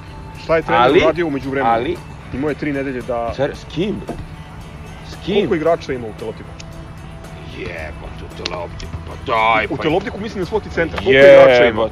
Šta 0.44 0.56
je 0.56 0.62
trener 0.62 0.82
Ali- 0.82 1.04
uradio 1.04 1.28
umeđu 1.28 1.50
vremena? 1.50 1.74
Ali, 1.74 1.98
Imao 2.34 2.50
je 2.50 2.56
tri 2.56 2.74
nedelje 2.74 3.02
da... 3.02 3.34
car, 3.36 3.52
s 3.56 3.74
kim? 3.76 3.96
S 5.10 5.26
kim? 5.26 5.36
Koliko 5.36 5.56
igrača 5.56 5.94
ima 5.94 6.08
u 6.08 6.14
Telotiku? 6.20 6.50
Jebote, 7.58 8.22
u 8.26 8.44
Teleoptiku, 8.44 8.92
pa 9.08 9.32
daj, 9.32 9.66
U 9.70 9.78
pa... 9.78 9.84
Telotiku 9.84 10.20
mislim 10.20 10.40
na 10.40 10.46
svoti 10.46 10.70
centar. 10.70 11.00
Koliko 11.00 11.20
igrača 11.20 11.66
ima? 11.66 11.90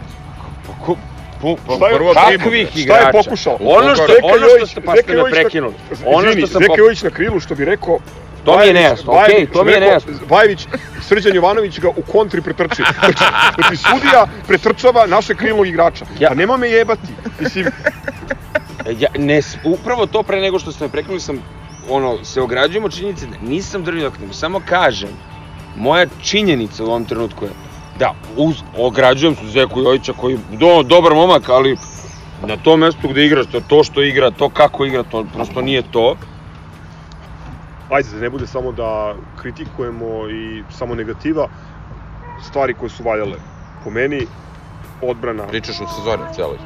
Pa, 0.67 0.85
ko, 0.85 0.95
pu, 1.41 1.57
pa, 1.67 1.75
Šta 1.75 1.87
je- 1.87 1.95
prvo 1.95 2.13
kakvih 2.13 2.67
šta 2.69 2.79
je 2.79 2.83
igrača? 2.83 3.11
pokušao? 3.23 3.57
Ono 3.59 3.95
što, 3.95 4.03
ono 4.23 4.45
što 4.57 4.67
ste, 4.67 4.81
pa 4.81 4.95
ste 4.95 5.13
me 5.13 5.31
prekinuli. 5.31 5.73
Ono 6.05 6.31
što 6.31 6.47
sam 6.47 6.61
Zeka 6.61 6.73
Jojić 6.77 7.03
na 7.03 7.09
krilu, 7.09 7.39
što 7.39 7.55
bi 7.55 7.65
rekao... 7.65 7.99
To 8.45 8.58
mi 8.58 8.67
je 8.67 8.73
nejasno, 8.73 9.13
okej, 9.13 9.47
to 9.47 9.63
mi 9.63 9.71
je 9.71 9.79
nejasno. 9.79 10.13
Bajević, 10.29 10.67
Srđan 11.01 11.36
Jovanović 11.36 11.79
ga 11.79 11.89
u 11.89 12.01
kontri 12.01 12.41
pretrči. 12.41 12.84
Znači, 12.99 13.17
znači 13.55 13.75
sudija 13.77 14.25
pretrčava 14.47 15.08
našeg 15.08 15.38
krilnog 15.38 15.67
igrača. 15.67 16.05
Ja- 16.19 16.29
Pa 16.29 16.36
nema 16.36 16.58
me 16.58 16.69
jebati. 16.69 17.08
Mislim, 17.39 17.65
Ja, 18.99 19.10
ne, 19.17 19.41
upravo 19.63 20.05
to 20.05 20.23
pre 20.23 20.41
nego 20.41 20.60
što 20.60 20.71
ste 20.71 20.84
me 20.84 20.91
prekinuli 20.91 21.19
sam, 21.19 21.39
ono, 21.89 22.23
se 22.23 22.41
ograđujem 22.41 22.84
od 22.84 22.95
činjenice 22.95 23.25
da 23.25 23.38
nisam 23.41 23.84
drvni 23.84 24.10
nego 24.21 24.34
samo 24.34 24.62
kažem, 24.69 25.10
moja 25.75 26.05
činjenica 26.23 26.84
u 26.84 26.88
ovom 26.88 27.05
trenutku 27.05 27.45
je 27.45 27.51
da 27.99 28.13
uz, 28.38 28.55
ograđujem 28.77 29.36
se 29.36 29.47
Zeku 29.47 29.81
Jojića 29.81 30.13
koji 30.13 30.34
je 30.34 30.39
do, 30.51 30.84
dobar 30.84 31.13
momak, 31.13 31.49
ali 31.49 31.77
na 32.41 32.58
tom 32.58 32.79
mestu 32.79 33.08
gde 33.08 33.25
igraš, 33.25 33.45
to, 33.51 33.60
to 33.60 33.84
što 33.84 34.03
igra, 34.03 34.31
to 34.31 34.49
kako 34.49 34.86
igra, 34.86 35.03
to 35.03 35.25
prosto 35.34 35.62
nije 35.62 35.81
to. 35.91 36.15
Ajde 37.89 38.09
da 38.09 38.19
ne 38.19 38.29
bude 38.29 38.47
samo 38.47 38.71
da 38.71 39.15
kritikujemo 39.41 40.29
i 40.29 40.63
samo 40.69 40.95
negativa, 40.95 41.47
stvari 42.43 42.73
koje 42.73 42.89
su 42.89 43.03
valjale. 43.03 43.37
Po 43.83 43.89
meni, 43.89 44.27
odbrana... 45.01 45.47
Pričaš 45.47 45.75
u 45.81 45.85
sezoni 45.95 46.23
celoj. 46.35 46.57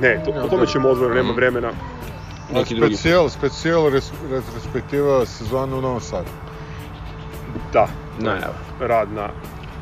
Ne, 0.00 0.22
to, 0.24 0.30
o 0.30 0.48
tome 0.48 0.66
ćemo 0.66 0.88
odmah, 0.88 1.10
nema 1.14 1.32
vremena. 1.32 1.72
Neki 2.54 2.74
drugi. 2.74 2.94
Specijal, 2.94 3.28
specijal 3.28 3.90
res, 3.90 4.12
retrospektiva 4.30 5.26
sezona 5.26 5.76
u 5.76 5.80
Novom 5.80 6.00
Sadu. 6.00 6.28
Da, 7.72 7.86
Najava. 8.18 8.54
rad 8.80 9.12
na... 9.12 9.28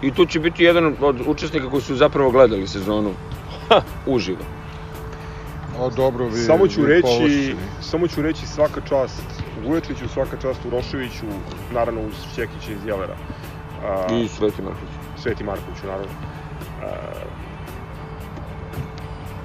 I 0.02 0.11
tu 0.11 0.26
će 0.26 0.40
biti 0.40 0.64
jedan 0.64 0.96
od 1.00 1.20
učesnika 1.26 1.70
koji 1.70 1.82
su 1.82 1.94
zapravo 1.96 2.30
gledali 2.30 2.66
sezonu 2.66 3.12
ha, 3.68 3.80
uživo. 4.06 4.44
O, 5.80 5.90
dobro, 5.90 6.24
vi, 6.24 6.38
Samo 6.38 6.68
ću 6.68 6.80
vi 6.80 6.87
reći, 6.87 7.02
povlašćeni. 7.02 7.56
samo 7.80 8.09
ću 8.09 8.22
reći 8.22 8.46
svaka 8.46 8.80
čast 8.80 9.22
Vuječiću, 9.64 10.09
svaka 10.09 10.37
čast 10.37 10.64
Uroševiću, 10.64 11.27
naravno 11.73 12.01
uz 12.01 12.14
Šćekića 12.33 12.73
iz 12.73 12.87
Jelera. 12.87 13.16
A, 13.85 14.07
I 14.14 14.29
Sveti 14.29 14.62
Marković. 14.62 14.90
Sveti 15.16 15.45
Markoviću, 15.45 15.87
naravno. 15.87 16.12
A, 16.83 16.87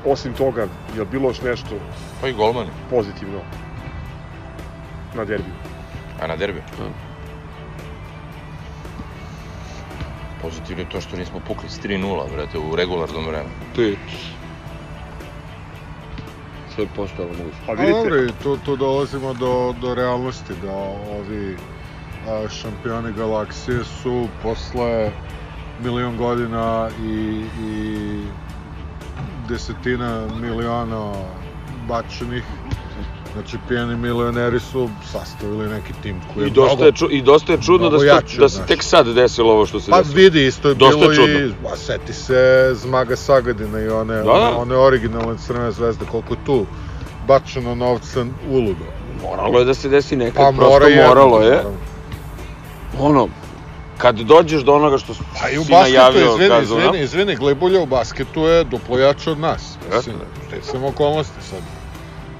osim 0.05 0.33
toga, 0.33 0.61
je 0.95 1.01
li 1.01 1.07
bilo 1.11 1.29
još 1.29 1.41
nešto 1.41 1.75
Pa 2.21 2.27
i 2.27 2.33
golmani. 2.33 2.69
pozitivno 2.89 3.39
na 5.15 5.25
derbiju? 5.25 5.53
A 6.21 6.27
na 6.27 6.35
derbi? 6.35 6.59
Da. 6.77 6.85
Pozitivno 10.41 10.83
je 10.83 10.89
to 10.89 11.01
što 11.01 11.17
nismo 11.17 11.39
pukli 11.47 11.69
s 11.69 11.79
3-0, 11.79 12.31
brate, 12.35 12.57
u 12.57 12.75
regularnom 12.75 13.25
vremenu. 13.25 13.49
Pet. 13.75 13.97
Sve 16.75 16.83
je 16.83 16.89
postalo 16.95 17.27
moguće. 17.27 17.57
Pa 17.65 17.73
vidite, 17.73 17.93
dobro, 17.93 18.23
i 18.23 18.29
tu, 18.43 18.57
tu 18.65 18.75
dolazimo 18.75 19.33
do, 19.33 19.75
do 19.81 19.95
realnosti, 19.95 20.53
da 20.61 20.73
ovi 21.19 21.57
a, 22.27 22.49
šampioni 22.49 23.13
galaksije 23.13 23.83
su 23.83 24.27
posle 24.43 25.11
milion 25.83 26.17
godina 26.17 26.89
i, 27.03 27.45
i 27.63 28.21
desetina 29.49 30.27
miliona 30.41 31.13
bačenih 31.87 32.43
Znači, 33.33 33.57
pijani 33.67 33.95
milioneri 33.95 34.59
su 34.59 34.89
sastavili 35.11 35.69
neki 35.69 35.93
tim 36.03 36.21
koji 36.33 36.43
je 36.43 36.47
I 36.47 36.51
dosta, 36.51 36.75
mnogo... 36.75 36.85
je, 36.85 36.91
ču, 36.91 37.07
I 37.11 37.21
dosta 37.21 37.51
je 37.51 37.61
čudno 37.61 37.89
da 37.89 37.99
se, 37.99 38.05
jači 38.05 38.37
da 38.37 38.49
se 38.49 38.61
tek 38.67 38.83
sad 38.83 39.07
desilo 39.07 39.51
ovo 39.53 39.65
što 39.65 39.79
se 39.79 39.91
Pa 39.91 39.97
desilo. 39.97 40.15
vidi, 40.15 40.45
isto 40.47 40.69
je 40.69 40.75
Dosta 40.75 40.97
bilo 40.97 41.11
je 41.11 41.35
i... 41.35 41.39
čudno. 41.39 41.55
Pa, 41.69 41.75
seti 41.75 42.13
se 42.13 42.71
Zmaga 42.73 43.15
Sagadina 43.15 43.79
i 43.79 43.87
one, 43.89 44.15
Da, 44.15 44.23
da. 44.23 44.57
one, 44.57 44.75
originalne 44.77 45.37
crvene 45.37 45.71
zvezde, 45.71 46.05
koliko 46.11 46.33
je 46.33 46.45
tu 46.45 46.65
bačeno 47.27 47.75
novca 47.75 48.25
uludo. 48.49 48.85
Moralo 49.21 49.59
je 49.59 49.65
da 49.65 49.73
se 49.73 49.89
desi 49.89 50.15
nekad, 50.15 50.35
Pa 50.35 50.51
prosto 50.51 50.69
mora 50.69 50.87
jedno, 50.87 51.07
moralo 51.07 51.41
je. 51.41 51.61
Ono, 52.99 53.27
kad 53.97 54.15
dođeš 54.15 54.61
do 54.61 54.73
onoga 54.73 54.97
što 54.97 55.13
Pa 55.41 55.49
i 55.49 55.57
u 55.57 55.63
si 55.63 55.71
basketu, 55.71 55.97
najavio, 55.97 56.31
izvini, 56.31 56.49
Gazuna, 56.49 56.81
izvini, 56.81 57.03
izvini, 57.03 57.35
Glibulja 57.35 57.81
u 57.81 57.85
basketu 57.85 58.41
je 58.41 58.63
duplo 58.63 58.97
jače 58.99 59.31
od 59.31 59.39
nas. 59.39 59.77
Mislim, 59.95 60.15
stecam 60.47 60.83
okolnosti 60.83 61.41
sad. 61.49 61.59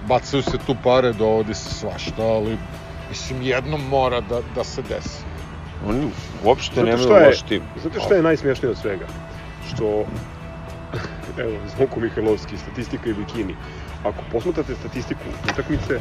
Bacaju 0.08 0.44
se 0.44 0.58
tu 0.66 0.76
pare, 0.84 1.14
dovodi 1.14 1.54
se 1.54 1.74
svašta, 1.74 2.24
ali 2.24 2.58
mislim 3.10 3.42
jednom 3.42 3.82
mora 3.90 4.22
da, 4.22 4.42
da 4.56 4.64
se 4.64 4.82
desi. 4.82 5.24
oni 5.88 6.10
uopšte 6.44 6.84
nemaju 6.84 7.10
loš 7.10 7.42
tim. 7.42 7.62
znate 7.82 8.00
šta 8.00 8.16
je 8.16 8.24
najsmješnije 8.24 8.72
od 8.72 8.78
svega? 8.78 9.06
Što, 9.74 9.86
evo, 11.44 11.52
Zvonko 11.76 12.00
Mihajlovski, 12.00 12.58
statistika 12.58 13.10
i 13.10 13.14
bikini. 13.14 13.56
Ako 14.04 14.24
posmatrate 14.32 14.76
statistiku 14.76 15.22
utakmice, 15.52 16.00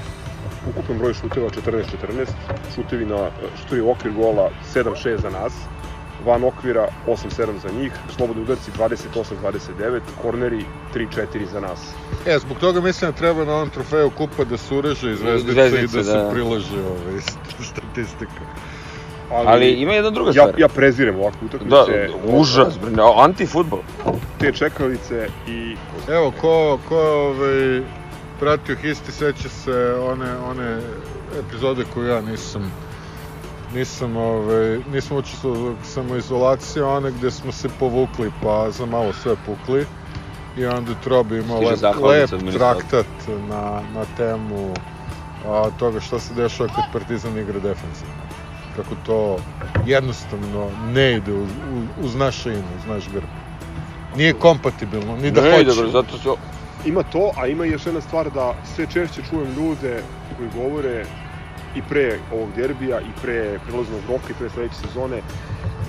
ukupan 0.70 0.98
broj 0.98 1.14
šuteva 1.14 1.48
14-14, 1.48 2.26
šutevi, 2.74 3.06
na, 3.06 3.30
šutevi 3.60 3.80
u 3.80 3.90
okvir 3.90 4.12
gola 4.12 4.50
7-6 4.74 5.20
za 5.20 5.30
nas, 5.30 5.52
van 6.26 6.44
okvira 6.44 6.88
8-7 7.06 7.18
za 7.62 7.68
njih, 7.80 7.92
slobodni 8.16 8.42
udarci 8.42 8.70
28-29, 8.78 10.00
korneri 10.22 10.64
3-4 10.94 11.06
za 11.52 11.60
nas. 11.60 11.80
E, 12.26 12.38
zbog 12.38 12.58
toga 12.58 12.80
mislim 12.80 13.10
da 13.10 13.16
treba 13.16 13.44
na 13.44 13.52
ovom 13.54 13.70
trofeju 13.70 14.10
kupa 14.10 14.44
da 14.44 14.56
se 14.56 14.74
ureže 14.74 15.12
i 15.12 15.16
zvezdice, 15.16 15.52
Zvezdice, 15.52 15.84
i 16.00 16.02
da, 16.04 16.12
da. 16.12 16.28
se 16.28 16.32
priloži 16.32 16.78
ovaj, 16.78 17.20
statistika. 17.72 18.40
Ali 19.30 19.70
ima 19.72 19.92
jedna 19.92 20.10
druga 20.10 20.30
ja, 20.30 20.42
stvar. 20.42 20.60
ja 20.60 20.68
prezirem 20.68 21.16
ovakve 21.20 21.38
Da, 21.40 21.46
utakmice, 21.82 22.08
užas, 22.26 22.78
bre, 22.78 23.02
antifutbol. 23.16 23.80
te 24.38 24.52
čekalice 24.52 25.28
i 25.48 25.76
Evo, 26.08 26.32
ko, 26.40 26.78
ko 26.88 26.96
ovaj, 26.98 27.82
pratio 28.40 28.76
Histi, 28.76 29.12
seća 29.12 29.48
se 29.48 29.94
one, 30.12 30.36
one 30.38 30.78
epizode 31.40 31.84
koju 31.94 32.08
ja 32.08 32.20
nisam 32.20 32.72
nisam, 33.74 34.16
ovaj, 34.16 34.78
nisam 34.92 35.16
učestvovao 35.16 35.72
u 35.72 35.76
samoizolaciji, 35.84 36.82
one 36.82 37.10
gde 37.10 37.30
smo 37.30 37.52
se 37.52 37.68
povukli 37.78 38.32
pa 38.42 38.70
za 38.70 38.86
malo 38.86 39.12
sve 39.12 39.36
pukli 39.46 39.86
i 40.56 40.66
onda 40.66 40.92
Trobi 41.04 41.38
imao 41.38 41.60
lep, 41.60 41.80
lep 42.02 42.54
traktat 42.54 43.06
na, 43.48 43.80
na 43.94 44.04
temu 44.16 44.74
a, 45.46 45.70
toga 45.78 46.00
šta 46.00 46.18
se 46.18 46.34
dešava 46.34 46.68
kad 46.74 46.84
Partizan 46.92 47.38
igra 47.38 47.60
defensivno. 47.60 48.14
Kako 48.76 48.94
to 49.06 49.38
jednostavno 49.86 50.70
ne 50.92 51.16
ide 51.16 51.32
uz, 51.32 51.48
uz, 51.76 52.04
uz 52.04 52.14
naše 52.14 52.50
ime, 52.50 52.62
uz 52.78 52.86
naš 52.88 53.08
grb. 53.12 53.28
Nije 54.16 54.32
kompatibilno, 54.32 55.16
ni 55.16 55.30
da 55.30 55.40
ne 55.40 55.50
hoće. 55.50 55.62
ide, 55.62 55.72
bre, 55.82 55.90
zato 55.90 56.18
se... 56.18 56.28
Ima 56.84 57.02
to, 57.02 57.30
a 57.36 57.46
ima 57.46 57.64
još 57.64 57.86
jedna 57.86 58.00
stvar 58.00 58.30
da 58.30 58.54
sve 58.74 58.86
češće 58.86 59.22
čujem 59.30 59.54
ljude 59.56 60.02
koji 60.36 60.48
govore 60.54 61.04
i 61.74 61.82
pre 61.82 62.18
ovog 62.32 62.48
derbija 62.56 63.00
i 63.00 63.12
pre 63.22 63.58
prilaznog 63.66 64.00
roka 64.08 64.30
i 64.30 64.34
pre 64.38 64.50
sledeće 64.50 64.74
sezone 64.74 65.22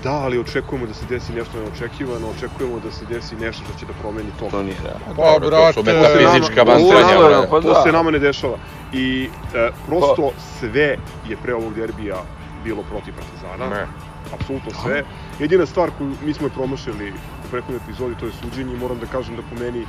da, 0.04 0.12
ali 0.12 0.40
očekujemo 0.40 0.88
da 0.88 0.94
se 0.94 1.06
desi 1.10 1.34
nešto 1.34 1.60
neočekivano, 1.60 2.28
očekujemo 2.30 2.80
da 2.80 2.92
se 2.92 3.06
desi 3.06 3.36
nešto 3.36 3.64
što 3.64 3.80
će 3.80 3.86
da 3.86 3.94
promeni 3.94 4.30
to. 4.40 4.50
To 4.50 4.64
nije 4.64 4.76
realno. 4.84 5.06
Pa, 5.18 5.40
Dobro, 5.40 5.50
to 5.50 5.74
su 5.74 5.84
brate, 5.84 6.00
metafizička 6.00 6.56
nama- 6.56 6.72
vastranja, 6.72 7.06
Upravo, 7.18 7.30
brate. 7.30 7.48
pa 7.50 7.62
to 7.62 7.74
da. 7.74 7.82
se 7.84 7.92
nama 7.92 8.12
ne 8.12 8.20
dešava. 8.20 8.58
I 8.94 9.30
e, 9.56 9.70
prosto 9.88 10.32
sve 10.60 10.98
je 11.30 11.38
pre 11.44 11.54
ovog 11.54 11.74
derbija 11.74 12.24
bilo 12.64 12.84
protiv 12.84 13.14
Partizana. 13.14 13.70
Ne. 13.70 13.86
Apsolutno 14.34 14.72
sve. 14.84 15.04
Jedina 15.40 15.66
stvar 15.66 15.90
koju 15.98 16.14
mi 16.26 16.34
smo 16.34 16.48
je 16.48 16.52
promašili 16.52 17.12
u 17.12 17.50
prethodnoj 17.52 17.80
epizodi, 17.84 18.16
to 18.20 18.26
je 18.26 18.32
suđenje 18.32 18.74
i 18.74 18.78
moram 18.78 19.00
da 19.00 19.06
kažem 19.06 19.36
da 19.36 19.42
po 19.42 19.64
meni 19.64 19.86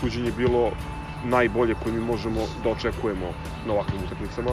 suđenje 0.00 0.26
je 0.26 0.32
bilo 0.36 0.70
najbolje 1.24 1.74
koje 1.82 1.92
mi 1.92 2.00
možemo 2.00 2.40
da 2.64 2.70
očekujemo 2.70 3.26
na 3.66 3.72
ovakvim 3.72 4.00
utakmicama. 4.06 4.50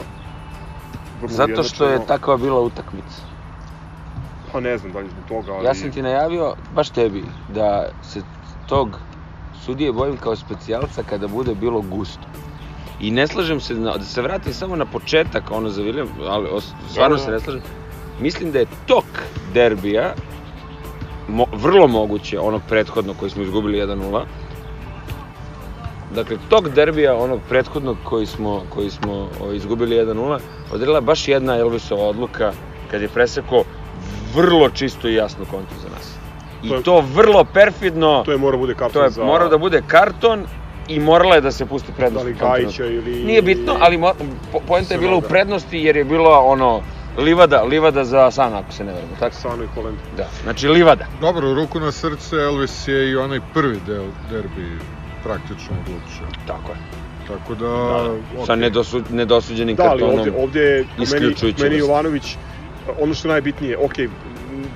Vrlo 1.22 1.36
Zato 1.36 1.62
što 1.62 1.84
je 1.84 1.88
ujednačeno. 1.88 2.18
takva 2.18 2.36
bila 2.36 2.60
utakmica. 2.60 3.22
Pa 4.52 4.60
ne 4.60 4.78
znam 4.78 4.92
da 4.92 4.98
li 4.98 5.08
zbog 5.08 5.24
toga, 5.28 5.52
ali... 5.52 5.66
Ja 5.66 5.74
sam 5.74 5.90
ti 5.90 6.02
najavio, 6.02 6.54
baš 6.74 6.90
tebi, 6.90 7.24
da 7.54 7.88
se 8.02 8.20
tog 8.68 8.98
sudije 9.64 9.92
bojim 9.92 10.16
kao 10.16 10.36
specijalca 10.36 11.02
kada 11.02 11.28
bude 11.28 11.54
bilo 11.54 11.80
gusto. 11.80 12.26
I 13.00 13.10
ne 13.10 13.26
slažem 13.26 13.60
se, 13.60 13.74
na, 13.74 13.96
da 13.96 14.04
se 14.04 14.22
vratim 14.22 14.52
samo 14.52 14.76
na 14.76 14.84
početak, 14.86 15.50
ono 15.50 15.68
za 15.68 15.82
William, 15.82 16.08
ali 16.28 16.48
os, 16.52 16.72
stvarno 16.90 17.18
se 17.18 17.30
ne 17.30 17.40
slažem. 17.40 17.62
Mislim 18.20 18.52
da 18.52 18.58
je 18.58 18.66
tok 18.86 19.04
derbija, 19.54 20.14
mo, 21.28 21.46
vrlo 21.52 21.88
moguće, 21.88 22.40
onog 22.40 22.62
prethodnog 22.68 23.16
koji 23.16 23.30
smo 23.30 23.42
izgubili 23.42 23.78
1-0, 23.78 24.24
Dakle, 26.12 26.36
tog 26.48 26.68
derbija, 26.68 27.16
onog 27.16 27.40
prethodnog 27.48 27.96
koji 28.04 28.26
smo, 28.26 28.62
koji 28.68 28.90
smo 28.90 29.12
o, 29.40 29.52
izgubili 29.52 29.96
1-0, 29.96 30.38
odredila 30.70 31.00
baš 31.00 31.28
jedna 31.28 31.56
Elvisova 31.56 32.02
odluka 32.04 32.52
kad 32.90 33.02
je 33.02 33.08
presekao 33.08 33.64
vrlo 34.34 34.70
čisto 34.70 35.08
i 35.08 35.14
jasno 35.14 35.44
kontru 35.44 35.76
za 35.78 35.88
nas. 35.88 36.14
I 36.62 36.68
To 36.68 36.80
to, 36.80 36.96
je- 36.96 37.02
vrlo 37.06 37.44
perfidno, 37.44 38.22
To 38.24 38.32
je 38.32 38.38
mora 38.38 38.56
bude 38.56 38.74
karton 38.74 38.92
to 38.92 39.04
je 39.04 39.10
za... 39.10 39.24
morao 39.24 39.48
da 39.48 39.58
bude 39.58 39.82
karton 39.86 40.44
i 40.88 41.00
morala 41.00 41.34
je 41.34 41.40
da 41.40 41.52
se 41.52 41.66
pusti 41.66 41.88
Da 41.88 41.96
prednost. 41.96 42.26
li 42.26 42.32
tom 42.32 42.38
trenutku. 42.40 42.62
Gajića 42.62 42.86
ili... 42.86 43.24
Nije 43.24 43.42
bitno, 43.42 43.76
ali 43.80 43.98
mo, 43.98 44.12
po, 44.52 44.60
poenta 44.60 44.94
je 44.94 45.00
bila 45.00 45.16
u 45.16 45.22
prednosti 45.22 45.78
jer 45.78 45.96
je 45.96 46.04
bilo 46.04 46.30
ono 46.32 46.80
livada, 47.18 47.62
livada 47.62 48.04
za 48.04 48.30
Sana 48.30 48.58
ako 48.58 48.72
se 48.72 48.84
ne 48.84 48.92
verujem, 48.92 49.16
tako? 49.16 49.34
Sano 49.34 49.64
i 49.64 49.74
Holend. 49.74 49.96
Da, 50.16 50.28
znači 50.42 50.68
livada. 50.68 51.06
Dobro, 51.20 51.54
ruku 51.54 51.80
na 51.80 51.92
srce, 51.92 52.36
Elvis 52.36 52.88
je 52.88 53.10
i 53.10 53.16
onaj 53.16 53.40
prvi 53.54 53.78
del 53.86 54.04
derbi 54.30 54.78
praktično 55.22 55.76
odlučio. 55.80 56.26
Tako 56.46 56.72
je. 56.72 56.78
Tako 57.28 57.54
da, 57.54 57.66
Da, 57.68 58.12
okej. 58.34 58.46
Sa 58.46 58.56
nedosu, 58.56 59.02
nedosuđenim 59.10 59.76
Da, 59.76 59.82
ali 59.82 60.00
kartonom. 60.00 60.18
ovde, 60.18 60.32
ovde 60.42 60.60
je 60.60 60.84
po 60.96 61.04
meni, 61.12 61.34
meni. 61.60 61.78
Jovanović, 61.78 62.36
ono 63.00 63.14
što 63.14 63.28
je 63.28 63.32
najbitnije, 63.32 63.78
ok, 63.78 63.92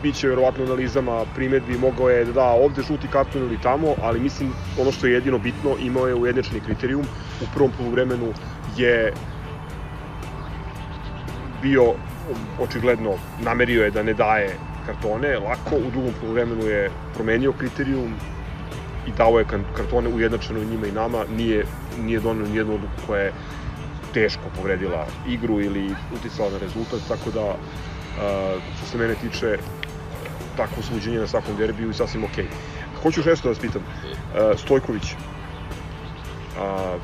bit 0.03 0.15
će 0.15 0.29
verovatno 0.29 0.65
analizama, 0.65 1.25
primetbi, 1.35 1.79
mogao 1.79 2.09
je 2.09 2.25
da 2.25 2.33
da 2.33 2.45
ovde 2.45 2.83
žuti 2.83 3.09
karton 3.13 3.43
ili 3.43 3.59
tamo, 3.63 3.95
ali 4.03 4.21
mislim 4.21 4.53
ono 4.81 4.93
što 4.93 5.07
je 5.07 5.13
jedino 5.13 5.39
bitno, 5.39 5.77
imao 5.81 6.07
je 6.07 6.15
ujednačeni 6.15 6.61
kriterijum, 6.61 7.05
u 7.43 7.47
prvom 7.55 7.71
poluvremenu 7.79 8.33
je 8.77 9.13
bio 11.63 11.95
očigledno 12.61 13.15
namerio 13.41 13.85
je 13.85 13.91
da 13.91 14.03
ne 14.03 14.15
daje 14.15 14.57
kartone 14.87 15.39
lako, 15.39 15.77
u 15.77 15.91
drugom 15.91 16.13
poluvremenu 16.21 16.67
je 16.67 16.91
promenio 17.15 17.53
kriterijum 17.53 18.15
i 19.07 19.13
dao 19.19 19.39
je 19.39 19.45
kartone 19.77 20.09
ujednačeno 20.09 20.65
njima 20.65 20.87
i 20.87 20.93
nama, 20.93 21.25
nije, 21.37 21.67
nije 22.01 22.21
donio 22.21 22.47
nijednu 22.47 22.75
odluku 22.75 22.95
koja 23.07 23.23
je 23.23 23.33
teško 24.15 24.43
povredila 24.57 25.07
igru 25.29 25.61
ili 25.61 25.95
uticala 26.15 26.51
na 26.51 26.59
rezultat, 26.59 27.01
tako 27.09 27.31
da 27.31 27.55
što 28.77 28.87
se 28.87 28.99
mene 28.99 29.15
tiče 29.15 29.59
takvo 30.57 30.83
suđenje 30.83 31.19
na 31.19 31.27
svakom 31.27 31.57
derbiju 31.57 31.91
i 31.91 31.95
sasvim 31.95 32.25
okej. 32.25 32.47
Hoću 33.03 33.21
još 33.21 33.27
nešto 33.27 33.49
da 33.49 33.49
vas 33.49 33.59
pitam. 33.59 33.83
Stojković, 34.57 35.15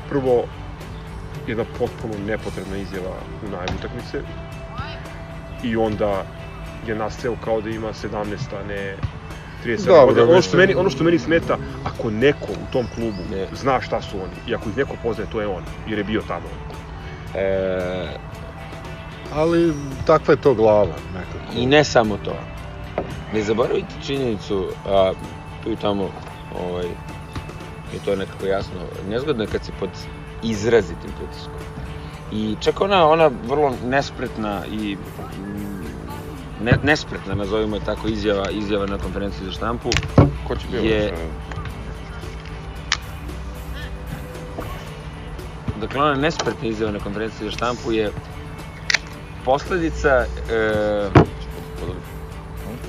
prvo, 0.09 0.43
jedna 1.47 1.63
potpuno 1.79 2.13
nepotrebna 2.27 2.77
izjava 2.77 3.15
u 3.47 3.49
najavu 3.51 3.77
utakmice 3.79 4.21
i 5.63 5.75
onda 5.75 6.25
je 6.87 6.95
nasceo 6.95 7.35
kao 7.43 7.61
da 7.61 7.69
ima 7.69 7.93
17, 7.93 8.13
a 8.61 8.67
ne 8.67 8.95
37 9.65 9.85
Dobro, 9.87 10.05
godina. 10.05 10.31
Ono 10.31 10.41
što, 10.41 10.57
meni, 10.57 10.75
ono 10.75 10.89
što 10.89 11.03
meni 11.03 11.19
smeta, 11.19 11.57
ako 11.83 12.09
neko 12.09 12.51
u 12.51 12.71
tom 12.73 12.85
klubu 12.95 13.17
Ne. 13.31 13.47
zna 13.53 13.81
šta 13.81 14.01
su 14.01 14.17
oni 14.17 14.33
i 14.47 14.55
ako 14.55 14.69
ih 14.69 14.77
neko 14.77 14.95
poznaje, 15.03 15.29
to 15.31 15.41
je 15.41 15.47
on, 15.47 15.63
jer 15.87 15.97
je 15.97 16.03
bio 16.03 16.21
tamo. 16.27 16.45
E, 17.35 18.17
Ali 19.33 19.73
takva 20.05 20.33
je 20.33 20.41
to 20.41 20.53
glava 20.53 20.95
nekako. 21.13 21.59
I 21.59 21.65
ne 21.65 21.83
samo 21.83 22.17
to. 22.25 22.35
Ne 23.33 23.43
zaboravite 23.43 23.93
činjenicu, 24.05 24.67
a, 24.85 25.11
tu 25.63 25.71
i 25.71 25.75
tamo, 25.75 26.09
ovaj, 26.59 26.85
je 27.93 27.99
to 28.05 28.15
nekako 28.15 28.45
jasno, 28.45 28.73
nezgodno 29.09 29.43
je 29.43 29.47
kad 29.47 29.65
si 29.65 29.71
pod 29.79 29.89
izrazitim 30.43 31.11
pritiskom. 31.19 31.53
I 32.31 32.55
čak 32.59 32.81
ona, 32.81 33.07
ona 33.09 33.29
vrlo 33.47 33.73
nespretna 33.85 34.61
i 34.71 34.97
ne, 36.63 36.77
nespretna, 36.83 37.35
nazovimo 37.35 37.75
je 37.75 37.85
tako, 37.85 38.07
izjava, 38.07 38.49
izjava 38.51 38.85
na 38.85 38.97
konferenciji 38.97 39.45
za 39.45 39.51
štampu, 39.51 39.89
Ko 40.47 40.55
će 40.55 40.67
bio? 40.71 40.81
Je- 40.81 41.13
dakle 45.81 46.01
ona 46.01 46.13
nespretna 46.15 46.67
izjava 46.67 46.91
na 46.91 46.99
konferenciji 46.99 47.45
za 47.45 47.51
štampu 47.51 47.91
je 47.91 48.11
posledica 49.45 50.09
e, 50.09 50.25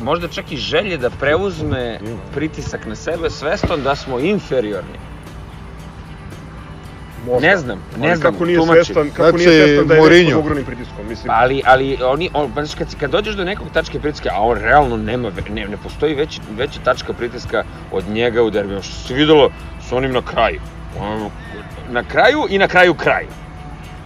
možda 0.02 0.28
čak 0.28 0.52
i 0.52 0.56
želje 0.56 0.96
da 0.98 1.10
preuzme 1.10 2.00
pritisak 2.34 2.86
na 2.86 2.94
sebe 2.96 3.30
svestom 3.30 3.82
da 3.82 3.96
smo 3.96 4.18
inferiorni. 4.18 4.98
Možda. 7.26 7.48
Ne 7.48 7.56
znam, 7.56 7.78
ne 7.98 8.08
Ali 8.08 8.16
znam, 8.16 8.32
kako 8.32 8.44
nije 8.44 8.58
tumačim. 8.58 8.84
svestan, 8.84 9.10
kako 9.10 9.30
Znači, 9.30 9.46
nije 9.46 9.66
svestan 9.66 9.86
da 9.86 9.94
je 9.94 10.00
Mourinho. 10.00 10.30
pod 10.30 10.40
ogromnim 10.40 10.64
pritiskom, 10.64 11.08
mislim. 11.08 11.30
Ali, 11.30 11.62
ali 11.66 11.98
oni, 12.04 12.30
on, 12.34 12.50
pa 12.54 12.64
znaš, 12.64 12.74
kad, 12.74 12.94
kad 12.94 13.10
dođeš 13.10 13.34
do 13.34 13.44
nekog 13.44 13.66
tačke 13.72 14.00
pritiska, 14.00 14.28
a 14.32 14.40
on 14.40 14.58
realno 14.58 14.96
nema, 14.96 15.30
ne, 15.50 15.66
ne 15.66 15.76
postoji 15.76 16.14
veći, 16.14 16.40
veća 16.50 16.80
tačka 16.84 17.12
pritiska 17.12 17.62
od 17.92 18.08
njega 18.08 18.42
u 18.42 18.50
derbiju. 18.50 18.82
Što 18.82 18.94
se 18.94 19.14
videlo 19.14 19.50
s 19.88 19.92
onim 19.92 20.12
na 20.12 20.22
kraju. 20.22 20.60
Ono, 21.00 21.30
Na 21.90 22.02
kraju 22.04 22.46
i 22.50 22.58
na 22.58 22.68
kraju 22.68 22.94
kraj. 22.94 23.26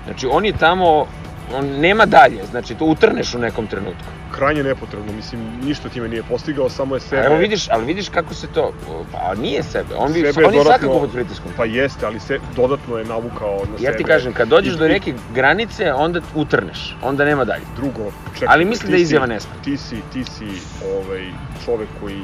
Znači, 0.04 0.26
on 0.26 0.44
je 0.44 0.52
tamo, 0.52 1.06
on 1.54 1.66
nema 1.66 2.06
dalje, 2.06 2.42
znači 2.50 2.74
to 2.74 2.84
utrneš 2.84 3.34
u 3.34 3.38
nekom 3.38 3.66
trenutku. 3.66 4.04
Krajnje 4.38 4.62
nepotrebno, 4.64 5.12
mislim, 5.12 5.40
ništa 5.62 5.88
time 5.88 6.08
nije 6.08 6.22
postigao, 6.22 6.68
samo 6.70 6.94
je 6.94 7.00
sebe... 7.00 7.22
evo 7.24 7.36
vidiš, 7.36 7.68
ali 7.70 7.84
vidiš 7.84 8.08
kako 8.08 8.34
se 8.34 8.46
to, 8.46 8.72
pa 9.12 9.34
nije 9.34 9.62
sebe, 9.62 9.94
on, 9.96 10.12
bi, 10.12 10.20
Sebe 10.22 10.46
on 10.46 10.54
je 10.54 10.58
dodatno- 10.58 10.64
svakako 10.64 11.00
pod 11.00 11.12
pritiskom. 11.12 11.50
Pa 11.56 11.64
jeste, 11.64 12.06
ali 12.06 12.20
se 12.20 12.38
dodatno 12.56 12.98
je 12.98 13.04
navukao 13.04 13.56
na 13.62 13.78
sebe. 13.78 13.82
Ja 13.82 13.96
ti 13.96 14.04
kažem, 14.04 14.32
kad 14.32 14.48
dođeš 14.48 14.74
I- 14.74 14.78
do 14.78 14.88
neke 14.88 15.14
granice, 15.34 15.92
onda 15.92 16.20
utrneš, 16.34 16.96
onda 17.02 17.24
nema 17.24 17.44
dalje. 17.44 17.64
Drugo, 17.76 18.10
čekaj, 18.34 18.48
Ali 18.50 18.64
mislim 18.64 18.90
da 18.90 18.96
je 18.96 19.02
izjava 19.02 19.26
nespretna. 19.26 19.62
Ti 19.62 19.76
si, 19.76 19.96
ti 20.12 20.24
si 20.24 20.46
ovaj, 20.88 21.24
čovek 21.64 21.88
koji, 22.00 22.22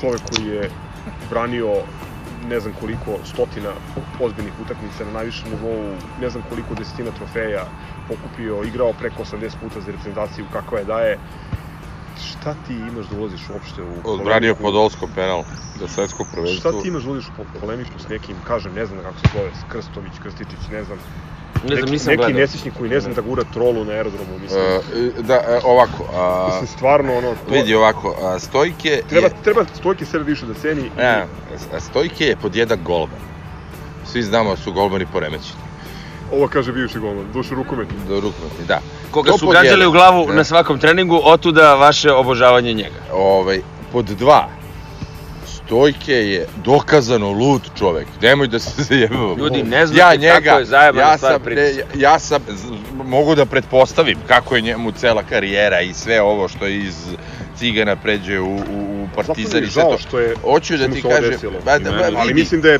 čovek 0.00 0.20
koji 0.30 0.46
je 0.48 0.70
branio 1.30 1.72
ne 2.48 2.60
znam 2.60 2.72
koliko 2.80 3.18
stotina 3.24 3.72
ozbiljnih 4.20 4.52
utakmica 4.64 5.04
na 5.04 5.10
najvišem 5.10 5.50
nivou, 5.50 5.78
ne 6.20 6.30
znam 6.30 6.42
koliko 6.48 6.74
desetina 6.74 7.10
trofeja 7.10 7.64
pokupio, 8.08 8.64
igrao 8.64 8.92
preko 8.92 9.22
80 9.24 9.56
puta 9.60 9.80
za 9.80 9.90
reprezentaciju 9.92 10.46
kakva 10.52 10.78
je 10.78 10.84
daje. 10.84 11.18
Šta 12.24 12.54
ti 12.66 12.74
imaš 12.74 13.06
da 13.06 13.16
ulaziš 13.16 13.50
uopšte 13.50 13.82
u 13.82 13.92
Odbranio 14.04 14.54
polemiku? 14.54 14.62
Podolsko 14.62 15.08
penal 15.14 15.42
za 15.80 15.88
svetsko 15.88 16.24
prvenstvo. 16.32 16.70
Šta 16.70 16.82
ti 16.82 16.88
imaš 16.88 17.02
da 17.02 17.10
ulaziš 17.10 17.28
u 17.28 17.32
po- 17.36 17.60
polemiku 17.60 17.98
s 17.98 18.08
nekim, 18.08 18.36
kažem, 18.46 18.74
ne 18.74 18.86
znam 18.86 19.02
kako 19.02 19.18
se 19.18 19.26
zove, 19.38 19.50
Krstović, 19.68 20.18
Krstičić, 20.22 20.68
ne 20.72 20.84
znam, 20.84 20.98
Ne 21.58 21.68
znam, 21.68 21.78
neki, 21.78 21.90
nisam 21.90 22.06
neki 22.06 22.16
gledao. 22.18 22.40
nesrećnik 22.40 22.74
koji 22.78 22.90
ne 22.90 23.00
znam 23.00 23.14
da 23.14 23.20
gura 23.20 23.42
trolu 23.44 23.84
na 23.84 23.92
aerodromu, 23.92 24.38
mislim. 24.42 24.60
E, 24.62 25.22
da, 25.22 25.34
e, 25.34 25.60
ovako, 25.64 26.04
a, 26.14 26.46
Mislim, 26.48 26.66
stvarno, 26.68 27.14
ono, 27.14 27.28
to, 27.28 27.54
vidi 27.54 27.74
ovako, 27.74 28.16
a, 28.22 28.38
Stojke 28.38 29.02
treba, 29.08 29.26
je, 29.26 29.32
treba 29.44 29.64
Stojke 29.74 30.04
sebe 30.04 30.24
više 30.24 30.46
da 30.46 30.54
ceni. 30.54 30.80
i- 30.80 30.90
e, 30.98 31.24
a, 31.72 31.80
Stojke 31.80 32.24
je 32.24 32.36
pod 32.36 32.56
jedan 32.56 32.78
golman. 32.84 33.20
Svi 34.06 34.22
znamo 34.22 34.50
da 34.50 34.56
su 34.56 34.72
golmani 34.72 35.06
poremećeni. 35.06 35.60
Ovo 36.32 36.48
kaže 36.48 36.72
bivši 36.72 36.98
golman, 36.98 37.24
duše 37.32 37.54
rukometni. 37.54 37.96
Do 38.08 38.14
rukometni, 38.14 38.64
da. 38.68 38.80
Koga 39.10 39.30
To 39.30 39.38
su 39.38 39.46
gađali 39.46 39.68
jedan. 39.68 39.88
u 39.88 39.92
glavu 39.92 40.28
Ne. 40.28 40.34
na 40.34 40.44
svakom 40.44 40.78
treningu, 40.78 41.20
otuda 41.24 41.74
vaše 41.74 42.12
obožavanje 42.12 42.72
njega. 42.72 43.00
Ovaj, 43.12 43.60
pod 43.92 44.04
dva, 44.06 44.48
Stojke 45.66 46.12
je 46.14 46.46
dokazano 46.56 47.30
lud 47.30 47.62
čovek. 47.78 48.06
Nemoj 48.22 48.46
da 48.48 48.58
se 48.58 48.82
zajebamo. 48.84 49.34
Ljudi, 49.36 49.62
ne 49.62 49.86
znate 49.86 50.40
kako 50.42 50.58
je 50.58 50.64
zajebana 50.64 51.02
ja 51.02 51.16
stvar 51.18 51.32
sam, 51.34 51.52
ne, 51.54 51.62
ja- 51.64 51.84
ja 51.96 52.18
sam, 52.18 52.42
mogu 53.04 53.34
da 53.34 53.46
pretpostavim 53.46 54.18
kako 54.28 54.56
je 54.56 54.62
njemu 54.62 54.92
cela 54.92 55.22
karijera 55.22 55.80
i 55.80 55.94
sve 55.94 56.22
ovo 56.22 56.48
što 56.48 56.66
je 56.66 56.78
iz 56.78 56.94
Cigana 57.56 57.96
pređe 57.96 58.40
u, 58.40 58.46
u, 58.46 58.54
u 58.54 58.56
Zato 58.56 58.70
mi 59.02 59.08
Partizan 59.16 59.62
je 59.62 59.66
i 59.66 59.70
sve 59.70 59.82
žao 59.82 59.92
to. 59.92 59.98
što 59.98 60.18
je 60.18 60.34
Hoću 60.42 60.76
da 60.76 60.88
ti 60.88 61.02
kažem, 61.02 61.32
ba, 61.64 61.78
da, 61.78 61.90
ba, 61.90 62.10
ali 62.16 62.34
mislim 62.34 62.60
da 62.60 62.68
je 62.68 62.78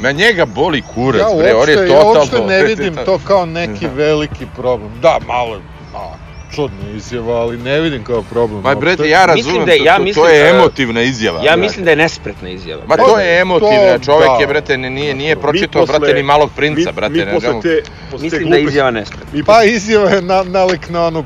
ma 0.00 0.12
njega 0.12 0.46
boli 0.46 0.82
kurac, 0.84 1.20
Ja 1.22 1.36
bre, 1.38 1.54
on 1.54 1.68
je 1.68 1.74
ja 1.74 1.86
totalno... 1.86 2.12
uopšte 2.12 2.40
ne 2.40 2.62
vidim 2.64 2.96
to 2.96 3.18
kao 3.18 3.46
neki 3.46 3.86
veliki 3.96 4.46
problem. 4.56 4.90
Da, 5.02 5.18
malo 5.26 5.54
je 5.54 5.60
a, 5.94 6.14
čudna 6.56 6.90
izjava, 6.90 7.34
ali 7.34 7.56
ne 7.58 7.80
vidim 7.80 8.04
kao 8.04 8.22
problem. 8.22 8.60
Ma 8.60 8.68
uopšte. 8.68 8.80
brete, 8.80 9.08
ja 9.08 9.26
razumem, 9.26 9.66
da 9.66 9.72
ja 9.74 9.96
to, 9.96 10.02
mislim 10.02 10.24
to 10.24 10.30
je 10.30 10.42
da- 10.42 10.48
emotivna 10.50 11.02
izjava. 11.02 11.38
Ja 11.38 11.42
brate. 11.44 11.56
mislim 11.56 11.84
da 11.84 11.90
je 11.90 11.96
nespretna 11.96 12.48
izjava. 12.48 12.82
Ma 12.82 12.96
Pa, 12.96 13.04
to 13.04 13.18
je 13.18 13.40
emotivna, 13.40 13.92
to, 13.92 14.04
čovek 14.04 14.26
da. 14.28 14.36
je, 14.40 14.46
brate, 14.46 14.78
ne- 14.78 14.90
nije, 14.90 15.14
nije 15.14 15.36
pročitao, 15.36 15.82
posle- 15.82 15.98
brate, 15.98 16.14
ni 16.14 16.22
malog 16.22 16.50
princa, 16.56 16.80
mi, 16.82 16.92
brate. 16.92 17.12
mi 17.12 17.18
ne 17.18 17.32
posle 17.32 17.60
te, 17.62 17.82
posle 18.10 18.24
Mislim 18.24 18.50
da 18.50 18.56
je 18.56 18.62
izjava 18.64 18.90
nespretna. 18.90 19.26
Mi 19.32 19.44
Pa 19.44 19.64
izjava 19.64 20.10
je 20.10 20.22
na, 20.22 20.42
nalik 20.44 20.88
na 20.88 21.06
onu 21.06 21.24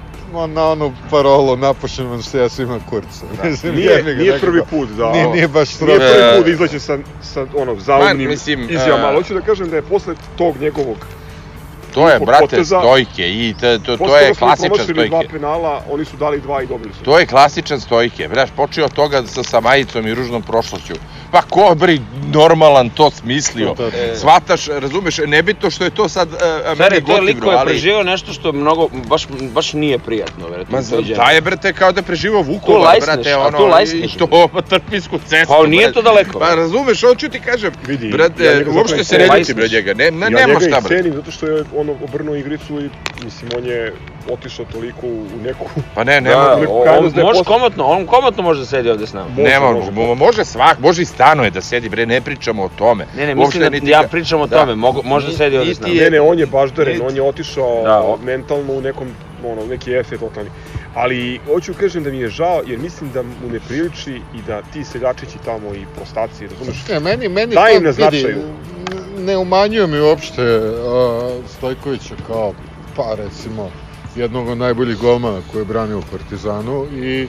na 0.49 0.66
onu 0.66 0.93
parolu 1.11 1.57
napušen 1.57 2.07
vam 2.07 2.22
se 2.22 2.39
ja 2.39 2.49
svima 2.49 2.78
kurca. 2.91 3.24
Mislim, 3.45 3.74
Nije, 3.74 4.03
nije 4.03 4.16
nekako. 4.16 4.41
prvi 4.41 4.61
put 4.70 4.89
da... 4.89 5.12
Nije, 5.12 5.28
nije 5.28 5.49
baš 5.49 5.68
Nije 5.70 5.76
srozno. 5.78 5.97
prvi 5.99 6.22
E, 6.22 6.37
put 6.37 6.47
da 6.47 6.53
izađe 6.53 6.81
sa, 6.81 6.99
sa 7.22 7.47
ono, 7.57 7.76
zaumnim 7.76 8.28
mislim, 8.28 8.66
izjavama, 8.70 8.99
e, 8.99 9.07
ali 9.07 9.16
hoću 9.16 9.35
da 9.35 9.41
kažem 9.41 9.70
da 9.70 9.76
je 9.76 9.83
posle 9.83 10.14
tog 10.37 10.57
njegovog... 10.61 10.97
To 11.95 12.09
je, 12.09 12.18
brate, 12.20 12.45
poteza- 12.45 12.80
stojke 12.80 13.28
i 13.28 13.55
to, 13.61 13.78
to, 13.78 13.97
to 13.97 14.16
je 14.16 14.34
smo 14.34 14.47
klasičan 14.47 14.68
promašili 14.68 15.09
dva 15.09 15.18
stojke. 15.18 15.32
penala, 15.32 15.82
oni 15.91 16.05
su 16.05 16.16
dali 16.16 16.41
dva 16.41 16.62
i 16.62 16.66
dobili 16.66 16.95
su. 16.95 17.05
To 17.05 17.18
je 17.18 17.26
klasičan 17.26 17.80
stojke. 17.80 18.28
Znaš, 18.32 18.51
počeo 18.57 18.84
od 18.84 18.93
toga 18.93 19.22
sa, 19.26 19.43
sa 19.43 19.61
majicom 19.61 20.07
i 20.07 20.14
ružnom 20.14 20.43
prošlošću. 20.43 20.95
Pa 21.32 21.43
ko 21.43 21.74
bri 21.74 22.01
normalan 22.32 22.91
to 22.91 23.11
smislio? 23.11 23.74
To 23.74 23.91
tačno. 23.91 24.16
Svataš, 24.16 24.66
razumeš, 24.66 25.18
nebitno 25.26 25.70
što 25.70 25.84
je 25.84 25.91
to 25.91 26.09
sad 26.09 26.28
uh, 26.28 26.38
meni 26.78 27.05
to 27.05 27.12
je 27.14 27.20
lik 27.20 27.36
gotivno, 27.36 27.41
koji 27.45 27.55
je 27.55 27.59
ali... 27.59 27.66
preživio 27.70 28.03
nešto 28.03 28.32
što 28.32 28.53
mnogo, 28.53 28.88
baš, 29.09 29.26
baš 29.55 29.72
nije 29.72 29.99
prijatno, 29.99 30.45
verovatno. 30.49 30.76
Ma 30.76 30.82
za- 30.82 31.03
taj 31.16 31.34
je, 31.34 31.41
brate, 31.41 31.72
kao 31.72 31.93
da 31.93 32.01
je 32.01 32.05
preživao 32.05 32.43
Vukovar, 32.43 32.80
lajsneš, 32.82 33.14
brate, 33.14 33.32
a 33.32 33.38
ono, 33.41 33.59
tu 33.59 33.66
lajsneš. 33.66 34.14
i 34.14 34.18
to 34.18 34.49
trpinsku 34.70 35.18
cestu. 35.26 35.55
Pa 35.61 35.66
nije 35.66 35.82
brate. 35.82 35.95
to 35.95 36.03
daleko. 36.03 36.38
Pa 36.38 36.55
razumeš, 36.55 37.01
hoću 37.01 37.28
ti 37.28 37.41
kažem, 37.41 37.72
Vidi, 37.86 38.09
brate, 38.09 38.45
ja 38.45 38.55
njega 38.55 38.70
uopšte 38.70 39.05
se 39.05 39.18
ne 39.18 39.38
ljuti 39.38 39.55
bre 39.55 39.68
njega, 39.68 39.95
ne, 39.95 40.11
ne, 40.11 40.26
ja 40.26 40.30
nema 40.30 40.47
njega 40.47 40.61
šta, 40.61 40.68
i 40.68 40.70
brate. 40.70 40.88
cenim 40.88 41.14
zato 41.14 41.30
što 41.30 41.47
je 41.47 41.64
ono 41.81 41.93
obrnuo 42.05 42.35
igricu 42.35 42.81
i 42.81 42.91
mislim 43.24 43.51
on 43.57 43.64
je 43.64 43.93
otišao 44.31 44.64
toliko 44.64 45.07
u 45.07 45.43
neku 45.43 45.64
Pa 45.95 46.05
ne, 46.05 46.14
Da, 46.14 46.20
nema, 46.20 46.57
neku 46.57 46.72
on, 46.99 47.11
da 47.11 47.22
može 47.22 47.45
komotno, 47.45 47.85
on 47.87 48.07
komotno 48.07 48.43
može 48.43 48.61
da 48.61 48.66
sedi 48.66 48.91
ovde 48.91 49.07
s 49.07 49.12
nama. 49.12 49.28
Može, 49.28 49.43
nema, 49.43 49.72
može. 49.72 49.91
može, 49.91 50.14
može 50.16 50.45
svak, 50.45 50.78
može 50.78 51.03
i 51.03 51.07
stanuje 51.07 51.51
da 51.51 51.61
sedi, 51.61 51.89
bre, 51.89 52.07
ne 52.07 52.20
pričamo 52.20 52.62
o 52.62 52.68
tome. 52.68 53.07
Ne, 53.16 53.26
ne, 53.26 53.35
Uopšte 53.35 53.39
mislim 53.39 53.62
da 53.62 53.70
niti 53.70 53.91
ja 53.91 54.03
pričam 54.03 54.41
o 54.41 54.47
da. 54.47 54.59
tome, 54.59 54.74
mogu, 54.74 55.01
može 55.05 55.26
da 55.26 55.33
sedi 55.33 55.59
ovde 55.59 55.74
s 55.74 55.81
nama. 55.81 55.95
Ne, 55.95 56.11
ne, 56.11 56.20
on 56.20 56.39
je 56.39 56.47
baždaren, 56.47 57.01
on 57.03 57.16
je 57.16 57.22
otišao 57.22 57.83
Da, 57.85 58.01
o- 58.01 58.18
mentalno 58.18 58.72
u 58.72 58.81
nekom, 58.81 59.09
ono, 59.45 59.66
neki 59.66 59.91
je 59.91 60.03
totalni. 60.03 60.51
Ali 60.95 61.41
hoću 61.47 61.74
kažem 61.80 62.05
da 62.05 62.11
mi 62.11 62.18
je 62.18 62.28
žao, 62.28 62.62
jer 62.66 62.78
mislim 62.78 63.11
da 63.12 63.22
mu 63.22 63.49
ne 63.53 63.61
priliči 63.68 64.20
i 64.34 64.43
da 64.47 64.62
ti 64.72 64.84
seljačići 64.84 65.38
tamo 65.45 65.74
i 65.74 65.86
prostaci, 65.97 66.47
razumeš? 66.47 66.88
Ne, 66.88 67.01
meni, 67.01 67.28
meni 67.28 67.55
Daj 67.55 67.76
im 67.76 67.84
na 67.84 67.93
značaju. 67.93 68.38
ne 69.18 69.36
umanjuje 69.36 69.86
mi 69.86 70.01
uopšte 70.01 70.59
uh, 70.59 70.72
Stojkovića 71.57 72.14
kao, 72.26 72.55
pa 72.97 73.14
recimo, 73.14 73.70
jednog 74.16 74.48
od 74.48 74.58
najboljih 74.58 74.98
golmana 74.98 75.40
koji 75.52 75.61
je 75.61 75.64
branio 75.64 75.98
u 75.98 76.02
Partizanu 76.11 76.86
i 76.92 77.28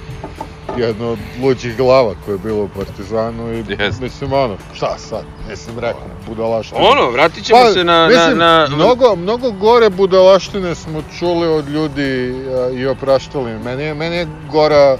jedno 0.77 1.09
od 1.09 1.19
luđih 1.41 1.77
glava 1.77 2.13
koje 2.25 2.36
je 2.36 2.39
bilo 2.39 2.63
u 2.63 2.69
Partizanu 2.69 3.53
i 3.53 3.57
Jeste. 3.57 4.03
mislim 4.03 4.34
ono, 4.34 4.57
šta 4.73 4.97
sad, 4.97 5.23
mislim 5.49 5.79
rekao, 5.79 6.01
budalaština. 6.27 6.82
Ono, 6.82 7.09
vratit 7.09 7.45
ćemo 7.45 7.65
se 7.73 7.84
na, 7.84 8.09
Pa, 8.09 8.15
mislim, 8.15 8.38
na, 8.38 8.67
na... 8.69 8.75
Mnogo, 8.75 9.15
mnogo 9.15 9.51
gore 9.51 9.89
budalaštine 9.89 10.75
smo 10.75 11.03
čuli 11.19 11.47
od 11.47 11.69
ljudi 11.69 12.34
a, 12.49 12.69
i 12.73 12.88
opraštali. 12.88 13.59
Meni 13.59 13.84
je, 13.84 13.93
meni 13.93 14.15
je 14.15 14.27
gora, 14.51 14.97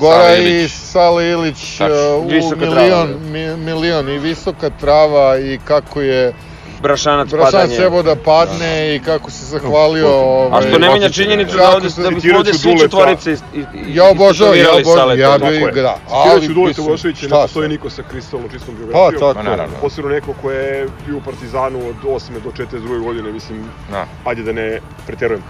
gora 0.00 0.22
Sava 0.22 0.36
i. 0.36 0.68
Sale 0.68 1.30
Ilić 1.30 1.78
Tačno. 1.78 1.96
a, 1.96 2.16
u 2.16 2.56
milion, 2.56 3.14
mi, 3.32 3.56
milion 3.56 4.08
i 4.08 4.18
visoka 4.18 4.70
trava 4.70 5.38
i 5.38 5.58
kako 5.64 6.00
je 6.00 6.32
Brašanac 6.80 7.28
Brašan 7.28 7.52
padanje. 7.52 7.76
trebao 7.76 8.02
da 8.02 8.16
padne 8.16 8.68
i 8.96 9.00
kako 9.00 9.30
se 9.30 9.44
zahvalio. 9.46 10.06
A 10.08 10.12
ovaj, 10.14 10.62
što 10.62 10.78
ne 10.78 10.90
menja 10.90 11.08
činjenicu 11.08 11.56
me. 11.56 11.62
da 11.62 11.70
ovde, 11.70 11.88
da 11.88 11.90
citiraću 12.10 12.36
ovde 12.38 12.54
svi 12.54 12.78
četvorice 12.78 13.32
is- 13.32 13.42
i- 13.54 13.58
i- 13.58 13.94
Ja 13.94 14.04
obožavam, 14.04 14.54
ja 14.56 14.66
obožavam, 14.74 15.18
ja 15.18 15.28
Tako 15.30 15.46
bi 15.46 15.56
igra. 15.58 15.94
Citiraću 16.06 16.54
Duleta 16.54 16.68
mislim, 16.70 16.86
Vošovića, 16.86 17.26
ne 17.26 17.30
postoji 17.32 17.68
niko 17.68 17.90
sa 17.90 18.02
kristalno 18.02 18.48
čistom 18.48 18.74
Pa, 18.74 18.78
biografijom. 18.78 19.20
tako 19.20 19.34
Ma, 19.34 19.40
je. 19.40 19.44
naravno. 19.46 19.76
Posebno 19.80 20.10
neko 20.10 20.32
ko 20.32 20.50
je 20.50 20.88
bio 21.06 21.16
u 21.16 21.20
Partizanu 21.20 21.78
od 21.80 21.96
8. 22.06 22.40
do 22.40 22.50
42. 22.52 22.98
godine, 22.98 23.32
mislim, 23.32 23.64
Da. 23.90 24.06
ajde 24.24 24.42
da 24.42 24.52
ne 24.52 24.78
preterujem. 25.06 25.42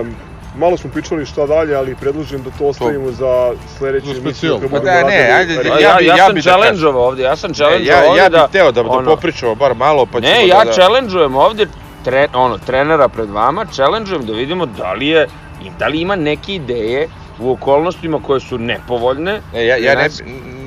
Um, 0.00 0.14
malo 0.54 0.76
smo 0.76 0.90
pričali 0.90 1.26
šta 1.26 1.46
dalje, 1.46 1.74
ali 1.74 1.94
predlažem 1.94 2.42
da 2.42 2.50
to 2.50 2.64
ostavimo 2.64 3.12
za 3.12 3.32
sledeću 3.68 4.06
Za 4.06 4.12
emisiju. 4.14 4.60
Pa 4.62 4.78
da, 4.78 4.92
ne, 4.94 5.00
radili- 5.00 5.32
ajde, 5.32 5.54
Ja, 5.54 5.62
Ja 5.70 5.80
ja, 5.82 5.96
bi- 5.96 6.06
ja, 6.06 6.16
ja 6.16 6.24
sam 6.26 6.34
bi 6.34 6.38
da 6.38 6.42
challengeovao 6.42 7.02
ovde, 7.02 7.22
ja 7.22 7.36
sam 7.36 7.50
E, 7.50 7.54
challengeovao 7.54 8.02
ja, 8.04 8.10
ovde 8.10 8.18
ja 8.18 8.28
da... 8.28 8.38
bih 8.38 8.48
hteo 8.48 8.64
da, 8.66 8.82
da 8.82 8.88
ono- 8.88 9.10
popričamo 9.10 9.54
bar 9.54 9.74
malo, 9.74 10.06
pa 10.06 10.20
ćemo 10.20 10.32
Ne, 10.32 10.38
da... 10.38 10.44
ja 10.46 10.64
da... 10.64 10.72
challengeуjem 10.72 11.36
ovde 11.36 11.66
tre, 12.02 12.26
ono, 12.34 12.58
trenera 12.58 13.08
pred 13.08 13.30
vama, 13.30 13.64
challengeуjem 13.66 14.26
da 14.26 14.32
vidimo 14.32 14.66
da 14.68 14.92
li 14.92 15.06
je 15.08 15.26
da 15.78 15.86
li 15.86 16.00
ima 16.00 16.16
neke 16.16 16.54
ideje 16.54 17.08
u 17.38 17.52
okolnostima 17.52 18.20
koje 18.20 18.40
su 18.40 18.58
nepovoljne. 18.58 19.40
Ne, 19.52 19.66
ja, 19.66 19.76
ja 19.76 19.94
ne, 19.94 20.08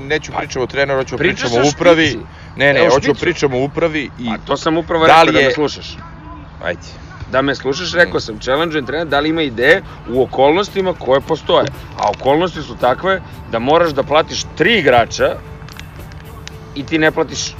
neću 0.06 0.32
pričamo 0.34 0.64
o 0.64 0.68
treneru, 0.68 1.00
hoću 1.00 1.18
pričamo 1.18 1.56
o 1.56 1.70
upravi. 1.70 2.20
Ne, 2.56 2.74
ne, 2.74 2.90
hoću 2.90 3.14
pričamo 3.14 3.58
o 3.58 3.64
upravi 3.64 4.10
i... 4.18 4.28
A 4.30 4.38
to 4.38 4.58
sam 4.58 4.78
upravo 4.78 5.02
Da 5.02 5.14
rekao 5.14 5.24
li 5.24 5.32
da 5.34 5.40
je- 5.40 5.46
me 5.46 5.52
slušaš. 5.52 5.98
Ajde. 6.60 6.82
Da 7.28 7.42
me 7.42 7.56
slušaš, 7.56 7.94
rekao 7.94 8.20
sam, 8.20 8.40
challengeujem 8.40 8.86
trenera 8.86 9.06
da 9.06 9.20
li 9.20 9.30
ima 9.30 9.42
ideje 9.42 9.82
u 10.10 10.24
okolnostima 10.24 10.94
koje 10.96 11.22
postoje. 11.22 11.66
A 11.98 12.10
okolnosti 12.12 12.62
su 12.62 12.76
takve 12.76 13.22
da 13.52 13.60
moraš 13.60 13.92
da 13.92 14.04
platiš 14.04 14.46
tri 14.56 14.74
igrača 14.76 15.36
i 16.76 16.84
ti 16.84 16.98
ne 16.98 17.12
platiš 17.12 17.56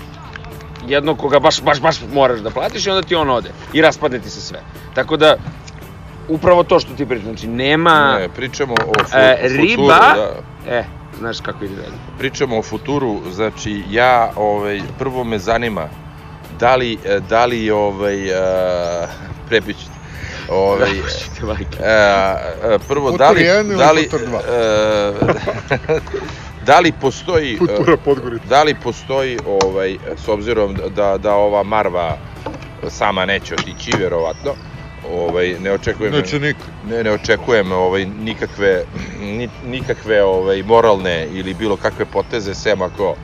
jednog 0.88 1.18
koga 1.18 1.40
baš, 1.40 1.62
baš, 1.62 1.82
baš 1.82 1.96
moraš 2.14 2.40
da 2.40 2.50
platiš 2.50 2.86
i 2.86 2.90
onda 2.90 3.02
ti 3.02 3.16
on 3.16 3.30
ode. 3.30 3.50
I 3.74 3.82
raspadne 3.82 4.20
ti 4.20 4.30
se 4.30 4.42
sve. 4.42 4.60
Tako 4.94 5.18
da, 5.18 5.36
upravo 6.28 6.64
to 6.64 6.80
što 6.80 6.94
ti 6.94 7.06
pričaš, 7.06 7.26
znači 7.26 7.48
nema... 7.48 8.16
Ne, 8.16 8.30
pričamo 8.30 8.74
o 8.74 9.04
fu, 9.04 9.18
E, 9.18 9.38
futuru, 9.40 9.62
riba- 9.62 10.16
da. 10.16 10.30
E, 10.70 10.84
znaš 11.20 11.40
kako 11.40 11.66
ide 11.66 11.76
dalje. 11.76 11.94
pričamo 12.18 12.58
o 12.58 12.64
futuru, 12.64 13.22
znači 13.32 13.84
ja 13.90 14.32
ovaj 14.36 14.82
prvo 15.00 15.24
me 15.24 15.40
zanima 15.40 15.88
da 16.60 16.76
li 16.76 16.98
e, 17.06 17.20
da 17.20 17.46
li 17.46 17.72
ovaj 17.72 18.24
uh, 18.24 18.36
prebiću 19.50 19.86
ovaj 20.50 20.92
Te 21.40 21.46
majke. 21.46 21.78
e, 21.80 22.78
prvo 22.88 23.12
da 23.12 23.30
li 23.32 23.44
da 23.78 23.92
li 23.92 24.02
e, 24.02 25.14
da 26.68 26.80
li 26.80 26.92
postoji 26.92 27.54
e, 27.54 27.58
Futura 27.58 27.98
Podgorica. 27.98 28.46
da 28.50 28.64
li 28.64 28.76
postoji 28.76 29.40
ovaj 29.46 29.98
s 30.26 30.28
obzirom 30.28 30.78
da 30.96 31.18
da 31.18 31.34
ova 31.36 31.64
Marva 31.64 32.18
sama 32.88 33.26
neće 33.26 33.54
otići 33.54 33.92
verovatno 34.00 34.52
ovaj 35.14 35.56
ne 35.60 35.72
očekujem 35.72 36.14
Neće 36.14 36.40
niko. 36.40 36.60
ne, 36.90 37.04
ne 37.04 37.12
očekujem 37.12 37.72
ovaj, 37.72 38.06
nikakve, 38.06 38.84
ni, 39.22 39.50
nikakve 39.66 40.24
ovaj, 40.24 40.64
moralne 40.64 41.28
ili 41.34 41.54
bilo 41.54 41.78
kakve 41.78 42.06
poteze, 42.06 42.54
sem 42.56 42.82
ako 42.82 43.16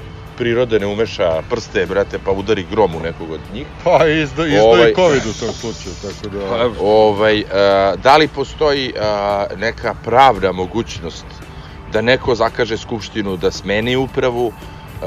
priroda 0.42 0.80
ne 0.80 0.88
umeša 0.88 1.42
prste, 1.50 1.86
brate, 1.86 2.20
pa 2.20 2.32
udari 2.32 2.66
grom 2.72 2.96
u 2.96 3.00
nekog 3.00 3.32
od 3.32 3.40
njih. 3.54 3.66
Pa 3.84 4.08
izda, 4.08 4.46
izda 4.48 4.64
Ovaj- 4.64 4.92
i 4.92 4.96
COVID 4.96 5.22
u 5.22 5.34
tom 5.36 5.52
slučaju, 5.52 5.96
tako 6.04 6.30
da... 6.30 6.40
Pa, 6.48 6.82
Ovaj, 6.82 7.40
e, 7.40 7.44
da 7.98 8.18
li 8.18 8.28
postoji 8.28 8.88
e, 8.88 9.02
neka 9.56 9.94
pravna 9.96 10.52
mogućnost 10.52 11.26
da 11.94 12.02
neko 12.02 12.36
zakaže 12.36 12.78
skupštinu 12.78 13.38
da 13.38 13.52
smeni 13.52 13.96
upravu, 13.96 14.54
e, 14.94 15.06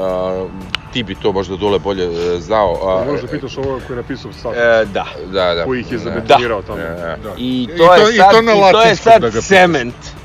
ti 0.93 1.03
bi 1.03 1.15
to 1.15 1.31
možda 1.31 1.55
dole 1.57 1.79
bolje 1.79 2.07
znao. 2.39 2.73
a, 2.85 3.05
Možda 3.05 3.27
pitaš 3.27 3.57
ovo 3.57 3.79
koji 3.79 3.97
je 3.97 4.01
napisao 4.01 4.33
sad, 4.33 4.53
e, 4.53 4.85
da. 4.85 5.05
da, 5.25 5.53
da. 5.53 5.63
koji 5.65 5.79
ih 5.81 5.91
je 5.91 5.97
Ne. 5.97 6.03
zabetonirao 6.03 6.61
tamo. 6.61 6.77
Ne, 6.77 6.89
ne. 6.89 6.95
Da. 7.17 7.33
I 7.37 7.63
I 7.63 7.67
to, 7.69 7.85
to- 7.87 7.93
je 7.97 8.13
i 8.13 8.17
sad, 8.17 8.31
to 8.31 8.41
na 8.41 8.53
i 8.53 8.71
to 8.71 8.81
je 8.81 8.95
sad 8.95 9.21
da 9.21 9.27
ga 9.27 9.31
pitaš. 9.31 9.45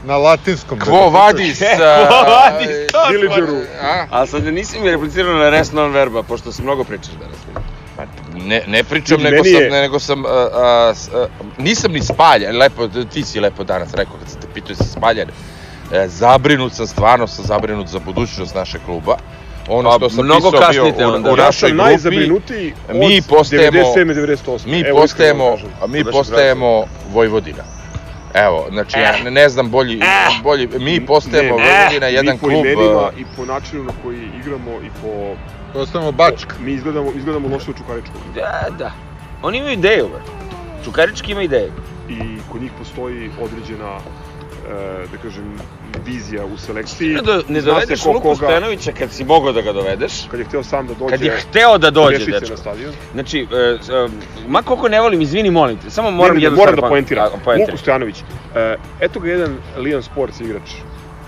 Na 0.05 0.17
latinskom. 0.17 0.79
da 0.79 0.85
Quo 0.87 1.01
ga 1.03 1.19
vadis? 1.19 1.59
Quo 1.59 1.79
vadis, 2.27 2.69
a, 2.71 2.93
to 2.93 3.13
Villageru. 3.13 3.57
a? 3.83 4.07
A 4.13 4.27
sad 4.27 4.45
nisi 4.45 4.81
mi 4.81 4.91
replicirao 4.91 5.35
na 5.35 5.49
res 5.51 5.73
non 5.73 5.93
verba, 5.93 6.23
pošto 6.23 6.53
se 6.53 6.63
mnogo 6.63 6.85
pričaš 6.85 7.15
danas. 7.15 7.37
Pa, 7.97 8.03
Ne, 8.37 8.63
ne 8.67 8.85
pričam, 8.85 9.21
nego 9.21 9.45
sam, 9.45 9.53
je- 9.55 9.71
ne, 9.71 9.81
nego 9.81 9.99
sam, 9.99 10.25
a, 10.25 10.29
a, 10.29 10.93
a, 11.15 11.27
nisam 11.59 11.93
ni 11.93 12.01
spaljan, 12.03 12.57
lepo, 12.57 12.89
ti 13.05 13.23
si 13.25 13.41
lepo 13.41 13.65
danas 13.65 13.95
rekao 13.95 14.15
kad 14.15 14.29
sam 14.29 14.41
te 14.41 14.47
pitao 14.55 14.77
si 14.77 14.85
spaljan. 14.87 15.29
E, 15.93 16.09
zabrinut 16.09 16.73
sam, 16.73 16.87
stvarno 16.87 17.27
sam 17.27 17.45
zabrinut 17.45 17.89
za 17.89 17.99
budućnost 17.99 18.55
našeg 18.55 18.81
kluba. 18.85 19.17
Ono 19.69 19.91
Pa, 19.91 19.97
što 19.97 20.11
sam 20.11 20.25
mnogo 20.25 20.51
pisao 20.51 20.71
bio 20.71 20.83
kasnite 20.83 21.07
u, 21.07 21.11
onda. 21.11 21.31
u 21.31 21.37
Ja 21.37 21.45
našoj 21.45 21.71
grupi, 21.71 21.83
najzabrinutiji 21.83 22.75
od 22.89 22.97
mi 22.97 23.23
postajemo- 23.23 23.95
97. 23.95 24.15
98. 24.15 24.67
mi 24.67 24.81
Evo, 24.81 25.05
iskreno 25.05 25.45
postajemo, 25.45 25.57
mi 25.89 26.05
postajemo 26.05 26.85
Vojvodina. 27.13 27.63
Evo, 28.35 28.67
znači 28.71 28.99
ja 28.99 29.13
ne, 29.25 29.31
ne 29.31 29.49
znam 29.49 29.71
bolji, 29.71 30.01
bolji, 30.43 30.69
mi 30.79 31.07
postajemo 31.07 31.57
Ne, 31.57 31.65
ne, 31.65 31.71
Vojvodina 31.71 32.07
jedan 32.07 32.35
mi 32.35 32.41
po 32.41 32.47
klub, 32.47 32.67
imenima 32.67 33.09
uh, 33.09 33.21
i 33.21 33.25
po 33.37 33.45
načinu 33.45 33.85
na 33.85 33.93
koji 34.03 34.29
igramo 34.41 34.71
i 34.71 34.91
po... 35.03 35.37
Ostavimo 35.81 36.13
bačka. 36.13 36.55
Mi 36.61 36.73
izgledamo, 36.73 37.13
izgledamo 37.17 37.49
loše 37.49 37.71
u 37.71 37.75
Čukaričkog. 37.75 38.21
Da, 38.35 38.67
da. 38.79 38.93
Oni 39.43 39.59
imaju 39.59 39.73
ideju, 39.73 40.09
bre. 40.09 40.21
Čukarički 40.85 41.33
ima 41.33 41.43
ideju. 41.43 41.73
I 42.09 42.19
kod 42.53 42.63
njih 42.63 42.73
postoji 42.79 43.31
određena, 43.41 43.97
e, 43.97 45.07
da 45.13 45.19
kažem, 45.23 45.59
vizija 46.07 46.45
u 46.45 46.59
selekciji. 46.59 47.09
Ne, 47.09 47.23
do, 47.23 47.43
ne 47.49 47.61
dovedeš 47.61 48.03
ko 48.03 48.13
Luku 48.13 48.29
koga- 48.29 48.47
Stanovića 48.47 48.93
kad 48.99 49.13
si 49.13 49.25
mogao 49.25 49.53
da 49.53 49.63
ga 49.63 49.73
dovedeš. 49.73 50.13
Kad 50.31 50.41
je 50.41 50.47
hteo 50.47 50.63
sam 50.63 50.87
da 50.87 50.95
dođe... 50.95 51.11
Kad 51.11 51.23
je 51.23 51.31
hteo 51.31 51.79
da 51.79 51.91
dođe, 51.91 52.19
dečko. 52.19 52.51
na 52.51 52.57
stadion. 52.57 52.93
Znači, 53.13 53.47
e, 53.53 53.57
e, 53.57 54.09
ma 54.49 54.63
koliko 54.63 54.89
ne 54.89 55.01
volim, 55.01 55.21
izvini, 55.21 55.51
molim 55.51 55.79
te, 55.79 55.91
samo 55.91 56.11
moram 56.11 56.35
ne, 56.35 56.41
ne, 56.41 56.47
jednu 56.47 56.59
moram 56.59 56.77
da 56.77 56.89
poentiram. 56.89 57.27
a, 57.27 57.39
poentiram. 57.45 57.71
Luku 57.71 57.79
Stojanović. 57.83 58.17
E, 58.55 58.77
eto 59.01 59.21
ga 59.21 59.31
jedan 59.31 59.57
Lion 59.79 60.03
Sports 60.03 60.41
igrač 60.41 60.71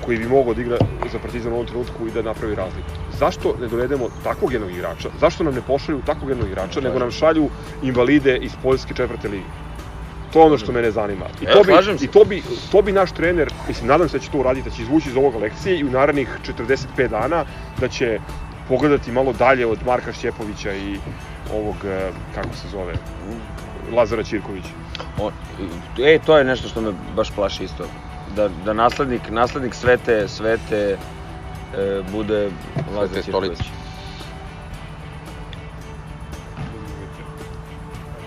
koji 0.05 0.19
bi 0.19 0.29
mogao 0.29 0.55
da 0.55 0.61
igra 0.61 0.77
za 1.13 1.19
Partizan 1.19 1.53
u 1.53 1.55
ovom 1.55 1.67
trenutku 1.67 2.07
i 2.07 2.11
da 2.11 2.23
napravi 2.23 2.55
razliku. 2.55 2.89
Zašto 3.19 3.57
ne 3.61 3.69
dovedemo 3.69 4.09
takvog 4.25 4.53
jednog 4.53 4.71
igrača? 4.71 5.09
Zašto 5.21 5.45
nam 5.45 5.55
ne 5.55 5.61
pošalju 5.67 6.01
takvog 6.07 6.29
jednog 6.31 6.49
igrača, 6.49 6.81
nego 6.81 6.99
nam 6.99 7.11
šalju 7.11 7.49
invalide 7.83 8.37
iz 8.37 8.53
Poljske 8.63 8.95
četvrte 8.95 9.29
lige? 9.29 9.45
To 10.33 10.39
je 10.39 10.47
ono 10.47 10.59
što 10.59 10.73
mene 10.73 10.91
zanima. 10.91 11.25
I 11.41 11.47
to, 11.47 11.63
bi. 11.63 11.73
I 12.05 12.07
to 12.07 12.25
bi, 12.25 12.43
to 12.73 12.83
bi 12.83 12.93
naš 12.93 13.13
trener, 13.13 13.53
mislim, 13.69 13.89
nadam 13.89 14.09
se 14.09 14.19
da 14.19 14.25
će 14.25 14.31
to 14.31 14.39
uraditi, 14.39 14.69
da 14.71 14.77
će 14.77 14.83
izvući 14.83 15.09
iz 15.09 15.17
ovoga 15.17 15.39
lekcije 15.39 15.79
i 15.79 15.85
u 15.85 15.91
narednih 15.91 16.29
45 16.97 17.09
dana 17.09 17.45
da 17.81 17.89
će 17.89 18.19
pogledati 18.69 19.13
malo 19.13 19.33
dalje 19.33 19.67
od 19.67 19.79
Marka 19.87 20.13
Šćepovića 20.13 20.73
i 20.73 20.97
ovog, 21.55 21.77
e, 21.85 22.11
kako 22.35 22.55
se 22.55 22.69
zove, 22.69 22.95
Lazara 23.93 24.23
Ćirkovića. 24.23 24.69
E, 25.99 26.19
to 26.27 26.39
je 26.39 26.45
nešto 26.45 26.69
što 26.69 26.81
me 26.81 26.93
baš 27.17 27.31
plaši 27.31 27.65
isto. 27.65 27.85
Da, 28.37 28.49
da 28.65 28.73
naslednik, 28.73 29.31
naslednik 29.31 29.75
Svete, 29.75 30.29
Svete 30.29 30.97
e, 31.77 32.03
bude 32.13 32.51
Lazar 32.95 33.09
Svete 33.09 33.23
Ćirković. 33.23 33.59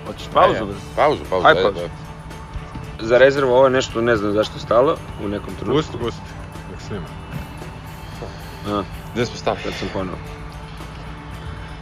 Hoćeš 0.08 0.28
pauzu? 0.34 0.58
E, 0.58 0.66
bre? 0.66 0.76
Pauzu, 0.96 1.24
pauzu. 1.30 1.48
Ajde, 1.48 1.60
ajde, 1.60 1.72
pauzu. 1.72 1.80
ajde. 1.80 1.94
Za 3.02 3.18
rezervu 3.18 3.52
ovo 3.52 3.64
je 3.66 3.72
nešto, 3.72 4.02
ne 4.02 4.16
znam 4.16 4.34
zašto 4.34 4.60
stalo 4.60 4.98
u 5.20 5.28
nekom 5.28 5.56
trenutku. 5.56 5.74
Pusti, 5.82 5.98
pusti. 5.98 6.22
Nek 6.72 6.82
snima. 6.82 7.06
A, 8.70 8.84
Gde 9.14 9.26
smo 9.26 9.36
stali? 9.36 9.58
sad 9.60 9.74
sam 9.74 9.88
ponovo. 9.94 10.18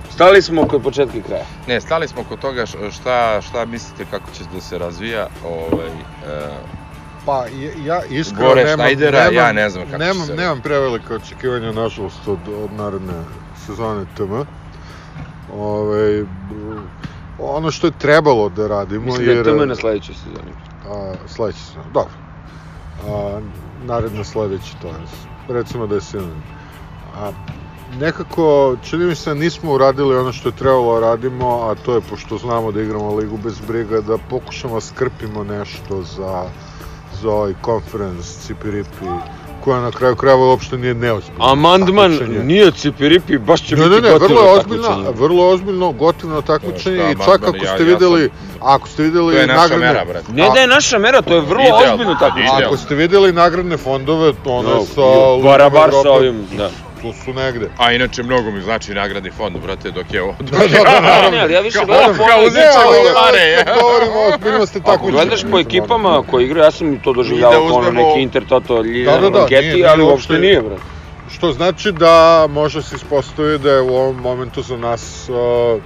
Stali 0.10 0.42
smo 0.42 0.68
kod 0.68 0.84
početka 0.84 1.18
i 1.18 1.22
kraja. 1.22 1.46
Ne, 1.68 1.82
stali 1.82 2.08
smo 2.08 2.24
kod 2.24 2.40
toga 2.40 2.66
šta, 2.92 3.42
šta 3.42 3.66
mislite 3.66 4.06
kako 4.06 4.32
će 4.32 4.44
da 4.54 4.62
se 4.62 4.78
razvija 4.78 5.28
ovaj, 5.46 5.88
e, 5.88 6.50
Pa 7.26 7.38
ja- 7.38 7.48
ja 7.86 8.02
iskreno 8.06 8.48
Gore 8.48 8.64
nemam, 8.64 8.80
Schneidera, 8.80 9.18
nemam, 9.20 9.34
ja 9.36 9.52
ne 9.54 9.70
znam 9.70 9.84
kako 9.84 9.92
će 9.94 9.98
nemam, 10.00 10.28
se- 10.28 10.36
nemam 10.36 10.62
prevelike 10.62 11.14
očekivanja 11.14 11.72
nažalost 11.72 12.28
od, 12.28 12.38
od 12.56 12.74
naredne 12.74 13.14
sezone 13.66 14.06
TM. 14.18 14.34
Ove, 15.54 16.26
ono 17.40 17.72
što 17.72 17.88
je 17.88 17.92
trebalo 18.00 18.50
da 18.50 18.68
radimo 18.68 19.06
Mislim 19.06 19.26
da 19.26 19.32
je 19.32 19.38
jer- 19.38 19.46
tome 19.46 19.66
na 19.66 19.76
sledećoj 19.76 20.16
sezoni. 20.16 20.52
A, 20.90 21.14
sledeći 21.28 21.60
sezon, 21.60 21.84
dobro. 21.94 22.14
A, 23.08 23.40
naredno 23.86 24.24
sledeći, 24.24 24.76
to 24.82 24.88
je, 24.88 24.94
recimo 25.48 25.88
da 25.88 25.96
je 25.96 26.02
sinonim. 26.02 26.44
A, 27.16 27.32
nekako, 28.00 28.76
čini 28.84 29.06
mi 29.06 29.16
se 29.16 29.30
da 29.30 29.34
nismo 29.40 29.74
uradili 29.74 30.18
ono 30.18 30.32
što 30.32 30.50
je 30.50 30.56
trebalo 30.56 31.00
da 31.00 31.08
radimo, 31.08 31.62
a 31.62 31.76
to 31.76 31.96
je, 31.96 32.02
pošto 32.10 32.38
znamo 32.38 32.72
da 32.72 32.82
igramo 32.82 33.16
ligu 33.16 33.38
bez 33.44 33.60
briga, 33.68 34.02
da 34.02 34.18
pokušamo 34.30 34.74
da 34.76 34.82
skrpimo 34.82 35.44
nešto 35.44 36.02
za, 36.02 36.44
za 37.22 37.30
ovaj 37.30 37.54
conference, 37.66 38.40
Cipiripi, 38.48 39.06
koja 39.64 39.82
na 39.82 39.92
kraju 39.92 40.16
krajeva 40.16 40.44
uopšte 40.44 40.78
nije 40.78 40.94
neozbiljno. 40.96 41.46
Amandman 41.46 42.12
takmičenje. 42.12 42.44
nije 42.44 42.72
Cipiripi, 42.74 43.38
baš 43.40 43.62
će 43.62 43.76
Ne, 43.76 43.84
biti 43.84 43.90
ne, 43.92 44.02
ne, 44.04 44.12
gotivno 44.12 44.36
vrlo 44.36 44.42
je 44.46 44.52
ozbiljno, 44.52 44.84
takmičenje. 44.84 45.18
vrlo 45.18 45.44
je 45.44 45.50
ozbiljno, 45.50 45.92
gotivno 45.94 46.42
takmičenje 46.44 46.98
šta, 46.98 47.10
i 47.12 47.16
čak 47.16 47.28
amandman, 47.28 47.50
ako 47.50 47.58
ja- 47.58 47.74
ste 47.74 47.84
ja 47.84 47.88
videli, 47.88 48.22
sam- 48.22 48.60
ako 48.64 48.88
ste 48.88 49.04
videli 49.04 49.34
To 49.34 49.40
je 49.40 49.48
naša 49.48 49.60
nagradne, 49.60 49.86
mera, 49.88 50.06
brate. 50.06 50.32
Ne 50.32 50.50
da 50.50 50.60
je 50.60 50.68
naša 50.68 50.98
mera, 51.00 51.22
to 51.22 51.36
je 51.36 51.42
vrlo 51.44 51.64
Idealno, 51.64 51.94
ozbiljno 51.94 52.16
takmičenje. 52.16 52.64
Ako 52.66 52.78
ste 52.78 52.96
videli 52.96 53.32
nagradne 53.34 53.78
fondove, 53.78 54.34
one 54.46 54.70
No, 54.70 54.86
sa 54.86 55.02
Barabar 55.44 55.92
sa 55.94 56.12
ovim, 56.12 56.46
da. 56.52 56.70
Tu 57.04 57.14
su 57.16 57.34
negde. 57.34 57.70
A 57.78 57.92
inače, 57.92 58.24
mnogo 58.24 58.52
mi 58.52 58.62
znači 58.62 58.94
nagradni 58.94 59.32
fond, 59.32 59.58
brate, 59.58 59.92
dok 59.92 60.14
je 60.14 60.22
ovo... 60.24 60.36
Da, 60.42 60.58
da, 60.58 60.68
da, 60.84 61.22
Ne, 61.22 61.32
ne, 61.32 61.40
ali 61.40 61.54
ja 61.54 61.62
više 61.62 61.78
Kao- 61.78 61.86
gledam 61.86 62.18
kao 62.18 62.26
ove 62.40 62.60
ja 62.60 62.72
pare, 63.16 63.74
govorimo 63.82 64.20
o 64.20 64.30
ozbiljnosti 64.30 64.78
Ako 64.78 64.92
takmičenja. 64.92 65.12
gledaš 65.16 65.42
po 65.52 65.60
ekipama 65.60 66.24
koji 66.24 66.46
igraju, 66.46 66.64
ja 66.64 66.72
sam 66.72 67.00
to 67.00 67.14
doživljavao 67.14 67.52
da 67.54 67.58
kao 67.60 67.78
ono 67.78 67.90
uzmemo- 67.90 68.08
neki 68.08 68.22
Inter 68.22 68.46
Toto 68.46 68.74
Da, 68.74 68.80
lider 68.80 69.22
da, 69.22 69.30
da, 69.30 69.46
nije 69.52 69.88
ali 69.88 70.04
uopšte 70.04 70.34
nije, 70.34 70.62
brate. 70.62 70.82
Što 71.30 71.52
znači 71.52 71.92
da 71.92 72.46
može 72.50 72.82
se 72.82 72.96
ispostavi 72.96 73.58
da 73.58 73.72
je 73.72 73.82
u 73.82 73.96
ovom 73.96 74.16
momentu 74.18 74.62
za 74.62 74.78
nas 74.78 75.30
uh, 75.30 75.82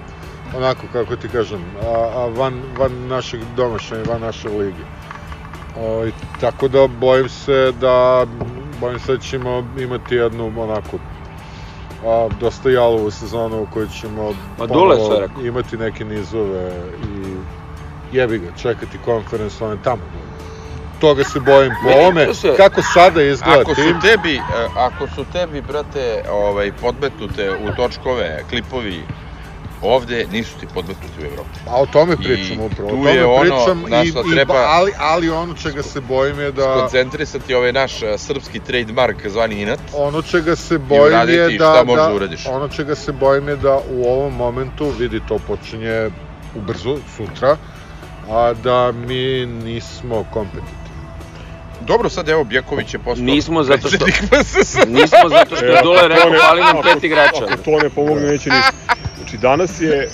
onako, 0.55 0.81
kako 0.93 1.15
ti 1.15 1.27
kažem, 1.27 1.65
a, 1.83 1.89
a 2.13 2.25
van, 2.27 2.61
van 2.77 3.07
našeg 3.07 3.39
domašanja, 3.55 4.03
van 4.03 4.21
naše 4.21 4.49
lige. 4.49 4.83
O, 5.77 6.05
i 6.05 6.11
tako 6.41 6.67
da 6.67 6.87
bojim 6.89 7.29
se 7.29 7.71
da 7.71 8.25
bojim 8.79 8.99
se 8.99 9.11
da 9.13 9.19
ćemo 9.19 9.63
imati 9.79 10.15
jednu 10.15 10.51
onako 10.57 10.97
a, 12.05 12.29
dosta 12.39 12.69
jalovu 12.69 13.11
sezonu 13.11 13.61
u 13.61 13.67
kojoj 13.73 13.87
ćemo 14.01 14.33
Ma 14.59 14.65
Dule 14.65 14.97
imati 15.43 15.77
neke 15.77 16.05
nizove 16.05 16.71
i 17.03 17.35
jebi 18.15 18.37
ga, 18.39 18.47
čekati 18.61 18.97
konferens, 19.05 19.61
one 19.61 19.77
tamo. 19.83 20.01
Toga 21.01 21.23
se 21.23 21.39
bojim 21.39 21.71
po 21.83 21.99
ovome, 21.99 22.27
kako 22.57 22.81
sada 22.81 23.21
izgleda 23.21 23.61
Ako 23.61 23.75
su 23.75 23.81
tim. 23.81 24.01
tebi, 24.01 24.35
e, 24.35 24.41
ako 24.77 25.07
su 25.07 25.25
tebi, 25.33 25.61
brate, 25.61 26.23
ovaj, 26.31 26.71
podmetnute 26.81 27.51
u 27.51 27.75
točkove, 27.75 28.43
klipovi, 28.49 29.03
ovde 29.81 30.27
nisu 30.31 30.59
ti 30.59 30.67
podmetnuti 30.73 31.21
u 31.21 31.25
Evropi. 31.25 31.49
A 31.69 31.75
o 31.75 31.85
tome 31.85 32.13
I 32.13 32.23
pričamo 32.23 32.65
upravo, 32.65 32.89
o 32.89 32.91
tu 32.91 32.97
tome 32.97 33.11
je 33.11 33.25
ono 33.25 33.41
pričam, 33.41 33.83
na 33.87 34.03
i, 34.03 34.13
treba- 34.33 34.65
ali, 34.67 34.91
ali 34.97 35.29
ono 35.29 35.53
čega 35.53 35.83
se 35.83 36.01
bojim 36.01 36.39
je 36.39 36.51
da, 36.51 36.77
Skoncentrisati 36.77 37.53
ovaj 37.53 37.73
naš 37.73 37.91
srpski 38.17 38.59
trademark 38.59 39.27
zvani 39.27 39.61
inat. 39.61 39.79
ono 39.93 40.21
čega 40.21 40.55
se 40.55 40.77
bojim 40.77 41.13
uraditi 41.13 41.37
je 41.37 41.55
šta 41.55 41.73
da, 41.73 41.83
možeš 41.83 42.03
da 42.03 42.09
da, 42.09 42.15
uradiš. 42.15 42.45
ono 42.45 42.67
čega 42.67 42.95
se 42.95 43.11
bojim 43.11 43.47
je 43.47 43.55
da 43.55 43.79
u 43.89 44.09
ovom 44.09 44.35
momentu, 44.35 44.89
vidi 44.99 45.21
to 45.27 45.39
počinje 45.39 46.09
ubrzo, 46.55 46.97
sutra, 47.17 47.57
a 48.29 48.53
da 48.53 48.91
mi 48.91 49.45
nismo 49.45 50.25
kompetitivni. 50.33 50.77
Dobro, 51.81 52.09
sad 52.09 52.29
evo 52.29 52.43
Bjeković 52.43 52.93
je 52.93 52.99
postao 52.99 53.25
Nismo 53.25 53.63
zato 53.63 53.87
što-. 53.89 54.05
Nismo 54.99 55.29
zato 55.29 55.55
što 55.55 55.65
je 55.65 55.81
Dule 55.83 56.07
rekao, 56.07 56.31
fali 56.47 56.61
nam 56.61 56.75
pet 56.83 57.03
igrača. 57.03 57.43
Ako 57.43 57.57
to 57.57 57.79
ne 57.83 57.89
pomogne, 57.89 58.21
neće 58.27 58.49
ništa. 58.49 58.71
Znači, 59.27 59.41
danas 59.41 59.81
je, 59.81 60.09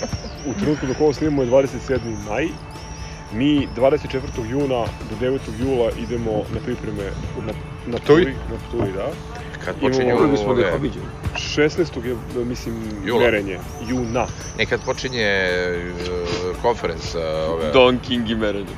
u 0.45 0.53
trenutku 0.53 0.86
dok 0.86 1.01
ovo 1.01 1.14
snimamo 1.14 1.43
je 1.43 1.49
27. 1.49 1.99
maj, 2.30 2.47
mi 3.34 3.68
24. 3.78 4.49
juna 4.49 4.86
do 5.09 5.16
9. 5.22 5.39
jula 5.59 5.91
idemo 5.99 6.32
na 6.32 6.59
pripreme 6.66 7.03
na, 7.45 7.53
na? 7.88 7.97
Turi, 7.97 8.26
na 8.26 8.57
Turi, 8.72 8.91
da. 8.91 9.07
Kad 9.66 9.76
Imamo- 9.82 9.91
počinje 9.91 10.14
da 10.14 10.41
ih 10.41 10.47
ove... 10.47 10.74
obiđemo. 10.74 11.05
16. 11.36 12.05
je, 12.05 12.45
mislim, 12.45 12.76
Jula. 13.05 13.20
merenje, 13.22 13.59
juna. 13.88 14.28
Ne, 14.57 14.66
kad 14.66 14.86
počinje 14.86 15.28
uh, 15.28 16.61
konferens 16.61 17.16
uh, 17.16 17.22
ove... 17.49 17.72
Don 17.72 17.99
King 17.99 18.30
i 18.30 18.36
merenje. 18.36 18.76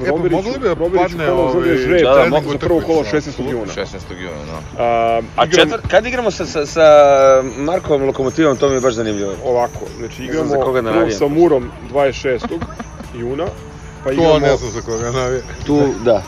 E, 0.00 0.06
pa 0.06 0.16
mogli 0.28 0.28
bi 0.52 0.64
da 0.64 0.74
padne 0.76 1.26
kolo 1.26 1.52
za 1.52 1.58
ovaj- 1.58 1.76
žreb, 1.76 2.02
Da, 2.02 2.14
da, 2.14 2.26
mogu 2.26 2.50
za 2.50 2.58
prvo 2.58 2.80
kolo 2.80 3.00
utakmicu, 3.00 3.30
16. 3.30 3.50
juna. 3.50 3.66
16. 3.66 3.86
juna, 4.12 4.36
no. 4.46 4.58
A, 4.78 5.20
A 5.36 5.44
igram 5.44 5.50
četvrt, 5.58 5.86
kad 5.88 6.06
igramo 6.06 6.30
sa, 6.30 6.46
sa, 6.46 6.66
sa 6.66 6.82
Markovom 7.56 8.02
lokomotivom, 8.04 8.56
to 8.56 8.68
mi 8.68 8.74
je 8.74 8.80
baš 8.80 8.94
zanimljivo. 8.94 9.32
Ovako, 9.44 9.78
znači 9.98 10.22
Ne 10.22 10.26
znam 10.26 10.46
igramo 10.46 10.48
za 10.50 10.56
koga 10.56 10.80
da 10.80 10.88
prvo 10.88 11.00
navijam. 11.00 11.18
sa 11.18 11.28
Murom 11.28 11.70
26. 11.90 12.58
juna, 13.14 13.46
pa 13.98 14.04
To 14.04 14.12
igramo 14.12 14.38
ne 14.38 14.56
znam 14.56 14.70
za 14.70 14.80
koga 14.82 15.10
navije. 15.10 15.42
Tu, 15.66 15.80
da. 16.04 16.22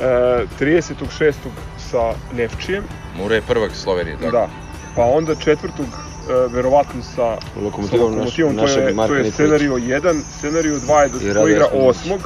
e, 0.00 0.46
36. 0.60 1.32
sa 1.80 2.02
Nefčijem, 2.32 2.84
Mura 3.16 3.34
je 3.34 3.42
prvak 3.42 3.70
Slovenije, 3.74 4.16
tako? 4.16 4.30
da. 4.32 4.48
Pa 4.96 5.02
onda 5.02 5.34
četvrtog, 5.34 5.86
e, 5.86 6.48
verovatno 6.48 7.02
sa 7.04 7.36
Lokomotivom, 7.56 7.82
sa 7.82 7.94
naš, 7.94 8.00
lokomotivom 8.16 8.56
to, 8.56 8.62
našeg 8.62 8.82
je, 8.82 8.94
Marka 8.94 9.14
to 9.14 9.16
je 9.16 9.30
scenario 9.30 9.72
1, 9.72 10.20
scenario 10.30 10.76
2 10.76 10.98
je 10.98 11.08
da 11.08 11.18
se 11.18 11.34
to 11.34 11.48
igra 11.48 11.64
Jasminović. 11.64 11.96
8. 11.96 12.18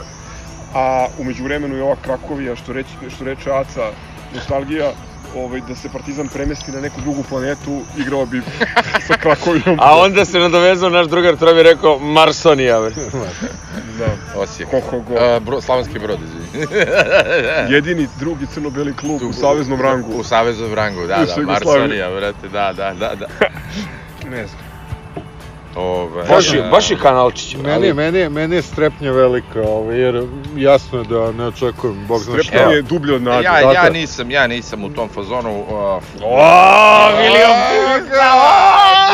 A 0.76 1.06
umeđu 1.18 1.44
vremenu 1.44 1.76
je 1.76 1.82
ova 1.82 1.96
Krakovija, 2.02 2.56
što, 2.56 2.72
reći, 2.72 2.90
što 3.14 3.24
reče 3.24 3.50
Aca, 3.50 3.90
nostalgija, 4.34 4.92
ovaj, 5.36 5.60
da 5.68 5.74
se 5.74 5.88
Partizan 5.88 6.28
premesti 6.28 6.72
na 6.72 6.80
neku 6.80 7.00
drugu 7.00 7.24
planetu, 7.28 7.80
igrao 7.98 8.26
bi 8.26 8.42
sa 9.06 9.16
Krakovijom. 9.16 9.78
A 9.80 9.98
onda 9.98 10.24
se 10.24 10.38
nadovezao 10.38 10.90
naš 10.90 11.06
drugar 11.06 11.36
Trovi 11.36 11.62
rekao 11.62 11.98
Marsonija, 11.98 12.80
bre. 12.80 12.90
Da. 13.98 14.40
Osijek. 14.40 14.70
Ho, 14.70 14.80
ho, 14.80 15.00
go. 15.00 15.14
Uh, 15.14 15.42
bro, 15.42 15.60
Slavonski 15.60 15.98
brod, 15.98 16.18
izvini. 16.22 16.66
Jedini 17.74 18.08
drugi 18.18 18.46
crno-beli 18.54 18.96
klub 18.96 19.22
u 19.22 19.32
saveznom 19.32 19.80
rangu. 19.80 20.12
U 20.12 20.24
saveznom 20.24 20.74
rangu, 20.74 21.06
da, 21.06 21.24
da. 21.36 21.42
Marsonija, 21.42 22.10
brate, 22.10 22.48
da, 22.48 22.72
da, 22.72 22.94
da, 22.94 23.14
da. 23.14 23.26
Ne 24.30 24.46
znam. 24.46 24.65
Ovaj, 25.76 26.24
Baš 26.26 26.52
je, 26.52 26.58
e, 26.58 26.68
baš 26.70 26.90
je 26.90 26.96
kanalčić. 26.98 27.54
Meni, 27.56 27.72
ali- 27.72 27.94
meni, 27.94 28.28
meni 28.28 28.56
je 28.56 28.62
strepnja 28.62 29.12
velika, 29.12 29.62
ovaj, 29.62 29.98
jer 29.98 30.22
jasno 30.56 30.98
je 30.98 31.04
da 31.04 31.32
ne 31.32 31.46
očekujem, 31.46 32.06
bog 32.08 32.20
zna 32.20 32.34
šta. 32.34 32.42
Strepnja 32.44 32.74
je 32.74 32.82
dublje 32.82 33.14
od 33.14 33.22
nade. 33.22 33.42
Ja, 33.44 33.72
ja 33.72 33.90
nisam, 33.90 34.30
ja 34.30 34.46
nisam 34.46 34.84
u 34.84 34.90
tom 34.90 35.08
fazonu. 35.08 35.60
Uh, 35.60 36.02
O, 36.22 36.36
William 37.12 37.56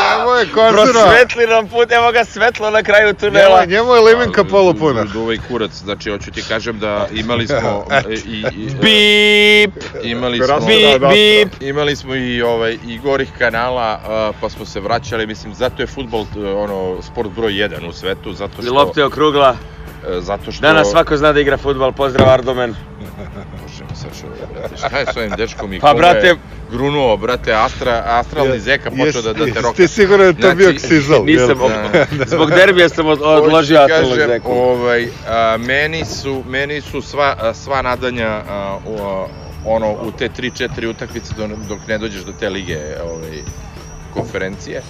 Njemu 0.09 0.31
je 0.31 0.45
konzerva, 0.45 0.83
Prosvetli 0.83 1.47
nam 1.47 1.67
put, 1.67 1.91
evo 1.91 2.11
ga 2.11 2.25
svetlo 2.25 2.69
na 2.69 2.83
kraju 2.83 3.05
njemu, 3.05 3.13
tunela. 3.15 3.59
je- 3.59 3.67
njemu 3.67 3.93
je 3.95 4.01
limenka 4.01 4.43
polupuna. 4.43 5.05
Ovaj 5.17 5.37
kurac, 5.47 5.71
znači 5.73 6.09
hoću 6.09 6.31
ti 6.31 6.43
kažem 6.43 6.79
da 6.79 7.07
imali 7.13 7.47
smo 7.47 7.85
e, 7.91 8.13
i, 8.15 8.45
i, 8.53 8.69
Bip, 8.71 9.83
imali 10.03 10.37
smo 10.39 10.59
bip, 10.59 11.01
da, 11.01 11.07
bip. 11.07 11.61
imali 11.61 11.95
smo 11.95 12.15
i 12.15 12.41
ovaj 12.41 12.77
i 12.87 12.99
gorih 12.99 13.29
kanala 13.37 13.99
pa 14.41 14.49
smo 14.49 14.65
se 14.65 14.79
vraćali 14.79 15.27
mislim 15.27 15.53
zato 15.53 15.81
je 15.81 15.87
fudbal 15.87 16.25
ono 16.53 17.01
sport 17.03 17.29
broj 17.29 17.51
1 17.51 17.89
u 17.89 17.93
svetu 17.93 18.33
zato 18.33 18.53
I 18.59 18.63
što 18.63 18.73
lopte 18.73 19.03
okrugla. 19.03 19.55
e, 20.09 20.21
zato 20.21 20.51
što 20.51 20.61
Danas 20.61 20.87
svako 20.89 21.17
zna 21.17 21.33
da 21.33 21.39
igra 21.39 21.57
futbal, 21.57 21.91
pozdrav 21.91 22.29
Ardomen. 22.29 22.75
Možemo 23.61 23.89
sad 23.93 24.09
što, 24.13 24.27
šta 24.77 24.97
je 24.99 25.05
s 25.05 25.17
ovim 25.17 25.31
dečkom 25.31 25.73
i 25.73 25.79
Pa, 25.79 25.87
kome 25.87 25.99
brate- 25.99 26.27
je 26.27 26.35
grunuo, 26.71 27.17
brate, 27.17 27.53
astra, 27.53 28.03
astralni 28.05 28.59
zeka 28.59 28.89
počeo 28.91 29.21
da, 29.23 29.33
da 29.35 29.45
te 29.45 29.61
roka. 29.61 29.75
Ti 29.75 29.87
sigurno 29.87 30.17
da 30.17 30.23
je 30.25 30.33
to 30.33 30.41
Znači, 30.41 30.57
bio 30.57 30.73
ksizal. 30.73 31.25
Nisam, 31.25 31.49
jel? 31.49 31.57
ob- 31.59 32.27
zbog 32.27 32.49
derbija 32.51 32.89
sam 32.89 33.05
od- 33.07 33.21
odložio 33.21 33.79
astralnog 33.79 34.09
kažem, 34.11 34.27
zeku. 34.27 34.51
Ovaj, 34.51 35.07
a, 35.27 35.57
meni 35.59 36.05
su, 36.05 36.43
meni 36.47 36.81
su 36.81 37.01
sva, 37.01 37.35
a, 37.39 37.53
sva 37.53 37.81
nadanja 37.81 38.41
a, 38.49 38.77
u, 38.85 38.97
a, 38.99 39.25
ono, 39.65 39.91
u 39.91 40.11
te 40.11 40.29
3-4 40.31 40.87
utakmice 40.87 41.33
dok 41.69 41.79
ne 41.87 41.97
dođeš 41.97 42.21
do 42.21 42.31
te 42.31 42.49
lige 42.49 42.79
ovaj, 43.03 43.41
konferencije. 44.13 44.81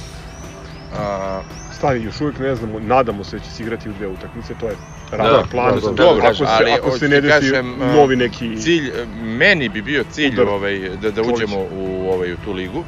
A, 1.00 1.41
Stani, 1.78 2.04
još 2.04 2.22
uvijek 2.22 2.39
ne 2.39 2.56
znamo, 2.56 2.80
nadamo 2.80 3.24
se 3.24 3.38
da 3.38 3.44
će 3.44 3.52
se 3.52 3.64
igrati 3.64 3.89
u 3.89 3.94
dve 3.94 4.08
utakmice, 4.08 4.54
to 4.60 4.68
je 4.68 4.76
Da, 5.12 5.18
realan 5.18 5.50
plan. 5.52 5.76
da, 5.76 5.82
da, 5.82 5.91
dobro, 5.91 6.26
ako 6.26 6.36
se, 6.36 6.44
ali 6.48 6.72
ako 6.72 6.91
se 6.91 7.10
ne 7.10 7.22
desi 7.22 7.34
kažem, 7.34 7.74
novi 7.96 8.16
neki... 8.16 8.58
cilj, 8.58 8.91
meni 9.22 9.70
bi 9.70 9.82
bio 9.82 10.04
cilj 10.12 10.34
Udar. 10.34 10.48
ovaj, 10.48 10.80
da, 11.02 11.12
da 11.12 11.22
uđemo 11.22 11.58
u, 11.58 12.10
ovaj, 12.14 12.34
u 12.34 12.38
tu 12.46 12.54
ligu 12.54 12.84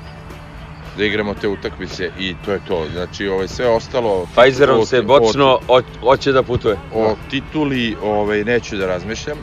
da 0.97 1.05
igramo 1.05 1.33
te 1.33 1.47
utakmice 1.47 2.11
i 2.19 2.35
to 2.45 2.51
je 2.51 2.59
to. 2.67 2.85
Znači, 2.93 3.27
ovaj, 3.27 3.47
sve 3.47 3.67
ostalo... 3.67 4.27
Pfizerom 4.35 4.85
se 4.85 5.01
bočno 5.01 5.59
ho- 5.67 5.81
hoće 5.99 6.31
da 6.31 6.43
putuje. 6.43 6.75
O 6.93 7.15
tituli 7.29 7.95
ovaj, 8.03 8.43
neću 8.43 8.77
da 8.77 8.87
razmišljam, 8.87 9.37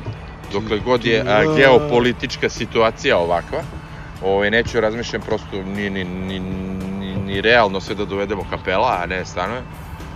dokle 0.53 0.79
god 0.79 1.05
je 1.05 1.21
a, 1.21 1.55
geopolitička 1.57 2.49
situacija 2.49 3.19
ovakva. 3.19 3.63
Ovaj, 4.25 4.51
neću 4.51 4.73
da 4.73 4.81
razmišljam, 4.81 5.23
prosto 5.23 5.63
ni, 5.67 5.91
ni, 5.91 6.05
ni, 6.05 6.41
ni, 7.33 7.41
realno 7.41 7.81
sve 7.81 7.95
da 7.95 8.05
dovedemo 8.07 8.45
kapela, 8.51 8.99
a 8.99 9.07
ne 9.07 9.25
stanove. 9.25 9.63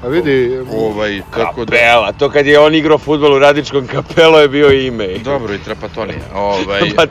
A 0.02 0.08
vidi, 0.08 0.58
Ovaj, 0.70 1.20
tako 1.30 1.64
da... 1.64 1.72
Kapela, 1.72 2.12
to 2.12 2.30
kad 2.30 2.46
je 2.46 2.58
on 2.58 2.74
igrao 2.74 2.98
futbol 2.98 3.32
u 3.32 3.38
Radičkom 3.38 3.86
kapelo 3.86 4.38
je 4.38 4.48
bio 4.48 4.70
ime. 4.70 5.08
Dobro, 5.18 5.54
i 5.54 5.58
Trapatonija. 5.58 6.18
Ovaj, 6.34 6.80
Pa- 6.96 7.02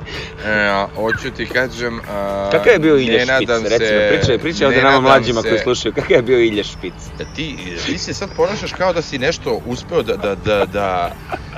e, 0.46 0.86
hoću 0.96 1.32
ti 1.32 1.46
kažem... 1.46 2.00
A, 2.10 2.50
Kakav 2.52 2.74
je 2.74 2.80
bio 2.80 2.98
Ilja 2.98 3.20
Špic, 3.20 3.28
nadam 3.30 3.64
recimo, 3.64 3.80
se- 3.80 4.10
pričaj, 4.12 4.38
pričaj 4.40 4.68
ovde 4.68 4.78
ne 4.78 4.84
nama 4.84 5.00
mlađima 5.02 5.42
se- 5.42 5.50
koji 5.50 5.60
slušaju, 5.60 5.94
kakav 5.94 6.12
je 6.12 6.22
bio 6.22 6.40
Ilja 6.40 6.64
Špic? 6.64 6.94
Da 7.18 7.24
ti, 7.26 7.58
ti 7.86 7.98
se 7.98 8.14
sad 8.14 8.30
ponašaš 8.32 8.74
kao 8.74 8.94
da 8.94 9.02
si 9.02 9.18
nešto 9.18 9.62
uspeo 9.66 10.04
da, 10.04 10.16
da, 10.16 10.36
da, 10.36 10.66
da, 10.66 11.12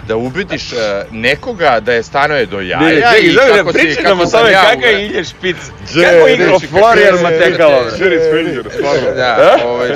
da 0.08 0.16
ubediš 0.18 0.74
e, 0.74 0.76
nekoga 1.12 1.80
da 1.80 1.94
je 1.94 2.04
stanuje 2.04 2.46
do 2.46 2.60
jaja 2.62 2.80
Ne, 2.80 2.88
ne, 2.88 2.96
čekaj, 2.96 3.20
i 3.20 3.32
zove, 3.32 3.58
kako 3.58 3.74
si, 3.74 3.88
nam 3.88 3.96
kako 4.04 4.22
o 4.22 4.26
sam 4.26 4.40
tome 4.40 4.52
ja 4.52 4.62
kakav 4.64 4.78
uve- 4.80 4.88
je 4.90 5.06
Ilja 5.06 5.24
Špic, 5.24 5.56
kako 5.86 6.28
je 6.28 6.34
igrao 6.34 6.54
reći, 6.54 6.68
Florian 6.68 7.16
Matekalo. 7.24 7.84
Jerry 7.92 8.20
Springer, 8.28 8.64
stvarno. 8.74 9.12
Da, 9.16 9.58
ovaj, 9.66 9.90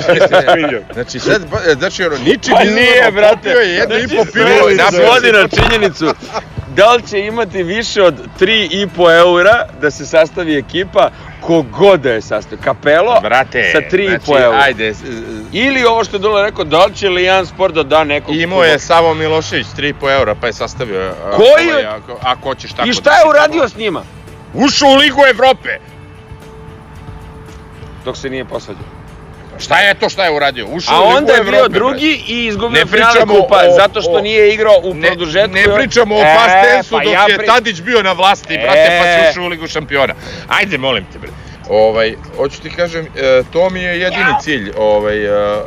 znači 0.92 1.18
sad, 1.18 1.42
znači 1.78 2.04
ono, 2.04 2.16
ničim 2.18 2.52
Pa 2.52 2.62
izazvano, 2.62 2.74
nije, 2.76 3.10
brate. 3.10 3.36
popio 3.36 3.60
je 3.60 3.68
jedno 3.70 3.96
i 3.96 4.08
po 4.08 4.24
pivo 4.24 4.68
svodi 4.90 5.32
na 5.32 5.48
činjenicu 5.50 6.14
da 6.68 6.92
li 6.92 7.02
će 7.02 7.20
imati 7.20 7.62
više 7.62 8.02
od 8.02 8.14
3,5 8.40 8.88
eura 9.18 9.66
da 9.80 9.90
se 9.90 10.06
sastavi 10.06 10.56
ekipa 10.56 11.10
kogod 11.42 12.00
da 12.00 12.10
je 12.10 12.20
sastavi. 12.22 12.60
Kapelo 12.62 13.20
Brate, 13.20 13.70
sa 13.72 13.78
3,5 13.80 14.08
znači, 14.24 14.44
eura. 14.44 14.58
ajde, 14.58 14.88
s- 14.88 14.98
s- 14.98 15.04
Ili 15.52 15.84
ovo 15.84 16.04
što 16.04 16.16
je 16.16 16.20
Dole 16.20 16.42
rekao, 16.42 16.64
da 16.64 16.84
li 16.84 16.94
će 16.94 17.08
Lijan 17.08 17.46
Sport 17.46 17.74
da 17.74 17.82
da 17.82 18.04
nekog 18.04 18.34
Imao 18.36 18.64
je 18.64 18.78
Savo 18.78 19.14
Milošević 19.14 19.66
3,5 19.68 19.92
eura, 20.10 20.34
pa 20.34 20.46
je 20.46 20.52
sastavio. 20.52 21.14
Koji 21.30 21.48
ovaj, 21.68 21.80
je- 21.80 21.86
Ako, 21.86 22.18
ako 22.22 22.42
hoćeš 22.42 22.72
tako 22.72 22.82
I 22.82 22.88
da 22.88 22.92
šta 22.92 23.10
je 23.10 23.16
čitamo. 23.16 23.30
uradio 23.30 23.68
s 23.68 23.76
njima? 23.76 24.02
Ušao 24.54 24.88
u 24.88 24.94
Ligu 24.94 25.20
Evrope! 25.30 25.68
Dok 28.04 28.16
se 28.16 28.30
nije 28.30 28.44
posvađao. 28.44 28.84
Šta 29.62 29.78
je 29.78 29.94
to 29.94 30.08
šta 30.08 30.24
je 30.24 30.30
uradio? 30.30 30.66
Ušao 30.68 30.94
A 30.94 31.02
onda 31.08 31.32
je 31.32 31.36
Evrope, 31.36 31.50
bio 31.50 31.60
brate. 31.60 31.72
drugi 31.74 32.22
i 32.28 32.46
izgubio 32.46 32.80
Ne 32.80 32.86
finale 32.86 33.20
kupa 33.22 33.56
o- 33.58 33.72
zato 33.72 34.02
što 34.02 34.10
o- 34.12 34.20
nije 34.20 34.54
igrao 34.54 34.80
u 34.82 34.94
Ne, 34.94 35.06
produžetku. 35.06 35.50
ne 35.50 35.64
pričamo 35.74 36.14
o 36.14 36.20
E, 36.20 36.34
Pastensu 36.36 36.90
pa 36.90 37.04
dok 37.04 37.12
ja 37.12 37.24
je 37.24 37.38
pri- 37.38 37.46
Tadić 37.46 37.80
bio 37.80 38.02
na 38.02 38.12
vlasti, 38.12 38.58
brate, 38.58 38.86
pa 38.92 39.06
E. 39.06 39.22
si 39.24 39.30
ušao 39.30 39.44
u 39.44 39.48
Ligu 39.48 39.68
šampiona. 39.68 40.14
Ajde, 40.48 40.78
molim 40.78 41.04
te, 41.04 41.18
bre. 41.18 41.28
Ovaj, 41.68 42.14
hoću 42.36 42.62
ti 42.62 42.70
kažem, 42.70 43.06
e, 43.16 43.42
to 43.52 43.70
mi 43.70 43.80
je 43.80 44.00
jedini 44.00 44.32
cilj, 44.42 44.72
ovaj, 44.78 45.24
e, 45.24 45.28
e, 45.28 45.62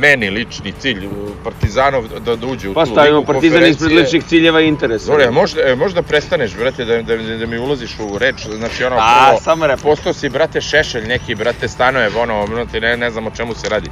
meni 0.00 0.30
lični 0.30 0.72
cilj, 0.72 1.08
Partizanov 1.44 2.08
da, 2.08 2.36
da 2.36 2.46
uđe 2.46 2.68
u 2.68 2.74
Pa 2.74 2.84
tu 2.84 2.90
stavimo 2.90 3.18
ligu 3.18 3.32
Partizan 3.32 3.66
ispred 3.66 3.92
ličnih 3.92 4.24
ciljeva 4.24 4.60
i 4.60 4.68
interesa. 4.68 5.04
Zore, 5.04 5.30
možda, 5.30 5.76
možda 5.76 6.02
prestaneš, 6.02 6.56
brate, 6.56 6.84
da, 6.84 7.02
da, 7.02 7.16
da 7.16 7.46
mi 7.46 7.58
ulaziš 7.58 7.96
u 7.98 8.18
reč, 8.18 8.46
znači 8.58 8.84
ono, 8.84 8.96
A, 8.96 9.26
prvo, 9.28 9.40
samo 9.40 9.66
replika. 9.66 9.88
postao 9.88 10.12
si, 10.12 10.28
brate, 10.28 10.60
šešelj 10.60 11.06
neki, 11.06 11.34
brate, 11.34 11.68
stanoje, 11.68 12.10
ono, 12.16 12.46
brate, 12.46 12.80
ne, 12.80 12.96
ne 12.96 13.10
znam 13.10 13.26
o 13.26 13.30
čemu 13.30 13.54
se 13.54 13.68
radi. 13.68 13.90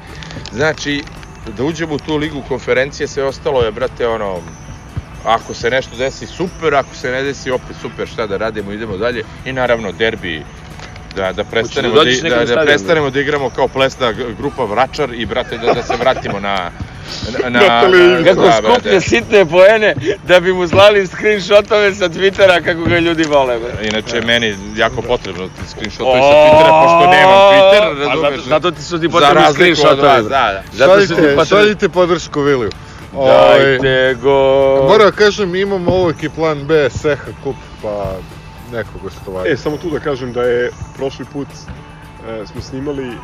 Znači, 0.52 1.02
da 1.56 1.64
uđemo 1.64 1.94
u 1.94 1.98
tu 1.98 2.16
ligu 2.16 2.42
konferencije, 2.48 3.08
sve 3.08 3.24
ostalo 3.24 3.62
je, 3.62 3.70
brate, 3.70 4.08
ono, 4.08 4.40
ako 5.24 5.54
se 5.54 5.70
nešto 5.70 5.96
desi, 5.96 6.26
super, 6.26 6.74
ako 6.74 6.94
se 6.94 7.10
ne 7.10 7.22
desi, 7.22 7.50
opet 7.50 7.76
super, 7.82 8.08
šta 8.08 8.26
da 8.26 8.36
radimo, 8.36 8.72
idemo 8.72 8.96
dalje. 8.96 9.24
I 9.44 9.52
naravno, 9.52 9.92
derbi, 9.92 10.42
da, 11.16 11.32
da 11.32 11.44
prestanemo, 11.44 11.94
dođeš 11.94 12.16
da, 12.16 12.22
nekom 12.22 12.38
da, 12.38 12.40
da 12.40 12.46
stadionu? 12.46 12.66
prestanemo 12.66 13.10
da 13.10 13.20
igramo 13.20 13.50
kao 13.50 13.68
plesna 13.68 14.12
grupa 14.38 14.64
Vračar 14.64 15.14
i, 15.14 15.26
brate, 15.26 15.58
da, 15.58 15.72
da 15.74 15.82
se 15.82 15.96
vratimo 15.96 16.40
na... 16.40 16.70
Na, 17.42 17.50
na, 17.50 17.60
Na. 17.60 17.80
Kako 18.24 18.42
da, 18.42 18.52
skuplja 18.52 18.70
brate. 18.82 19.00
sitne 19.00 19.46
poene 19.46 19.94
da 20.24 20.40
bi 20.40 20.52
mu 20.52 20.68
slali 20.68 21.06
screenshotove 21.06 21.94
sa 21.94 22.08
Twittera 22.08 22.64
kako 22.64 22.84
ga 22.84 22.98
ljudi 22.98 23.24
vole. 23.24 23.58
bre. 23.58 23.86
Inače, 23.88 24.20
meni 24.20 24.56
jako 24.76 25.02
potrebno 25.02 25.46
ti 25.46 25.68
screenshotovi 25.68 26.20
sa 26.20 26.28
Twittera, 26.28 26.82
pošto 26.82 27.10
nemam 27.10 27.38
Twitter, 27.52 28.08
razumeš? 28.08 28.40
zato, 28.40 28.48
zato 28.48 28.70
ti 28.70 28.82
su 28.82 29.00
ti 29.00 29.06
Za 29.06 29.10
potrebni 29.10 29.52
screenshotovi. 29.52 30.22
da, 30.22 30.22
da. 30.22 30.62
Zato 30.72 31.00
su 31.00 31.06
ti 31.06 31.14
šaljite, 31.14 31.36
potrebni... 31.36 31.46
šaljite 31.46 31.88
podršku 31.88 32.40
Viliju. 32.40 32.70
Ovaj, 33.14 33.58
Dajte 33.58 34.16
go... 34.22 34.32
Moram 34.88 35.06
da 35.06 35.12
kažem, 35.12 35.54
imamo 35.54 35.90
uvijek 35.92 36.22
i 36.22 36.28
plan 36.28 36.64
B, 36.64 36.90
Seha 36.90 37.24
kup, 37.44 37.56
pa 37.82 38.12
neko 38.72 38.98
gostovanje. 39.02 39.50
E, 39.50 39.56
samo 39.56 39.76
tu 39.76 39.90
da 39.90 40.00
kažem 40.00 40.32
da 40.32 40.42
je 40.42 40.70
prošli 40.96 41.24
put 41.32 41.48
e, 42.28 42.46
smo 42.46 42.60
snimali 42.60 43.08
e, 43.08 43.14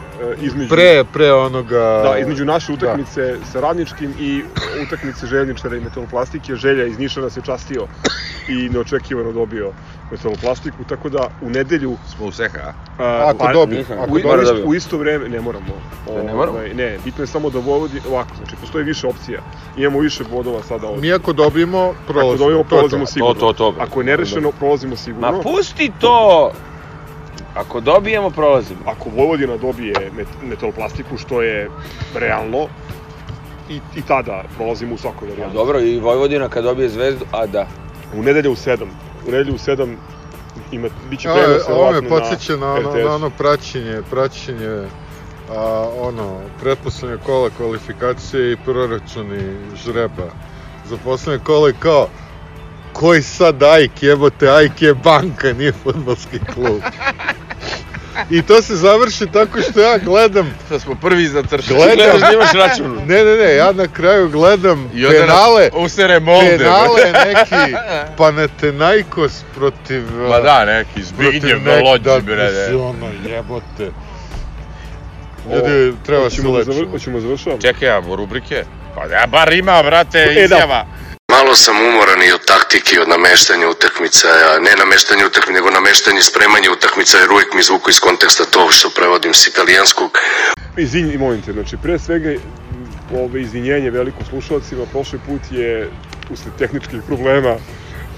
između... 0.40 0.68
Pre, 0.68 1.05
pre 1.12 1.32
onoga... 1.32 2.03
Da, 2.03 2.18
između 2.18 2.44
naše 2.44 2.72
utakmice 2.72 3.36
sa 3.53 3.61
radničkim 3.61 4.14
i 4.20 4.42
utakmice 4.86 5.26
željezničara 5.26 5.76
i 5.76 5.80
metaloplastike, 5.80 6.55
Želja 6.55 6.86
iz 6.86 6.99
Niša 6.99 7.20
nas 7.20 7.36
je 7.36 7.42
častio 7.42 7.86
i 8.49 8.68
neočekivano 8.68 9.32
dobio 9.32 9.72
metaloplastiku, 10.11 10.84
tako 10.88 11.09
da 11.09 11.28
u 11.42 11.51
nedelju... 11.51 11.96
Smo 12.16 12.26
u 12.26 12.32
Seha, 12.32 12.72
a? 12.99 13.28
Ako 13.28 13.38
pa, 13.38 13.44
ako 13.44 13.51
u, 13.51 13.53
dobije. 13.53 14.64
u 14.64 14.74
isto 14.74 14.99
vreme, 14.99 15.28
ne 15.28 15.40
moramo. 15.40 15.66
Da 16.07 16.22
ne 16.22 16.34
moramo? 16.34 16.59
Ovaj, 16.59 16.74
ne, 16.74 16.99
bitno 17.05 17.22
je 17.22 17.26
samo 17.26 17.51
da 17.51 17.59
Vojvodina, 17.59 18.03
ovako, 18.11 18.30
znači 18.36 18.57
postoji 18.61 18.84
više 18.84 19.07
opcija. 19.07 19.40
Imamo 19.76 19.99
više 20.01 20.24
bodova 20.30 20.62
sada 20.62 20.88
od... 20.88 21.01
Mi 21.01 21.12
ako 21.12 21.32
dobijemo, 21.32 21.94
prolazimo. 22.07 22.34
Ako 22.34 22.38
dobijemo, 22.38 22.64
to 22.64 22.76
je 22.76 22.82
to. 22.82 22.88
prolazimo 22.88 23.07
sigurno. 23.07 23.34
To, 23.34 23.53
to, 23.53 23.72
to. 23.72 23.74
Ako 23.80 24.01
je 24.01 24.07
nerešeno, 24.07 24.53
prolazimo 24.53 24.96
sigurno. 24.96 25.32
Ma 25.32 25.42
pusti 25.42 25.92
to! 26.01 26.53
Ako 27.59 27.80
dobijemo, 27.80 28.30
prolazimo. 28.30 28.80
Ako 28.86 29.11
Vojvodina 29.11 29.56
dobije 29.56 30.11
met, 30.16 30.28
metaloplastiku, 30.42 31.18
što 31.18 31.42
je 31.42 31.70
realno, 32.14 32.66
i, 33.70 33.80
i 33.96 34.02
tada 34.02 34.44
prolazimo 34.56 34.94
u 34.94 34.98
svakoj 34.98 35.28
Pa 35.28 35.32
varijanti. 35.32 35.56
dobro, 35.56 35.80
i 35.80 36.00
Vojvodina 36.00 36.48
kad 36.48 36.64
dobije 36.64 36.88
zvezdu, 36.88 37.24
a 37.32 37.46
da. 37.46 37.66
U 38.14 38.22
nedelju 38.22 38.52
u 38.52 38.56
7. 38.56 38.86
U 39.28 39.30
nedelju 39.30 39.54
u 39.54 39.59
7 39.59 39.96
ima, 40.72 40.88
bit 41.11 41.20
će 41.20 41.28
prenos 41.28 41.62
ovo 41.68 41.92
me 41.92 42.09
podsjeća 42.09 42.56
na 42.56 42.72
ono, 42.72 42.90
RTS. 42.90 43.04
na 43.04 43.14
ono 43.14 43.30
praćenje, 43.30 44.02
praćenje 44.11 44.82
a, 45.50 45.88
ono, 46.00 46.40
pretposlednje 46.61 47.16
kola 47.26 47.50
kvalifikacije 47.56 48.52
i 48.52 48.56
proračuni 48.56 49.56
žreba 49.84 50.30
za 50.88 50.96
poslednje 51.04 51.44
kola 51.44 51.70
i 51.70 51.74
kao 51.78 52.09
koji 52.92 53.22
sad 53.22 53.62
AIK 53.62 54.02
jebote, 54.02 54.50
AIK 54.50 54.82
je 54.82 54.94
banka, 54.94 55.52
nije 55.52 55.72
futbolski 55.72 56.38
klub. 56.54 56.80
I 58.31 58.43
to 58.43 58.62
se 58.62 58.77
završi 58.77 59.27
tako 59.27 59.59
što 59.62 59.81
ja 59.81 59.99
gledam, 59.99 60.55
Da 60.71 60.79
smo 60.79 60.95
prvi 60.95 61.27
za 61.27 61.43
cršu. 61.43 61.75
Gledam. 61.75 61.97
Gledaš 61.97 62.21
da 62.21 62.33
imaš 62.33 62.53
račun. 62.55 63.01
ne, 63.07 63.25
ne, 63.25 63.37
ne, 63.37 63.55
ja 63.55 63.73
na 63.73 63.87
kraju 63.89 64.29
gledam 64.29 64.91
I 64.95 65.07
onda 65.07 65.19
penale, 65.19 65.71
usere 65.75 66.21
molde. 66.21 66.59
penale 66.59 67.01
neki 67.27 67.75
Panathinaikos 68.16 69.33
protiv... 69.55 70.03
Ma 70.21 70.41
da, 70.41 70.64
neki 70.66 70.91
protiv 70.93 71.05
Zbignjev 71.05 71.59
nek- 71.59 71.85
Lođi, 71.85 72.05
da, 72.05 72.21
bre. 72.21 72.51
mislim, 72.51 72.81
ono, 72.81 73.07
jebote. 73.27 73.91
Ljudi, 75.47 75.95
treba 76.07 76.31
se 76.31 76.37
Hoćemo 76.37 76.51
da, 76.51 76.64
zavr, 76.64 76.69
lečiti. 76.71 76.91
hoćemo 76.91 77.21
završavamo. 77.21 77.62
Čekaj, 77.62 77.89
a 77.89 78.03
rubrike? 78.09 78.64
Pa 78.95 79.01
ja 79.07 79.27
bar 79.27 79.53
ima, 79.53 79.83
brate, 79.83 80.19
E, 80.19 80.49
da. 80.49 80.87
Malo 81.49 81.57
sam 81.57 81.76
umoran 81.80 82.22
i 82.22 82.32
od 82.32 82.44
taktike, 82.44 82.96
i 82.96 82.99
od 82.99 83.09
nameštanja 83.09 83.68
utakmica, 83.68 84.28
ne 84.61 84.72
nameštanja 84.78 85.26
utakmica, 85.26 85.53
nego 85.53 85.70
nameštanje 85.70 86.18
i 86.18 86.22
spremanje 86.30 86.70
utakmica, 86.70 87.18
jer 87.18 87.32
uvijek 87.32 87.55
mi 87.55 87.61
izvuku 87.61 87.90
iz 87.90 88.01
konteksta 88.01 88.44
to 88.44 88.70
što 88.70 88.90
prevodim 88.90 89.34
s 89.34 89.46
italijanskog. 89.46 90.18
Izvinj, 90.76 91.16
molim 91.18 91.42
te, 91.42 91.53
znači 91.53 91.76
pre 91.82 91.99
svega 91.99 92.30
ove 93.22 93.40
izvinjenje 93.42 93.90
veliko 93.90 94.24
slušalcima, 94.30 94.86
prošli 94.92 95.18
put 95.26 95.42
je 95.51 95.90
usled 96.30 96.53
tehničkih 96.59 97.01
problema 97.07 97.57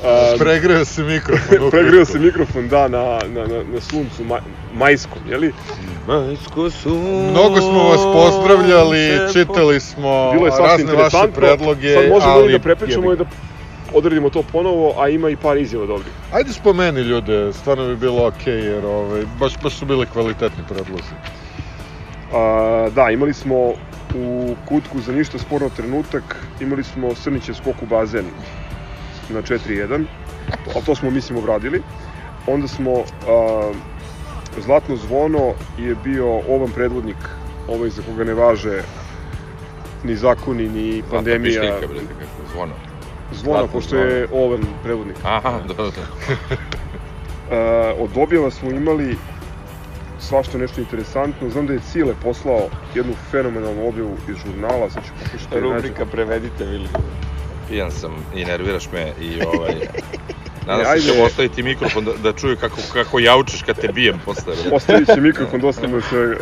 a, 0.05 0.35
Pregreo 0.39 0.85
se 0.85 1.03
mikrofon. 1.03 1.63
ukratko. 1.67 2.05
se 2.05 2.19
mikrofon, 2.19 2.69
da, 2.69 2.89
na, 2.89 3.19
na, 3.29 3.47
na, 3.47 3.63
na 3.73 3.81
suncu 3.81 4.25
maj, 4.25 4.41
majskom, 4.75 5.23
jeli? 5.29 5.53
Majsko 6.07 6.71
su... 6.71 6.89
Mnogo 7.31 7.61
smo 7.61 7.89
vas 7.89 8.01
pozdravljali, 8.13 9.33
čitali 9.33 9.81
smo 9.81 10.33
Bilo 10.33 10.47
je 10.47 10.53
razne 10.59 10.93
vaše 10.93 11.33
predloge, 11.35 11.95
Sad 11.95 12.09
možemo 12.09 12.33
ali... 12.33 12.53
da 12.53 12.59
prepričamo 12.59 13.13
i 13.13 13.17
da 13.17 13.25
odredimo 13.95 14.31
to 14.31 14.43
ponovo, 14.53 14.95
a 14.99 15.09
ima 15.09 15.31
i 15.31 15.37
par 15.37 15.57
izjava 15.59 15.87
dobrih. 15.87 16.13
Ajde 16.33 16.53
spomeni 16.53 17.01
ljude, 17.01 17.53
stvarno 17.53 17.87
bi 17.89 17.97
bilo 17.97 18.27
okej, 18.27 18.61
jer 18.61 18.85
ovaj, 18.85 19.23
baš, 19.41 19.53
baš 19.63 19.75
su 19.75 19.87
bili 19.87 20.07
kvalitetni 20.07 20.65
predlozi. 20.69 21.15
A, 22.35 22.89
da, 22.95 23.11
imali 23.11 23.35
smo 23.35 23.57
u 24.15 24.55
kutku 24.65 25.01
za 25.01 25.13
ništa 25.13 25.39
sporno 25.39 25.69
trenutak, 25.77 26.37
imali 26.61 26.85
smo 26.85 27.15
Srniće 27.15 27.55
skok 27.55 27.83
u 27.83 27.87
bazen 27.87 28.25
na 29.35 29.43
4-1, 29.43 30.05
ali 30.75 30.85
to 30.87 30.95
smo 30.95 31.11
mislim 31.11 31.39
obradili. 31.39 31.83
Onda 32.47 32.69
smo 32.69 33.05
a, 33.29 33.73
Zlatno 34.59 34.97
zvono 34.97 35.53
je 35.79 35.95
bio 36.05 36.27
ovan 36.49 36.71
predvodnik, 36.71 37.17
ovaj 37.69 37.91
za 37.91 38.03
koga 38.03 38.25
ne 38.25 38.35
važe 38.35 38.83
ni 40.05 40.17
zakoni, 40.17 40.69
ni 40.69 41.03
pandemija. 41.11 41.63
Zlatno 41.63 41.79
pišljika, 41.79 41.93
brate, 41.95 42.15
kako 42.15 42.53
zvono. 42.53 42.73
Zvona, 43.33 43.59
Zlatno 43.59 43.73
pošto 43.73 43.97
je 43.97 44.29
ovan 44.33 44.61
predvodnik. 44.83 45.17
Aha, 45.25 45.61
dobro, 45.69 45.85
dobro. 45.85 46.03
A, 47.51 47.95
od 47.99 48.11
objava 48.17 48.51
smo 48.51 48.71
imali 48.71 49.17
svašta 50.19 50.59
nešto 50.59 50.81
interesantno. 50.81 51.51
Znam 51.51 51.67
da 51.67 51.73
je 51.73 51.81
Cile 51.93 52.15
poslao 52.23 52.61
jednu 52.95 53.13
fenomenalnu 53.31 53.89
objavu 53.89 54.17
iz 54.29 54.37
žurnala, 54.37 54.91
sad 54.91 55.05
ću 55.05 55.11
pokušati 55.25 55.55
da. 55.55 55.61
Rubrika 55.61 56.07
prevedite, 56.07 56.65
Vili. 56.65 56.89
Pijan 57.71 57.91
sam 57.91 58.11
i 58.35 58.45
nerviraš 58.45 58.89
me 58.93 59.13
i 59.21 59.43
ovaj... 59.43 59.75
Nadam 60.67 60.81
E, 60.81 60.85
se 60.85 60.91
ajde. 60.91 61.03
ćemo 61.07 61.25
ostaviti 61.25 61.63
mikrofon 61.63 62.05
da, 62.05 62.13
da 62.23 62.33
čuju 62.33 62.57
kako, 62.57 62.77
kako 62.93 63.19
jaučeš 63.19 63.63
kad 63.63 63.81
te 63.81 63.89
bijem 63.89 64.21
posle. 64.25 64.55
Ostavit 64.73 65.07
će 65.15 65.21
mikrofon 65.21 65.61
dosta 65.61 65.89
mu 65.89 66.01
se... 66.01 66.37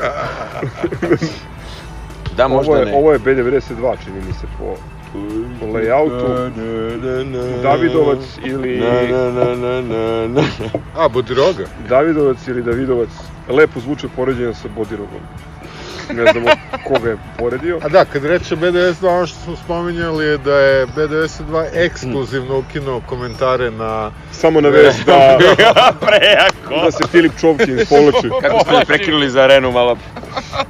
Da, 2.36 2.48
možda 2.54 2.72
Ovo 2.72 2.80
je, 2.80 2.86
ne. 2.86 2.94
ovo 2.94 3.12
je 3.12 3.18
B92, 3.18 3.96
čini 4.04 4.16
mi 4.26 4.32
se, 4.32 4.46
po, 4.58 4.76
po 5.60 5.66
layoutu. 5.66 6.50
Davidovac 7.62 8.18
ili... 8.44 8.80
Na, 8.80 8.92
na, 9.02 9.30
na, 9.32 9.54
na, 9.54 9.80
na, 9.80 10.28
na. 10.28 10.42
A, 10.96 11.08
Bodiroga? 11.08 11.64
Davidovac 11.88 12.48
ili 12.48 12.62
Davidovac. 12.62 13.08
Lepo 13.48 13.80
zvuče 13.80 14.08
poređenje 14.16 14.54
sa 14.54 14.68
Bodirogom. 14.76 15.20
Ne 16.10 16.32
znamo 16.32 16.48
koga 16.84 17.08
je 17.08 17.16
poredio. 17.38 17.78
A 17.82 17.88
da, 17.88 18.04
kad 18.04 18.24
reče 18.24 18.56
BDS2, 18.56 19.06
ono 19.08 19.26
što 19.26 19.38
smo 19.38 19.56
spominjali 19.56 20.24
je 20.24 20.38
da 20.38 20.54
je 20.54 20.86
BDS2 20.86 21.66
ekskluzivno 21.74 22.58
ukinuo 22.58 23.00
komentare 23.00 23.70
na... 23.70 24.10
Samo 24.32 24.60
na 24.60 24.68
vest 24.68 25.04
da, 25.06 25.38
Prejako. 26.06 26.84
da 26.84 26.90
se 26.90 27.04
Filip 27.10 27.32
Čovkin 27.40 27.78
povlači. 27.88 28.28
Kako 28.42 28.60
ste 28.60 28.84
prekinuli 28.86 29.30
za 29.30 29.40
arenu 29.40 29.72
malo? 29.72 29.96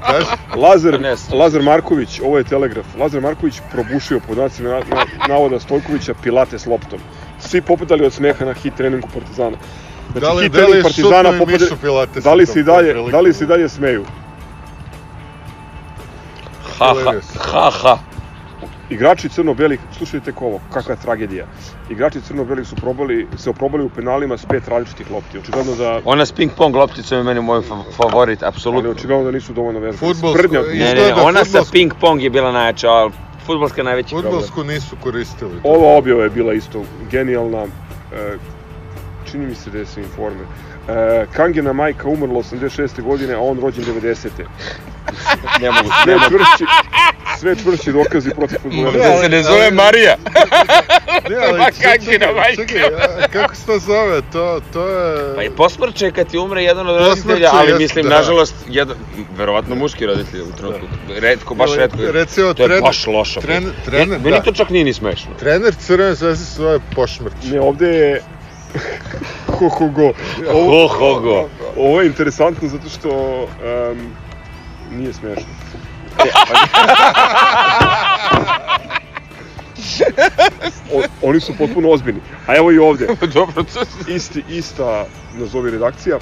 Kaži? 0.02 0.26
Lazar, 0.56 1.00
Ne, 1.00 1.14
Lazar 1.32 1.62
Marković, 1.62 2.20
ovo 2.20 2.38
je 2.38 2.44
telegraf, 2.44 2.86
Lazar 2.98 3.20
Marković 3.20 3.60
probušio 3.72 4.20
pod 4.20 4.38
nacima 4.38 4.68
na, 4.68 4.78
na, 4.78 5.04
navoda 5.28 5.60
Stojkovića 5.60 6.14
Pilate 6.14 6.58
s 6.58 6.66
loptom. 6.66 6.98
Svi 7.40 7.60
poputali 7.60 8.06
od 8.06 8.12
smeha 8.12 8.44
na 8.44 8.52
hit 8.52 8.74
treningu 8.74 9.08
Partizana. 9.14 9.56
Znači, 10.06 10.20
Da 10.20 10.32
li, 10.32 10.42
hit 10.42 10.52
da 10.52 10.58
li 10.58 10.64
trening 10.64 10.82
Partizana 10.82 11.16
šutno 11.22 11.34
i 11.34 11.38
popade- 11.40 11.58
Mišu 11.60 11.76
Pilates? 11.76 12.24
Da 12.24 12.34
li 12.34 12.46
se 12.46 12.60
i 12.60 12.62
dalje, 12.62 12.94
da 13.12 13.20
li 13.20 13.32
se 13.32 13.44
i 13.44 13.46
dalje 13.46 13.68
smeju? 13.68 14.04
Ha, 16.78 16.84
ha, 16.84 16.94
Hilarious. 16.94 17.26
ha, 17.36 17.70
ha. 17.72 17.98
Igrači 18.90 19.28
crno-belih, 19.28 19.80
slušajte 19.92 20.32
ko 20.32 20.46
ovo, 20.46 20.60
kakva 20.72 20.96
tragedija. 20.96 21.46
Igrači 21.90 22.20
crno-belih 22.20 22.66
su 22.66 22.76
probali, 22.76 23.26
se 23.36 23.50
oprobali 23.50 23.84
u 23.84 23.88
penalima 23.88 24.38
s 24.38 24.46
pet 24.46 24.68
različitih 24.68 25.10
lopti. 25.10 25.38
Očigledno 25.38 25.74
da, 25.74 26.00
Ona 26.04 26.26
s 26.26 26.32
ping 26.32 26.52
pong 26.56 26.76
lopticom 26.76 27.18
je 27.18 27.24
meni 27.24 27.40
moj 27.40 27.60
fa- 27.60 27.84
favorit, 27.92 28.42
ali 28.42 28.48
apsolutno. 28.48 28.90
očigledno 28.90 29.24
da 29.24 29.30
nisu 29.30 29.52
dovoljno 29.52 29.80
vezani. 29.80 29.98
Fudbalsko- 30.04 30.38
Sprdnja, 30.38 30.60
Ne, 30.60 30.94
ne, 30.94 31.06
ne, 31.06 31.14
ona 31.14 31.44
sa 31.44 31.50
fudbalsko- 31.50 31.72
ping 31.72 31.92
pong 32.00 32.22
je 32.22 32.30
bila 32.30 32.52
najjača, 32.52 32.88
ali 32.88 33.12
futbolska 33.46 33.80
je 33.80 33.84
najveći 33.84 34.08
problem. 34.10 34.32
Futbolsku 34.32 34.64
nisu 34.64 34.96
koristili. 34.96 35.60
ova 35.64 35.96
objava 35.96 36.22
je 36.22 36.30
bila 36.30 36.52
isto 36.52 36.82
genijalna. 37.10 37.64
E, 38.12 38.36
čini 39.24 39.46
mi 39.46 39.54
se 39.54 39.70
da 39.70 39.78
je 39.78 39.86
sa 39.86 40.00
informe. 40.00 40.44
E, 40.88 41.26
Kangena 41.32 41.72
majka 41.72 42.08
umrla 42.08 42.34
86. 42.34 43.02
godine, 43.02 43.34
a 43.34 43.40
on 43.40 43.60
rođen 43.60 43.84
90. 43.84 44.28
Ne 45.60 45.70
mogu, 45.70 45.88
Sve 46.04 46.12
ne 46.12 46.18
mogu. 46.18 46.28
čvršći, 46.28 46.64
sve 47.38 47.56
čvršći 47.56 47.92
dokazi 47.92 48.30
protiv 48.30 48.56
futbolera. 48.62 49.08
Da 49.08 49.16
se 49.16 49.28
ne 49.28 49.42
zove 49.42 49.70
Marija. 49.72 50.16
Ne, 51.30 51.36
ali, 51.38 51.60
Kangina 51.82 52.26
majka. 52.32 52.66
Čekaj, 52.66 52.90
kako 53.32 53.54
se 53.54 53.66
to 53.66 53.78
zove? 53.78 54.20
To, 54.32 54.60
to 54.72 54.88
je... 54.88 55.34
Pa 55.34 55.42
i 55.42 55.50
posmrće 55.50 56.10
kad 56.10 56.26
ti 56.26 56.38
umre 56.38 56.62
jedan 56.62 56.88
od 56.88 56.96
roditelja, 56.98 57.50
ali 57.52 57.68
jest, 57.68 57.78
mislim, 57.78 58.04
da. 58.04 58.16
nažalost, 58.16 58.54
jedan, 58.68 58.96
verovatno 59.36 59.74
muški 59.74 60.06
roditelj 60.06 60.40
u 60.42 60.52
trenutku. 60.52 60.86
Redko, 61.10 61.54
baš 61.54 61.70
redko. 61.74 61.98
recimo, 62.02 62.54
to 62.54 62.62
je 62.62 62.68
trener- 62.68 62.82
baš 62.82 63.06
loša. 63.06 63.40
trener- 63.40 63.72
trener, 63.84 64.18
Meni 64.18 64.30
da. 64.30 64.42
to 64.42 64.52
čak 64.52 64.70
nije 64.70 64.84
ni 64.84 64.92
smešno. 64.92 65.30
Trener 65.38 65.74
Crvene 65.76 66.14
zvezde 66.14 66.44
se 66.44 66.54
zove 66.54 66.78
Pošmrć. 66.94 67.32
Ne, 67.44 67.60
ovde 67.60 67.86
je... 67.88 68.22
Ho, 69.46 69.68
ho, 69.68 69.88
go. 69.88 70.12
Ovo, 70.52 70.88
Ho, 70.88 70.98
ho, 71.14 71.20
go. 71.20 71.48
ovo 71.76 72.00
je 72.00 72.06
interesantno 72.06 72.68
zato 72.68 72.88
što 72.88 73.42
um, 73.42 74.10
nije 74.98 75.12
smešno. 75.12 75.46
O, 80.92 81.02
oni 81.22 81.40
su 81.40 81.52
potpuno 81.58 81.90
ozbiljni. 81.90 82.20
A 82.46 82.56
evo 82.56 82.72
i 82.72 82.78
ovde. 82.78 83.06
Dobro, 83.34 83.62
to 83.62 83.80
Isti, 84.08 84.44
ista, 84.48 85.06
nazovi 85.34 85.70
redakcija, 85.70 86.18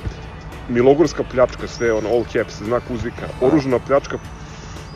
Milogorska 0.68 1.22
pljačka, 1.22 1.68
sve 1.68 1.92
ono, 1.92 2.08
all 2.08 2.24
caps, 2.32 2.54
znak 2.54 2.82
uzvika, 2.90 3.26
oružna 3.40 3.78
pljačka, 3.78 4.18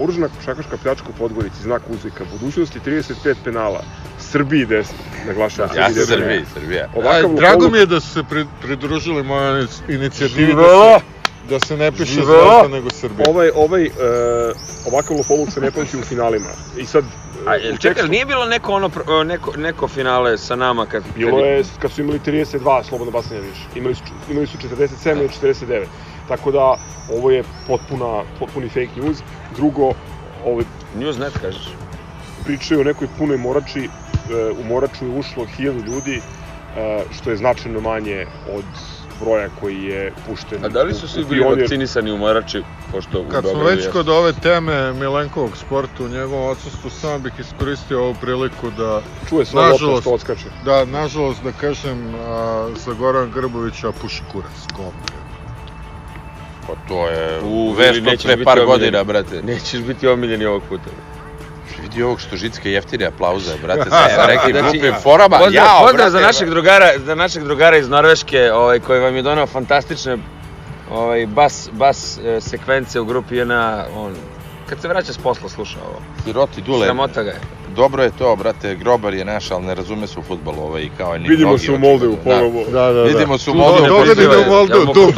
oružna 0.00 0.28
šakaška 0.44 0.76
pljačka 0.82 1.06
u 1.08 1.18
Podgorici, 1.18 1.62
znak 1.62 1.82
uzvika, 1.90 2.24
budućnosti 2.32 2.80
35 2.86 3.34
penala, 3.44 3.82
Srbiji 4.18 4.66
10, 4.66 4.84
naglašavam, 5.26 5.76
Ja 5.76 5.86
Srbiji 5.88 6.06
sam 6.06 6.16
10. 6.16 6.18
Srbiji, 6.20 6.44
Srbija. 6.54 6.88
Ovakav 6.94 7.30
A, 7.30 7.34
drago 7.34 7.68
mi 7.70 7.78
je 7.78 7.86
da 7.86 8.00
su 8.00 8.08
se 8.08 8.22
pri, 8.30 8.46
pridružili 8.62 9.22
mojoj 9.22 9.66
inicijativi 9.88 10.54
da 10.54 10.62
se, 10.62 11.04
da 11.48 11.60
se 11.60 11.76
ne 11.76 11.92
piše! 11.92 12.14
Zvezda 12.14 12.68
nego 12.70 12.90
Srbija. 12.90 13.30
Ovaj, 13.30 13.50
ovaj, 13.54 13.86
uh, 13.86 13.92
ovakav 14.92 15.16
lopovluk 15.16 15.50
se 15.50 15.60
ne 15.60 15.70
pamti 15.70 15.96
u 15.96 16.02
finalima. 16.02 16.48
I 16.76 16.86
sad, 16.86 17.04
A, 17.46 17.50
u 17.50 17.52
jel, 17.52 17.72
tekstu- 17.72 17.82
čekaj, 17.82 18.08
nije 18.08 18.26
bilo 18.26 18.46
neko, 18.46 18.72
ono, 18.72 18.90
neko, 19.24 19.56
neko 19.56 19.88
finale 19.88 20.38
sa 20.38 20.56
nama 20.56 20.86
kad... 20.86 21.02
Bilo 21.16 21.38
je 21.38 21.64
kad 21.78 21.92
su 21.92 22.00
imali 22.00 22.18
32 22.26 22.84
slobodno 22.84 23.10
bacanja 23.10 23.40
više. 23.40 23.62
Imali 23.74 23.94
su, 23.94 24.02
imali 24.30 24.46
su 24.46 24.58
47 24.58 25.18
ili 25.18 25.28
49. 25.28 25.84
Tako 26.30 26.50
da 26.50 26.76
ovo 27.10 27.30
je 27.30 27.42
potpuna, 27.66 28.22
potpuni 28.38 28.68
fake 28.68 28.94
news. 28.96 29.18
Drugo, 29.56 29.92
ovaj, 30.46 30.64
Newsnet, 30.98 31.34
kažeš? 31.40 31.68
pričaju 32.44 32.80
o 32.80 32.84
nekoj 32.84 33.08
punoj 33.18 33.36
morači. 33.36 33.84
E, 33.84 33.88
u 34.60 34.64
moraču 34.64 35.04
je 35.04 35.18
ušlo 35.18 35.46
1000 35.58 35.86
ljudi, 35.86 36.20
e, 36.76 37.02
što 37.12 37.30
je 37.30 37.36
značajno 37.36 37.80
manje 37.80 38.26
od 38.52 38.64
broja 39.20 39.48
koji 39.60 39.82
je 39.82 40.12
pušten. 40.26 40.64
A 40.64 40.68
da 40.68 40.82
li 40.82 40.94
su 40.94 41.08
svi 41.08 41.24
bili 41.24 41.40
Pionir. 41.40 41.58
vakcinisani 41.58 42.12
u 42.12 42.18
Morači, 42.18 42.62
pošto 42.92 43.20
u 43.20 43.24
Kad 43.28 43.44
smo 43.44 43.62
već 43.62 43.88
kod 43.92 44.08
ove 44.08 44.32
teme 44.32 44.92
Milenkovog 44.92 45.56
sporta 45.56 46.04
u 46.04 46.08
njegovom 46.08 46.48
odsustvu, 46.50 46.90
samo 46.90 47.18
bih 47.18 47.32
iskoristio 47.38 48.02
ovu 48.02 48.14
priliku 48.20 48.70
da, 48.70 49.02
Čuje 49.28 49.44
se 49.44 49.56
Nažalost. 49.56 50.02
što 50.02 50.10
odskače. 50.10 50.44
da 50.64 50.84
nažalost 50.84 51.42
da 51.44 51.52
kažem, 51.52 52.14
a, 52.14 52.68
za 52.76 52.92
Goran 52.92 53.30
Grbovića 53.34 53.92
puši 53.92 54.22
kurac, 54.32 54.58
govno. 54.76 55.19
Pa 56.66 56.72
to 56.88 57.08
je 57.08 57.40
U, 57.40 57.74
nećeš 58.02 58.22
pre 58.22 58.44
par 58.44 58.64
godina, 58.66 59.04
brate. 59.04 59.42
Nećeš 59.42 59.80
biti 59.80 60.08
omiljeni 60.08 60.44
ovog 60.44 60.62
puta. 60.68 60.90
Vidi 61.82 62.02
ovog 62.02 62.20
što 62.20 62.36
žicke 62.36 62.70
jeftine 62.70 63.06
aplauze, 63.06 63.58
brate, 63.62 63.88
Aha, 63.90 64.08
sa 64.08 64.26
nekim 64.26 64.50
znači, 64.50 64.78
glupim 64.78 64.94
forama. 65.02 65.38
Pozdrav, 65.38 65.64
Jao, 65.64 65.86
pozdrav 65.86 66.10
za 66.10 66.18
brate, 66.18 66.26
našeg 66.26 66.50
drugara, 66.50 66.90
za 67.06 67.14
našeg 67.14 67.44
drugara 67.44 67.76
iz 67.76 67.88
Norveške, 67.88 68.52
ovaj 68.52 68.80
koji 68.80 69.00
vam 69.00 69.16
je 69.16 69.22
doneo 69.22 69.46
fantastične 69.46 70.18
ovaj 70.90 71.26
bas 71.26 71.68
bas 71.72 72.18
e, 72.24 72.40
sekvence 72.40 73.00
u 73.00 73.04
grupi 73.04 73.36
JNA, 73.36 73.84
on 73.96 74.14
kad 74.70 74.80
se 74.80 74.88
vraća 74.88 75.12
s 75.12 75.18
posla 75.18 75.48
sluša 75.48 75.78
ovo. 75.80 75.98
Siroti 76.24 76.60
Dule, 76.60 76.86
Sramota 76.86 77.22
ga 77.22 77.30
je. 77.30 77.40
dobro 77.76 78.02
je 78.02 78.10
to, 78.10 78.36
brate, 78.36 78.74
Grobar 78.74 79.14
je 79.14 79.24
naš, 79.24 79.50
ali 79.50 79.64
ne 79.64 79.74
razume 79.74 80.06
se 80.06 80.18
u 80.18 80.22
futbolu 80.22 80.56
ovaj, 80.60 80.88
kao 80.98 81.16
i 81.16 81.18
ni 81.18 81.28
Vidimo 81.28 81.48
mnogi 81.48 81.64
se 81.66 81.72
u. 81.72 81.78
Moldevu 81.78 82.12
Da. 82.14 82.22
ponovo. 82.24 82.64
Da, 82.64 82.80
da, 82.82 82.92
da. 82.92 83.02
Vidimo 83.02 83.38
se 83.38 83.50
u 83.50 83.54
Do- 83.54 83.58
Moldevu. 83.58 83.86
Dogodi 83.88 84.08
Pozivaj. 84.08 84.36
do 84.36 84.50
Moldu, 84.50 84.72
Jel 84.72 84.84
dum, 84.84 84.94
dum, 84.94 85.12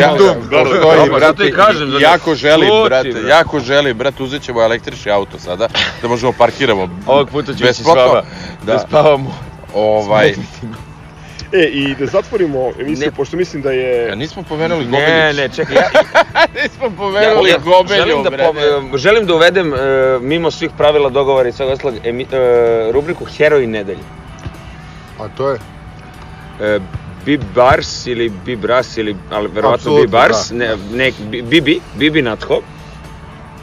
da- 0.00 0.16
dum. 0.34 0.48
da, 0.50 0.64
da, 0.64 0.80
Postoji, 0.80 1.10
brate, 1.10 1.52
kažem 1.52 1.90
da 1.90 1.98
jako 2.00 2.34
želim, 2.34 2.68
Šuti, 2.68 2.84
brate, 2.84 3.10
brate. 3.10 3.28
jako 3.28 3.60
želim, 3.60 3.98
brate, 3.98 4.22
uzet 4.22 4.42
ćemo 4.42 4.62
električni 4.62 5.10
auto 5.12 5.38
sada, 5.38 5.68
da 6.02 6.08
možemo 6.08 6.32
parkiramo. 6.32 6.88
Ovog 7.06 7.28
puta 7.30 7.54
ću 7.54 7.64
ići 7.64 7.74
s 7.74 7.86
vama. 7.86 8.22
Da. 8.62 8.72
Da 8.72 8.78
spavamo. 8.78 9.34
Ovaj, 9.74 10.34
E, 11.52 11.64
i 11.64 11.94
da 11.94 12.06
zatvorimo 12.06 12.70
emisiju, 12.80 13.06
Ne. 13.06 13.16
pošto 13.16 13.36
mislim 13.36 13.62
da 13.62 13.72
ja 13.72 13.80
je... 13.88 14.16
nismo 14.16 14.42
pomenuli 14.48 14.84
Gobeljić. 14.84 15.08
Ne, 15.08 15.32
ne, 15.32 15.48
čekaj, 15.48 15.76
ja, 15.76 15.90
nismo 16.62 16.90
pomenuli 16.96 17.54
Gobelju, 17.64 18.02
želim 18.04 18.22
da, 18.22 18.30
po, 18.90 18.98
želim 18.98 19.26
da 19.26 19.34
uvedem, 19.34 19.74
e, 19.74 19.78
mimo 20.20 20.50
svih 20.50 20.70
pravila, 20.76 21.10
dogovora 21.10 21.48
i 21.48 21.52
svega 21.52 21.72
ostalog, 21.72 21.96
emi, 22.04 22.26
e, 22.32 22.36
rubriku 22.92 23.24
Heroj 23.24 23.66
nedelje. 23.66 24.02
A 25.20 25.28
to 25.36 25.50
je? 25.50 25.58
E, 26.60 26.78
Bibars 27.24 28.06
ili 28.06 28.32
Bibras 28.44 28.96
ili, 28.96 29.16
ali 29.30 29.48
verovatno 29.48 29.96
Bibars, 29.96 30.50
da. 30.50 30.56
ne, 30.56 30.76
ne, 30.92 31.12
Bi- 31.30 31.42
Bibi, 31.42 31.80
Bibi 31.96 32.22
Natho, 32.22 32.60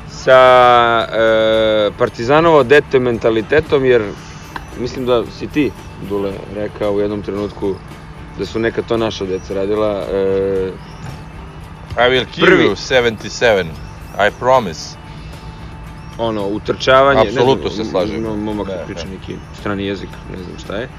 sa 0.10 1.08
e, 1.12 1.92
Partizanovo 1.98 2.64
dete 2.64 3.00
mentalitetom, 3.00 3.86
jer 3.86 4.02
mislim 4.78 5.06
da 5.06 5.24
si 5.30 5.48
ti, 5.48 5.72
Dule, 6.02 6.32
rekao 6.56 6.92
u 6.92 7.00
jednom 7.00 7.22
trenutku 7.22 7.76
da 8.40 8.46
su 8.46 8.60
neka 8.60 8.82
to 8.82 8.98
naša 8.98 9.26
deca 9.26 9.54
radila. 9.54 10.04
E, 10.04 10.72
I 11.92 12.12
will 12.12 12.26
kill 12.26 12.46
Prvi. 12.46 12.64
you 12.64 12.76
77, 12.76 13.64
I 14.18 14.32
promise. 14.40 14.98
ono, 16.18 16.48
utrčavanje. 16.48 17.22
ne 17.22 17.30
Apsolutno 17.30 17.70
znam, 17.70 17.86
se 17.86 17.92
slažem. 17.92 18.24
No, 18.24 18.36
momak 18.36 18.68
Ne, 18.68 18.84
priča 18.86 19.06
ne. 19.06 19.12
neki 19.12 19.36
strani 19.60 19.86
jezik, 19.86 20.10
ne 20.32 20.44
znam 20.44 20.58
šta 20.60 20.76
je. 20.76 20.90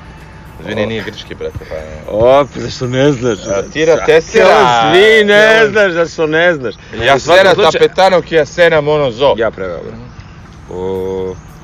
Izvini, 0.60 0.86
nije 0.86 1.02
grčki, 1.02 1.34
brate, 1.34 1.58
pa... 1.60 1.74
O, 2.12 2.46
zašto 2.54 2.86
ne 2.86 3.12
znaš? 3.12 3.38
Tira 3.72 4.04
tesira. 4.06 4.92
Svi 4.92 5.24
ne 5.24 5.66
znaš, 5.70 5.92
zašto 5.92 6.26
ne 6.26 6.54
znaš. 6.54 6.74
Ja 6.96 7.18
slučaju- 7.18 7.72
tapetano 7.72 8.22
ki 8.22 8.34
ja 8.34 8.46
sena 8.46 8.80
mono 8.80 9.10
zo. 9.10 9.34
Ja 9.36 9.50
preveo, 9.50 9.78
bre. 9.78 9.96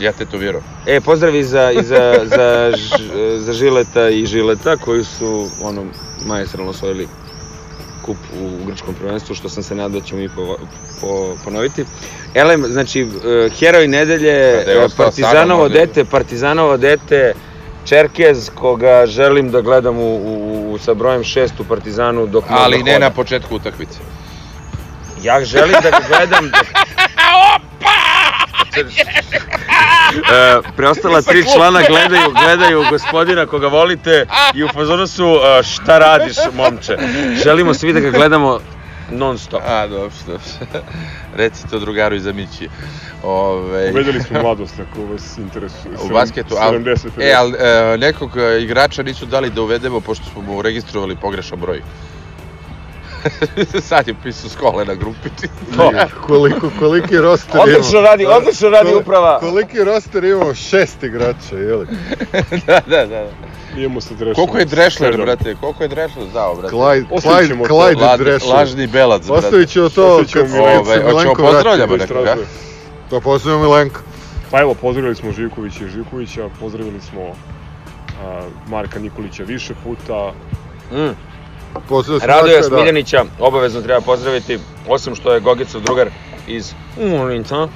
Ja 0.01 0.12
te 0.12 0.26
to 0.26 0.38
vjerujem. 0.38 0.64
E, 0.86 1.01
pozdrav 1.01 1.34
i 1.34 1.45
za, 1.45 1.70
i 1.72 1.82
za, 1.82 2.20
za, 2.24 2.72
Ž- 2.72 3.38
za 3.38 3.53
Žileta 3.53 4.09
i 4.09 4.26
Žileta 4.26 4.76
koji 4.76 5.05
su 5.05 5.49
ono, 5.62 5.84
majestralno 6.26 6.70
osvojili 6.70 7.09
kup 8.03 8.16
u 8.40 8.66
grčkom 8.66 8.95
prvenstvu, 8.95 9.34
što 9.34 9.49
sam 9.49 9.62
se 9.62 9.74
nadao 9.74 10.01
da 10.01 10.07
ćemo 10.07 10.20
mi 10.20 10.28
po, 10.28 10.57
po, 11.01 11.36
ponoviti. 11.45 11.84
Elem, 12.34 12.64
znači, 12.66 13.01
e, 13.01 13.07
heroj 13.51 13.88
nedelje, 13.88 14.32
da 14.64 14.70
je 14.72 14.84
e, 14.84 14.88
Partizanovo 14.97 15.68
dete, 15.68 16.05
Partizanovo 16.05 16.76
dete, 16.76 17.32
Čerkez, 17.84 18.51
koga 18.51 19.07
želim 19.07 19.51
da 19.51 19.61
gledam 19.61 19.99
u, 19.99 20.16
u, 20.16 20.72
u- 20.72 20.78
sa 20.78 20.95
brojem 20.95 21.22
6 21.22 21.49
u 21.59 21.64
Partizanu 21.64 22.26
dok 22.26 22.45
Ali 22.49 22.76
možda 22.76 22.92
ne 22.92 22.99
na 22.99 23.11
početku 23.11 23.57
utakmice. 23.57 23.99
Ja 25.22 25.45
želim 25.45 25.76
da 25.82 25.90
ga 25.90 26.01
gledam... 26.09 26.51
dok... 26.51 26.66
E, 30.14 30.60
preostala 30.76 31.22
tri 31.22 31.44
člana 31.54 31.80
gledaju, 31.88 32.30
gledaju 32.44 32.84
gospodina 32.90 33.46
koga 33.46 33.68
volite 33.68 34.26
i 34.54 34.64
u 34.64 34.68
fazonu 34.68 35.06
su 35.06 35.24
e, 35.24 35.62
šta 35.62 35.98
radiš 35.98 36.36
momče. 36.56 36.96
Želimo 37.44 37.74
svi 37.74 37.92
da 37.92 38.00
ga 38.00 38.10
gledamo 38.10 38.60
non 39.10 39.38
stop. 39.38 39.62
A, 39.66 39.86
dobro, 39.86 40.10
dobro. 40.26 40.40
Reci 41.36 41.68
to 41.70 41.78
drugaru 41.78 42.16
iza 42.16 42.32
Mići. 42.32 42.68
Ove, 43.22 43.90
Uvedeli 43.90 44.22
smo 44.22 44.40
mladost, 44.42 44.74
ako 44.80 45.04
vas 45.04 45.38
interesuje. 45.38 45.94
u 46.04 46.08
basketu, 46.08 46.54
al, 46.58 46.72
70 46.74 47.08
e, 47.20 47.34
ali 47.38 47.54
e, 47.58 47.96
nekog 47.98 48.36
e, 48.36 48.62
igrača 48.62 49.02
nisu 49.02 49.26
dali 49.26 49.50
da 49.50 49.62
uvedemo 49.62 50.00
pošto 50.00 50.24
smo 50.32 50.42
mu 50.42 50.62
registrovali 50.62 51.16
pogrešan 51.16 51.60
broj. 51.60 51.82
Sad 53.81 54.09
je 54.09 54.14
pisao 54.14 54.51
skole 54.51 54.85
na 54.85 54.95
grupi. 54.95 55.29
Koliko, 56.20 56.70
koliki 56.79 57.18
roster 57.18 57.61
Odlično 57.61 57.91
imamo? 57.91 58.07
radi, 58.07 58.27
odlično 58.27 58.68
radi 58.68 58.89
Koli- 58.89 58.97
uprava. 58.97 59.39
Koliki 59.41 59.85
roster 59.85 60.25
imamo? 60.25 60.55
Šest 60.55 61.03
igrača, 61.03 61.57
jeli? 61.59 61.87
da, 62.66 62.81
da, 62.87 63.07
da. 63.07 63.27
Imamo 63.77 64.01
sa 64.01 64.14
Drešom. 64.14 64.35
Koliko 64.37 64.59
je 64.59 64.64
Drešler, 64.64 65.16
brate? 65.16 65.55
Koliko 65.55 65.83
je 65.83 65.89
Drešler 65.89 66.27
dao, 66.27 66.55
brate? 66.55 66.75
Clyde, 66.75 67.05
Ostavit 67.11 67.39
Clyde, 67.39 67.49
ćemo 67.49 67.66
to. 67.66 67.75
Clyde 67.75 67.97
Lažni- 67.99 68.18
Drešler. 68.18 68.55
Lažni 68.55 68.87
belac, 68.87 69.22
brate. 69.22 69.39
Ostavit 69.39 69.68
ćemo 69.68 69.89
to 69.89 70.16
kad 70.18 70.29
se 70.31 70.39
Milenko. 70.51 70.81
Ovaj, 70.81 70.99
Milenko 70.99 71.43
pozdravljamo 71.43 71.97
nekoga? 71.97 72.37
Da 73.11 73.20
pozdravimo 73.20 73.62
Milenka. 73.62 74.01
Pa 74.51 74.61
evo, 74.61 74.75
pozdravili 74.75 75.14
smo 75.14 75.33
Živkovića 75.33 75.85
i 75.85 75.89
Živkovića, 75.89 76.49
pozdravili 76.61 77.01
smo 77.01 77.22
a, 78.22 78.41
Marka 78.68 78.99
Nikolića 78.99 79.43
više 79.45 79.75
puta. 79.85 80.33
Mm. 80.93 81.11
Pozdrav 81.89 82.20
Radoja 82.22 82.61
da. 82.61 82.62
Smiljanića 82.62 83.25
obavezno 83.39 83.81
treba 83.83 84.01
pozdraviti, 84.01 84.59
osim 84.89 85.14
što 85.14 85.33
je 85.33 85.41
Gogicov 85.41 85.81
drugar 85.81 86.09
iz 86.47 86.72
Ulinca, 86.97 87.68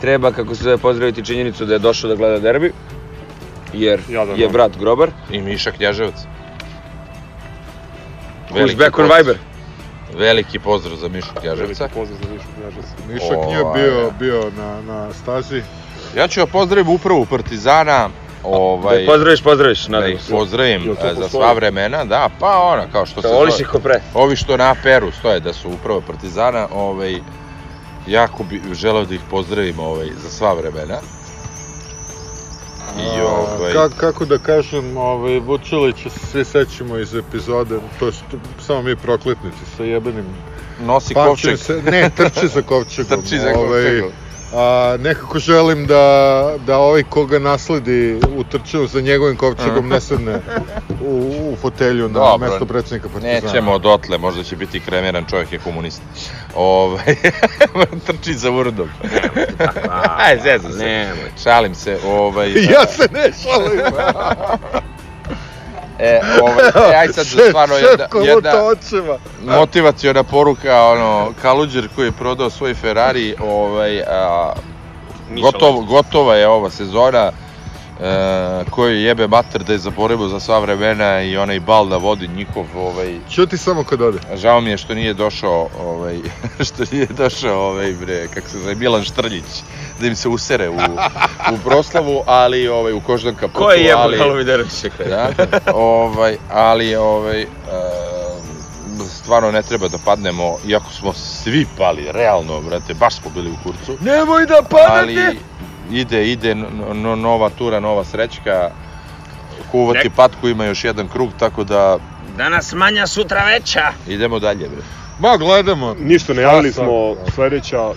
treba 0.00 0.32
kako 0.32 0.54
se 0.54 0.62
zove 0.62 0.78
pozdraviti 0.78 1.24
činjenicu 1.24 1.64
da 1.64 1.72
je 1.72 1.78
došao 1.78 2.08
da 2.10 2.16
gleda 2.16 2.38
derbi, 2.38 2.72
jer 3.72 4.00
Jadan 4.08 4.40
je 4.40 4.48
brat 4.48 4.78
grobar. 4.78 5.10
I 5.30 5.40
Miša 5.40 5.70
Knjaževac. 5.70 6.14
Who's 8.50 8.76
back 8.76 8.98
on 8.98 9.08
pozdrav. 9.08 9.18
Viber? 9.18 9.38
Veliki 10.18 10.58
pozdrav 10.58 10.96
za 10.96 11.08
Mišu 11.08 11.34
Knjaževca. 11.40 11.62
Veliki 11.62 11.94
pozdrav 11.94 12.18
za 12.22 12.32
Mišu 12.32 12.48
Knjaževca. 12.56 12.94
Mišak 13.12 13.46
nije 13.46 13.64
bio, 13.74 14.02
da. 14.02 14.10
bio 14.18 14.50
na, 14.56 14.82
na 14.82 15.12
stazi. 15.12 15.62
Ja 16.16 16.28
ću 16.28 16.40
ga 16.40 16.46
pozdraviti 16.46 16.90
upravo 16.90 17.20
u 17.20 17.26
Partizana. 17.26 18.08
Ovaj, 18.50 18.94
Da 18.94 19.00
ih 19.00 19.08
pozdraviš, 19.08 19.42
pozdraviš, 19.42 19.82
da 19.82 19.92
nadam 19.92 20.10
ih 20.10 20.22
se. 20.22 20.32
pozdravim 20.32 20.82
e, 21.02 21.14
za 21.14 21.28
sva 21.28 21.52
vremena, 21.52 22.04
da, 22.04 22.28
pa 22.40 22.58
ona, 22.58 22.86
kao 22.92 23.06
što 23.06 23.22
se 23.22 23.28
voliš 23.28 23.52
zove- 23.52 23.62
ih 23.62 23.68
ko 23.68 23.78
pre. 23.78 24.00
Ovi 24.14 24.36
što 24.36 24.56
na 24.56 24.74
Peru 24.82 25.10
stoje 25.12 25.40
da 25.40 25.52
su 25.52 25.68
upravo 25.70 26.00
Partizana, 26.00 26.68
ovaj, 26.72 27.20
jako 28.06 28.42
bi 28.44 28.62
želeo 28.72 29.04
da 29.04 29.14
ih 29.14 29.20
pozdravim 29.30 29.78
ovaj, 29.80 30.06
za 30.16 30.30
sva 30.30 30.52
vremena. 30.54 30.98
I 32.98 33.20
A, 33.20 33.24
ovaj, 33.24 33.72
ka- 33.72 33.90
kako 33.90 34.24
da 34.24 34.38
kažem, 34.38 34.96
ovaj, 34.96 35.38
Vučilića 35.38 36.10
se 36.10 36.20
svi 36.22 36.44
sećamo 36.44 36.96
iz 36.98 37.14
epizode, 37.14 37.78
to 38.00 38.06
je 38.06 38.12
samo 38.60 38.82
mi 38.82 38.96
prokletnici 38.96 39.56
sa 39.76 39.84
jebenim 39.84 40.24
nosi 40.80 41.14
kovčeg. 41.14 41.58
Se, 41.58 41.82
ne, 41.82 42.10
trči 42.10 42.48
za 42.48 42.62
kovčegom. 42.62 43.20
Trči 43.22 43.38
za 43.38 43.48
ovaj, 43.48 43.82
kovčegom. 43.82 44.10
A, 44.54 44.96
nekako 45.00 45.38
želim 45.38 45.86
da, 45.86 46.54
da 46.66 46.78
ovaj 46.78 47.02
koga 47.02 47.38
nasledi 47.38 48.20
u 48.36 48.44
trčanju 48.44 48.86
za 48.86 49.00
njegovim 49.00 49.36
kovčegom 49.36 49.88
ne 49.88 50.00
sedne 50.00 50.40
u, 51.00 51.32
u 51.52 51.56
fotelju 51.56 52.08
na 52.08 52.14
Dobro. 52.14 52.48
mesto 52.48 52.66
predsjednika 52.66 53.08
Partizana. 53.08 53.40
Nećemo 53.40 53.78
dotle, 53.78 54.18
možda 54.18 54.42
će 54.42 54.56
biti 54.56 54.80
kremiran 54.80 55.24
čovjek 55.30 55.52
je 55.52 55.58
komunista. 55.58 56.04
Ovaj, 56.54 57.16
trči 58.06 58.34
za 58.34 58.50
urdom. 58.50 58.88
Aj, 60.16 60.38
zezam 60.42 60.72
se. 60.72 60.78
Nemoj. 60.78 61.32
Šalim 61.42 61.74
se, 61.74 61.98
ovaj... 62.06 62.52
Ja 62.52 62.86
se 62.86 63.08
ne 63.12 63.32
šalim. 63.42 63.80
E, 65.98 66.20
ovaj, 66.42 66.92
e, 66.92 66.96
aj 66.96 67.08
sad 67.08 67.26
Šef- 67.26 67.48
stvarno 67.48 67.74
šef 67.74 67.88
jedna, 67.90 68.06
jedna 68.20 68.52
motivaciona 69.56 70.22
poruka, 70.22 70.82
ono, 70.82 71.32
Kaluđer 71.42 71.88
koji 71.94 72.06
je 72.06 72.12
prodao 72.12 72.50
svoj 72.50 72.74
Ferrari, 72.74 73.34
ovaj, 73.40 74.02
a, 74.02 74.52
gotov, 75.40 75.80
gotova 75.80 76.36
je 76.36 76.48
ova 76.48 76.70
sezona, 76.70 77.32
e, 78.00 78.64
koji 78.70 79.02
jebe 79.02 79.28
mater 79.28 79.64
da 79.64 79.72
je 79.72 79.78
zaboravio 79.78 80.28
za 80.28 80.40
sva 80.40 80.58
vremena 80.58 81.22
i 81.22 81.36
onaj 81.36 81.60
bal 81.60 81.88
da 81.88 81.96
vodi 81.96 82.28
njihov, 82.28 82.66
ovaj, 82.76 83.18
Čuti 83.30 83.58
samo 83.58 83.84
kad 83.84 84.02
ode. 84.02 84.18
Žao 84.34 84.60
mi 84.60 84.70
je 84.70 84.78
što 84.78 84.94
nije 84.94 85.14
došao, 85.14 85.68
ovaj, 85.80 86.18
što 86.68 86.84
nije 86.92 87.06
došao, 87.06 87.60
ovaj, 87.60 87.92
bre, 87.92 88.28
kako 88.34 88.48
se 88.48 88.58
zove, 88.58 88.74
Milan 88.74 89.04
Štrljić, 89.04 89.62
da 90.00 90.06
im 90.06 90.16
se 90.16 90.28
usere 90.28 90.68
u, 90.68 90.74
u 91.54 91.58
proslavu, 91.64 92.22
ali, 92.26 92.68
ovaj, 92.68 92.92
u 92.92 93.00
koždan 93.00 93.34
kaputu, 93.34 93.64
Ko 93.64 93.70
je 93.70 93.84
jebo 93.84 94.00
ali, 94.00 94.18
Galo 94.18 94.34
Viderovića 94.34 94.88
da, 95.08 95.32
ovaj, 95.74 96.36
ali, 96.50 96.96
ovaj, 96.96 97.42
e, 97.42 97.46
stvarno 99.08 99.50
ne 99.50 99.62
treba 99.62 99.88
da 99.88 99.98
padnemo, 100.04 100.56
iako 100.66 100.92
smo 100.92 101.12
svi 101.12 101.66
pali, 101.78 102.12
realno, 102.12 102.60
brate, 102.60 102.94
baš 102.94 103.16
smo 103.16 103.30
bili 103.30 103.50
u 103.50 103.56
kurcu, 103.62 104.04
Nemoj 104.04 104.46
da 104.46 104.62
ali 104.90 105.38
ide, 105.90 106.26
ide 106.26 106.54
no, 106.54 106.66
no- 106.94 107.16
nova 107.16 107.50
tura, 107.50 107.80
nova 107.80 108.04
srećka, 108.04 108.70
kuvati 109.70 110.08
Nek- 110.08 110.16
patku 110.16 110.48
ima 110.48 110.64
još 110.64 110.84
jedan 110.84 111.08
krug, 111.08 111.30
tako 111.38 111.64
da 111.64 111.98
Danas 112.36 112.72
manja, 112.72 113.06
sutra 113.06 113.44
veća. 113.44 113.92
idemo 114.06 114.38
dalje, 114.38 114.68
bre. 114.68 114.82
Ma, 115.18 115.36
gledamo. 115.36 115.94
Ništa, 116.00 116.34
najavili 116.34 116.72
smo 116.72 117.16
sledeća, 117.34 117.90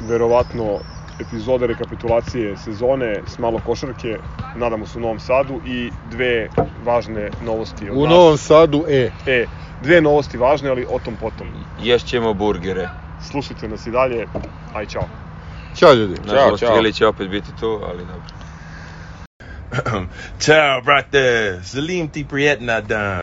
verovatno, 0.00 0.78
epizoda 1.20 1.66
rekapitulacije 1.66 2.56
sezone 2.56 3.20
s 3.26 3.38
malo 3.38 3.60
košarke, 3.66 4.18
nadamo 4.56 4.86
se 4.86 4.98
u 4.98 5.02
Novom 5.02 5.20
Sadu 5.20 5.60
i 5.66 5.90
dve 6.04 6.48
važne 6.84 7.30
novosti 7.42 7.90
od 7.90 7.96
U 7.96 8.02
nas. 8.02 8.10
Novom 8.10 8.38
Sadu, 8.38 8.84
e. 8.88 9.10
E, 9.26 9.46
dve 9.80 10.00
novosti 10.00 10.36
važne, 10.36 10.70
ali 10.70 10.86
o 10.90 10.98
tom 10.98 11.16
potom. 11.16 11.46
Ješćemo 11.82 12.34
burgere. 12.34 12.88
Slušajte 13.30 13.68
nas 13.68 13.86
i 13.86 13.90
dalje, 13.90 14.26
aj 14.74 14.86
čao. 14.86 15.08
Ćao 15.76 15.92
ljudi. 15.92 16.20
Nažalost, 16.26 16.60
čao. 16.60 16.78
Ili 16.78 16.92
će 16.92 17.06
opet 17.06 17.28
biti 17.28 17.50
tu, 17.60 17.80
ali 17.84 17.98
dobro. 17.98 18.34
Ciao, 20.44 20.80
brate. 20.80 21.60
Salim 21.64 22.08
ti 22.08 22.26
prijetna 22.28 22.80
dan. 22.80 23.20